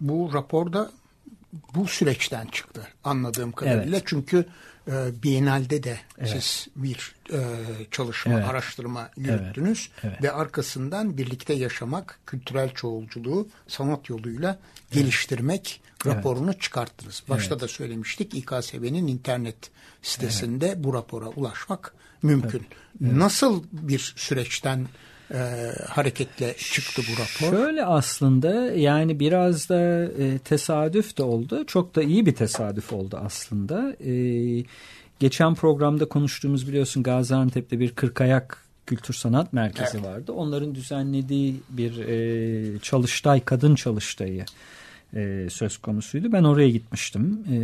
bu 0.00 0.30
raporda 0.34 0.90
bu 1.74 1.86
süreçten 1.86 2.46
çıktı 2.46 2.88
anladığım 3.04 3.52
kadarıyla. 3.52 3.96
Evet. 3.96 4.02
Çünkü 4.06 4.44
e, 4.88 5.22
Biennale'de 5.22 5.82
de 5.82 5.98
evet. 6.18 6.28
siz 6.30 6.68
bir 6.76 7.14
e, 7.32 7.40
çalışma, 7.90 8.34
evet. 8.34 8.48
araştırma 8.48 9.10
yürüttünüz 9.16 9.90
evet. 9.94 10.04
Evet. 10.04 10.22
ve 10.22 10.32
arkasından 10.32 11.16
birlikte 11.16 11.54
yaşamak, 11.54 12.18
kültürel 12.26 12.74
çoğulculuğu 12.74 13.48
sanat 13.66 14.08
yoluyla 14.08 14.50
evet. 14.50 14.92
geliştirmek 14.92 15.80
raporunu 16.06 16.50
evet. 16.50 16.60
çıkarttınız. 16.60 17.22
Başta 17.28 17.54
evet. 17.54 17.62
da 17.62 17.68
söylemiştik 17.68 18.34
İKSV'nin 18.34 19.06
internet 19.06 19.70
sitesinde 20.02 20.66
evet. 20.66 20.84
bu 20.84 20.94
rapora 20.94 21.28
ulaşmak 21.28 21.94
mümkün. 22.22 22.66
Evet. 23.02 23.12
Nasıl 23.12 23.64
bir 23.72 24.14
süreçten 24.16 24.88
e, 25.32 25.38
hareketle 25.88 26.54
çıktı 26.56 27.02
bu 27.08 27.12
rapor? 27.12 27.56
Şöyle 27.56 27.84
aslında 27.84 28.72
yani 28.72 29.20
biraz 29.20 29.68
da 29.68 30.04
e, 30.04 30.38
tesadüf 30.38 31.18
de 31.18 31.22
oldu. 31.22 31.64
Çok 31.66 31.94
da 31.94 32.02
iyi 32.02 32.26
bir 32.26 32.34
tesadüf 32.34 32.92
oldu 32.92 33.20
aslında. 33.24 33.96
E, 34.04 34.14
geçen 35.20 35.54
programda 35.54 36.08
konuştuğumuz 36.08 36.68
biliyorsun 36.68 37.02
Gaziantep'te 37.02 37.80
bir 37.80 37.90
kırkayak 37.94 38.62
kültür 38.86 39.14
sanat 39.14 39.52
merkezi 39.52 39.96
evet. 39.96 40.06
vardı. 40.06 40.32
Onların 40.32 40.74
düzenlediği 40.74 41.60
bir 41.68 41.98
e, 41.98 42.78
çalıştay, 42.78 43.40
kadın 43.40 43.74
çalıştayı 43.74 44.44
e, 45.16 45.48
söz 45.50 45.78
konusuydu. 45.78 46.32
Ben 46.32 46.44
oraya 46.44 46.70
gitmiştim 46.70 47.44
e, 47.52 47.58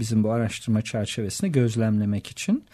bizim 0.00 0.24
bu 0.24 0.30
araştırma 0.30 0.82
çerçevesinde 0.82 1.50
gözlemlemek 1.50 2.26
için. 2.26 2.64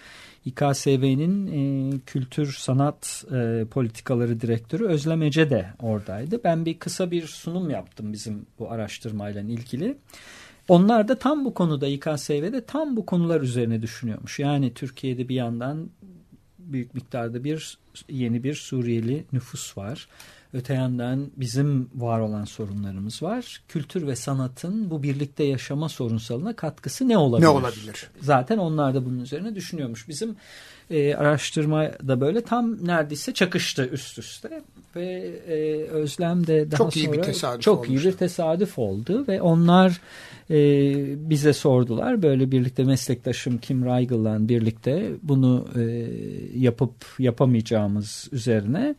İKSV'nin 0.44 1.46
e, 1.46 1.98
kültür 2.06 2.52
sanat 2.52 3.24
e, 3.32 3.64
politikaları 3.70 4.40
direktörü 4.40 4.86
Özlem 4.86 5.22
Ece 5.22 5.50
de 5.50 5.66
oradaydı. 5.78 6.40
Ben 6.44 6.66
bir 6.66 6.78
kısa 6.78 7.10
bir 7.10 7.26
sunum 7.26 7.70
yaptım 7.70 8.12
bizim 8.12 8.46
bu 8.58 8.70
araştırmayla 8.70 9.40
ilgili. 9.40 9.98
Onlar 10.68 11.08
da 11.08 11.18
tam 11.18 11.44
bu 11.44 11.54
konuda 11.54 11.86
İKSV'de 11.86 12.64
tam 12.64 12.96
bu 12.96 13.06
konular 13.06 13.40
üzerine 13.40 13.82
düşünüyormuş. 13.82 14.38
Yani 14.38 14.74
Türkiye'de 14.74 15.28
bir 15.28 15.34
yandan 15.34 15.90
büyük 16.72 16.94
miktarda 16.94 17.44
bir 17.44 17.78
yeni 18.08 18.44
bir 18.44 18.54
Suriyeli 18.54 19.24
nüfus 19.32 19.76
var. 19.76 20.08
Öte 20.52 20.74
yandan 20.74 21.30
bizim 21.36 21.90
var 21.94 22.20
olan 22.20 22.44
sorunlarımız 22.44 23.22
var. 23.22 23.62
Kültür 23.68 24.06
ve 24.06 24.16
sanatın 24.16 24.90
bu 24.90 25.02
birlikte 25.02 25.44
yaşama 25.44 25.88
sorunsalına 25.88 26.56
katkısı 26.56 27.08
ne 27.08 27.18
olabilir? 27.18 27.46
Ne 27.46 27.50
olabilir? 27.50 28.10
Zaten 28.20 28.58
onlar 28.58 28.94
da 28.94 29.06
bunun 29.06 29.20
üzerine 29.20 29.54
düşünüyormuş. 29.54 30.08
Bizim 30.08 30.36
e, 30.90 31.14
araştırma 31.14 31.82
da 31.82 32.20
böyle. 32.20 32.40
Tam 32.40 32.86
neredeyse 32.86 33.34
çakıştı 33.34 33.88
üst 33.92 34.18
üste. 34.18 34.62
Ve 34.96 35.32
e, 35.48 35.84
Özlem 35.84 36.46
de 36.46 36.70
daha 36.70 36.78
çok 36.78 36.94
sonra 36.94 37.04
iyi 37.04 37.12
bir 37.12 37.22
tesadüf 37.22 37.62
çok 37.62 37.78
olmuştu. 37.78 37.92
iyi 37.94 38.12
bir 38.12 38.16
tesadüf 38.16 38.78
oldu. 38.78 39.24
Ve 39.28 39.42
onlar 39.42 40.00
e, 40.50 40.60
bize 41.30 41.52
sordular. 41.52 42.22
Böyle 42.22 42.50
birlikte 42.50 42.84
meslektaşım 42.84 43.58
Kim 43.58 43.84
Reigel'la 43.84 44.48
birlikte 44.48 45.10
bunu 45.22 45.68
e, 45.76 45.80
yapıp 46.58 46.94
yapamayacağımız 47.18 48.28
üzerine 48.32 48.94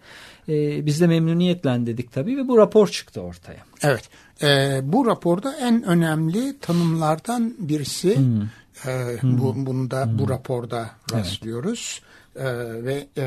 e, 0.49 0.85
biz 0.85 1.01
de 1.01 1.07
memnuniyetle 1.07 1.85
dedik 1.85 2.11
tabii 2.11 2.37
ve 2.37 2.47
bu 2.47 2.57
rapor 2.57 2.87
çıktı 2.87 3.21
ortaya. 3.21 3.59
Evet. 3.83 4.09
E, 4.43 4.79
bu 4.83 5.05
raporda 5.05 5.55
en 5.57 5.83
önemli 5.83 6.59
tanımlardan 6.59 7.55
birisi 7.59 8.17
hmm 8.17 8.41
e, 8.85 9.17
bu, 9.23 9.65
bunu 9.65 9.91
da 9.91 10.05
hmm. 10.05 10.19
bu 10.19 10.29
raporda 10.29 10.89
rastlıyoruz. 11.13 12.01
Evet. 12.01 12.85
Ve 12.85 13.07
e, 13.17 13.25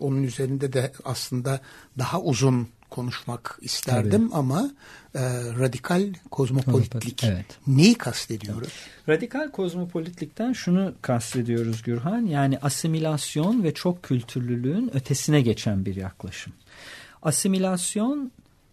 onun 0.00 0.22
üzerinde 0.22 0.72
de 0.72 0.92
aslında 1.04 1.60
daha 1.98 2.20
uzun 2.20 2.68
konuşmak 2.90 3.58
isterdim 3.62 4.28
Tabii. 4.28 4.38
ama 4.38 4.70
e, 5.14 5.20
radikal 5.58 6.14
kozmopolitlik 6.30 7.24
evet. 7.24 7.46
neyi 7.66 7.94
kastediyoruz? 7.94 8.72
Radikal 9.08 9.50
kozmopolitlikten 9.50 10.52
şunu 10.52 10.94
kastediyoruz 11.02 11.82
Gürhan 11.82 12.26
yani 12.26 12.58
asimilasyon 12.58 13.62
ve 13.62 13.74
çok 13.74 14.02
kültürlülüğün 14.02 14.90
ötesine 14.94 15.40
geçen 15.40 15.84
bir 15.84 15.96
yaklaşım. 15.96 16.52
Asimilasyon 17.22 18.32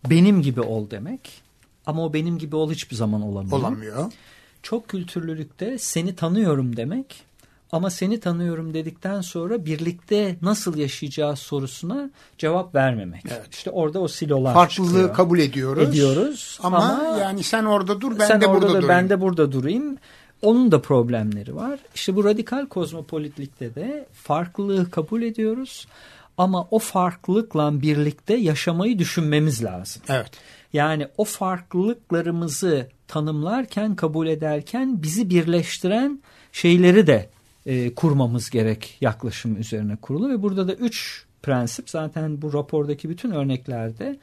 benim 0.09 0.41
gibi 0.41 0.61
ol 0.61 0.89
demek. 0.89 1.45
Ama 1.85 2.05
o 2.05 2.13
benim 2.13 2.37
gibi 2.37 2.55
ol 2.55 2.71
hiçbir 2.71 2.95
zaman 2.95 3.21
olamıyor. 3.21 3.57
Olamıyor. 3.57 4.11
Çok 4.65 4.87
kültürlülükte 4.87 5.77
seni 5.77 6.15
tanıyorum 6.15 6.77
demek 6.77 7.23
ama 7.71 7.89
seni 7.89 8.19
tanıyorum 8.19 8.73
dedikten 8.73 9.21
sonra 9.21 9.65
birlikte 9.65 10.35
nasıl 10.41 10.77
yaşayacağı 10.77 11.35
sorusuna 11.35 12.09
cevap 12.37 12.75
vermemek. 12.75 13.23
Evet. 13.27 13.47
İşte 13.51 13.69
orada 13.69 13.99
o 13.99 14.07
silolar 14.07 14.53
Farklılığı 14.53 14.87
çıkıyor. 14.87 15.13
kabul 15.13 15.39
ediyoruz. 15.39 15.89
Ediyoruz 15.89 16.59
Ama, 16.63 16.77
ama 16.77 17.17
yani 17.17 17.43
sen 17.43 17.63
orada 17.65 18.01
dur 18.01 18.19
ben 18.19 18.27
sen 18.27 18.41
de 18.41 18.47
orada 18.47 18.61
burada 18.61 18.73
dur, 18.73 18.83
durayım. 18.83 18.89
ben 18.89 19.09
de 19.09 19.21
burada 19.21 19.51
durayım. 19.51 19.97
Onun 20.41 20.71
da 20.71 20.81
problemleri 20.81 21.55
var. 21.55 21.79
İşte 21.95 22.15
bu 22.15 22.23
radikal 22.23 22.65
kozmopolitlikte 22.65 23.75
de 23.75 24.07
farklılığı 24.13 24.91
kabul 24.91 25.21
ediyoruz. 25.21 25.87
Ama 26.37 26.67
o 26.71 26.79
farklılıkla 26.79 27.81
birlikte 27.81 28.33
yaşamayı 28.33 28.99
düşünmemiz 28.99 29.63
lazım. 29.63 30.01
Evet. 30.09 30.31
Yani 30.73 31.07
o 31.17 31.23
farklılıklarımızı 31.25 32.94
tanımlarken, 33.07 33.95
kabul 33.95 34.27
ederken 34.27 35.03
bizi 35.03 35.29
birleştiren 35.29 36.21
şeyleri 36.51 37.07
de 37.07 37.29
e, 37.65 37.95
kurmamız 37.95 38.49
gerek 38.49 38.97
yaklaşım 39.01 39.57
üzerine 39.59 39.95
kurulu. 39.95 40.29
Ve 40.29 40.41
burada 40.41 40.67
da 40.67 40.73
üç 40.73 41.25
prensip 41.43 41.89
zaten 41.89 42.41
bu 42.41 42.53
rapordaki 42.53 43.09
bütün 43.09 43.31
örneklerde 43.31 44.19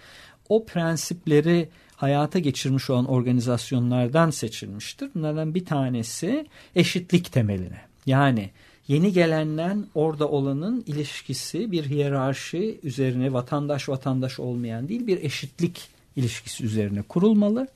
o 0.48 0.66
prensipleri 0.66 1.68
hayata 1.96 2.38
geçirmiş 2.38 2.90
olan 2.90 3.06
organizasyonlardan 3.06 4.30
seçilmiştir. 4.30 5.10
Bunlardan 5.14 5.54
bir 5.54 5.64
tanesi 5.64 6.46
eşitlik 6.74 7.32
temeline. 7.32 7.80
Yani 8.06 8.50
yeni 8.88 9.12
gelenden 9.12 9.86
orada 9.94 10.28
olanın 10.28 10.84
ilişkisi 10.86 11.72
bir 11.72 11.84
hiyerarşi 11.84 12.80
üzerine 12.82 13.32
vatandaş 13.32 13.88
vatandaş 13.88 14.40
olmayan 14.40 14.88
değil 14.88 15.06
bir 15.06 15.22
eşitlik 15.22 15.88
ilişkisi 16.16 16.64
üzerine 16.64 17.02
kurulmalı. 17.02 17.68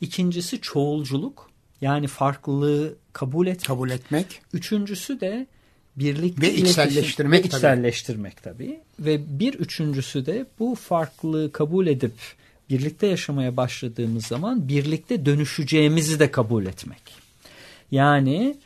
İkincisi 0.00 0.60
çoğulculuk 0.60 1.50
yani 1.80 2.06
farklılığı 2.06 2.94
kabul 3.12 3.46
etmek. 3.46 3.66
Kabul 3.66 3.90
etmek. 3.90 4.40
Üçüncüsü 4.52 5.20
de 5.20 5.46
birlikte 5.96 6.42
Ve 6.42 6.54
içselleştirmek 6.54 7.38
ve 7.38 7.48
tabii. 7.48 7.56
içselleştirmek 7.56 8.42
tabii. 8.42 8.80
Ve 9.00 9.38
bir 9.40 9.54
üçüncüsü 9.54 10.26
de 10.26 10.46
bu 10.58 10.74
farklılığı 10.74 11.52
kabul 11.52 11.86
edip 11.86 12.14
birlikte 12.70 13.06
yaşamaya 13.06 13.56
başladığımız 13.56 14.26
zaman 14.26 14.68
birlikte 14.68 15.26
dönüşeceğimizi 15.26 16.18
de 16.18 16.30
kabul 16.30 16.66
etmek. 16.66 17.02
Yani 17.90 18.56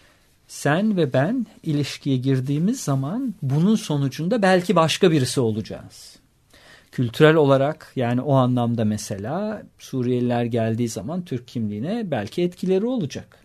sen 0.49 0.97
ve 0.97 1.13
ben 1.13 1.47
ilişkiye 1.63 2.17
girdiğimiz 2.17 2.81
zaman 2.81 3.35
bunun 3.43 3.77
sonucunda 3.77 4.43
belki 4.43 4.77
başka 4.77 5.11
birisi 5.11 5.41
olacağız. 5.41 6.20
Kültürel 6.93 7.35
olarak 7.35 7.93
yani 7.97 8.21
o 8.21 8.35
anlamda 8.35 8.85
mesela 8.85 9.63
Suriyeliler 9.79 10.45
geldiği 10.45 10.89
zaman 10.89 11.25
Türk 11.25 11.49
kimliğine 11.49 12.11
belki 12.11 12.43
etkileri 12.43 12.87
olacak. 12.87 13.37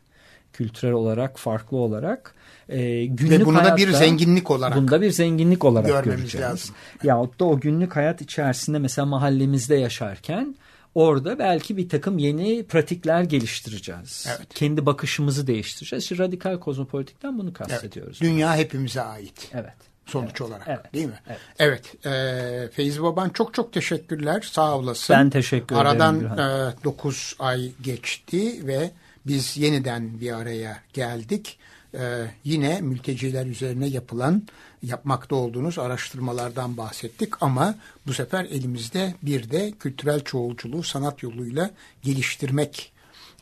Kültürel 0.54 0.94
olarak 0.94 1.40
farklı 1.40 1.78
olarak 1.78 2.36
e, 2.70 3.06
günlük 3.06 3.40
Ve 3.42 3.46
bunu 3.46 3.58
da 3.58 3.78
bir 3.78 3.88
hayatta- 3.88 3.98
zenginlik 3.98 4.52
olarak 4.52 4.78
Bunda 4.78 5.02
bir 5.02 5.12
zenginlik 5.12 5.66
olarak 5.66 5.88
görmemiz 5.88 6.20
göreceğiz. 6.22 6.46
lazım. 6.52 6.76
Yahut 7.04 7.40
da 7.40 7.46
o 7.46 7.60
günlük 7.60 7.96
hayat 7.96 8.22
içerisinde 8.22 8.80
mesela 8.80 9.06
mahallemizde 9.06 9.76
yaşarken 9.76 10.56
orada 10.96 11.40
belki 11.40 11.78
bir 11.78 11.90
takım 11.90 12.18
yeni 12.18 12.64
pratikler 12.64 13.24
geliştireceğiz. 13.24 14.28
Evet. 14.38 14.48
Kendi 14.54 14.86
bakışımızı 14.86 15.48
değiştireceğiz. 15.48 16.04
İşte 16.04 16.18
radikal 16.18 16.60
kozmopolitikten 16.60 17.38
bunu 17.40 17.48
Evet. 17.48 17.58
kastediyoruz. 17.58 18.22
Dünya 18.22 18.56
hepimize 18.56 19.02
ait. 19.02 19.50
Evet. 19.54 19.74
Sonuç 20.06 20.30
Evet, 20.30 20.42
olarak 20.42 20.68
evet, 20.68 20.94
değil 20.94 21.06
mi? 21.06 21.20
evet. 21.28 21.40
Evet. 21.60 22.06
e, 22.06 22.70
Feyzi 22.72 23.04
Baban 23.04 23.30
çok 23.30 23.54
çok 23.54 23.74
teşekkürler. 23.74 24.50
Sağ 24.52 24.78
olasın. 24.78 25.16
Ben 25.16 25.30
teşekkür 25.30 25.76
ederim 25.76 25.88
Aradan. 25.88 26.74
9 26.84 27.36
ay 27.40 27.72
geçti 27.82 28.68
ve 28.68 28.92
biz 29.26 29.58
yeniden 29.58 30.22
bir 30.22 30.32
araya 30.32 30.80
geldik. 30.94 31.58
E, 31.94 32.26
yine 32.44 32.82
mülteciler 32.82 33.46
üzerine 33.46 33.88
yapılan 33.88 34.44
yapmakta 34.84 35.36
olduğunuz 35.36 35.80
araştırmalardan 35.80 36.78
bahsettik 36.78 37.44
ama 37.44 37.76
bu 38.08 38.14
sefer 38.14 38.46
elimizde 38.46 39.14
bir 39.22 39.50
de 39.52 39.72
kültürel 39.80 40.20
çoğulculuğu 40.20 40.84
sanat 40.84 41.24
yoluyla 41.24 41.72
geliştirmek 42.04 42.92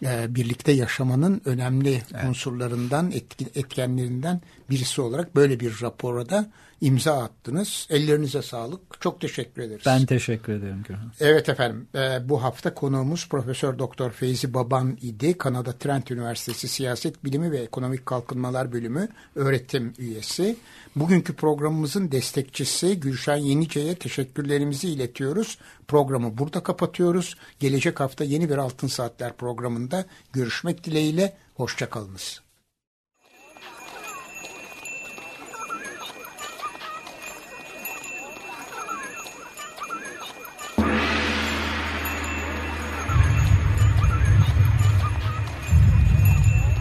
e, 0.04 0.36
birlikte 0.36 0.72
yaşamanın 0.72 1.42
önemli 1.46 2.02
unsurlarından, 2.30 3.12
etki- 3.12 3.60
etkenlerinden 3.60 4.42
birisi 4.70 5.02
olarak 5.02 5.36
böyle 5.36 5.60
bir 5.60 5.82
rapora 5.82 6.30
da 6.30 6.52
imza 6.82 7.24
attınız. 7.24 7.88
Ellerinize 7.90 8.42
sağlık. 8.42 9.02
Çok 9.02 9.22
teşekkür 9.22 9.62
ederiz. 9.62 9.84
Ben 9.86 10.06
teşekkür 10.06 10.54
ederim 10.54 10.84
Gürhan. 10.88 11.12
Evet 11.20 11.50
efendim. 11.50 11.88
e, 11.96 12.30
bu 12.30 12.44
hafta 12.44 12.74
konuğumuz 12.74 13.30
Profesör 13.30 13.80
Doktor 13.80 14.12
Feyzi 14.12 14.54
Baban 14.54 14.98
idi. 15.02 15.38
Kanada 15.38 15.74
Trent 15.74 16.12
Üniversitesi 16.12 16.68
Siyaset 16.68 17.26
Bilimi 17.26 17.52
ve 17.52 17.58
Ekonomik 17.58 18.06
Kalkınmalar 18.06 18.72
Bölümü 18.72 19.08
öğretim 19.36 19.94
üyesi. 19.98 20.56
Bugünkü 20.96 21.36
programımızın 21.36 22.12
destekçisi 22.12 23.00
Gülşen 23.00 23.36
Yenice'ye 23.38 23.96
teşekkürlerimizi 23.96 24.90
iletiyoruz. 24.90 25.58
Programı 25.88 26.38
burada 26.38 26.64
kapatıyoruz. 26.64 27.36
Gelecek 27.60 28.00
hafta 28.00 28.24
yeni 28.24 28.50
bir 28.50 28.58
Altın 28.58 28.88
Saatler 28.88 29.38
programında 29.38 30.06
görüşmek 30.34 30.84
dileğiyle. 30.84 31.38
Hoşçakalınız. 31.56 32.43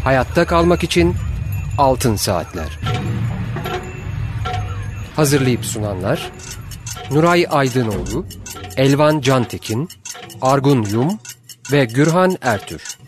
Hayatta 0.04 0.46
kalmak 0.46 0.84
için 0.84 1.14
Altın 1.78 2.16
Saatler. 2.16 2.78
Hazırlayıp 5.16 5.64
sunanlar 5.64 6.32
Nuray 7.10 7.46
Aydınoğlu, 7.50 8.26
Elvan 8.76 9.20
Cantekin, 9.20 9.88
Argun 10.42 10.82
Yum 10.82 11.18
ve 11.72 11.84
Gürhan 11.84 12.36
Ertür. 12.42 12.98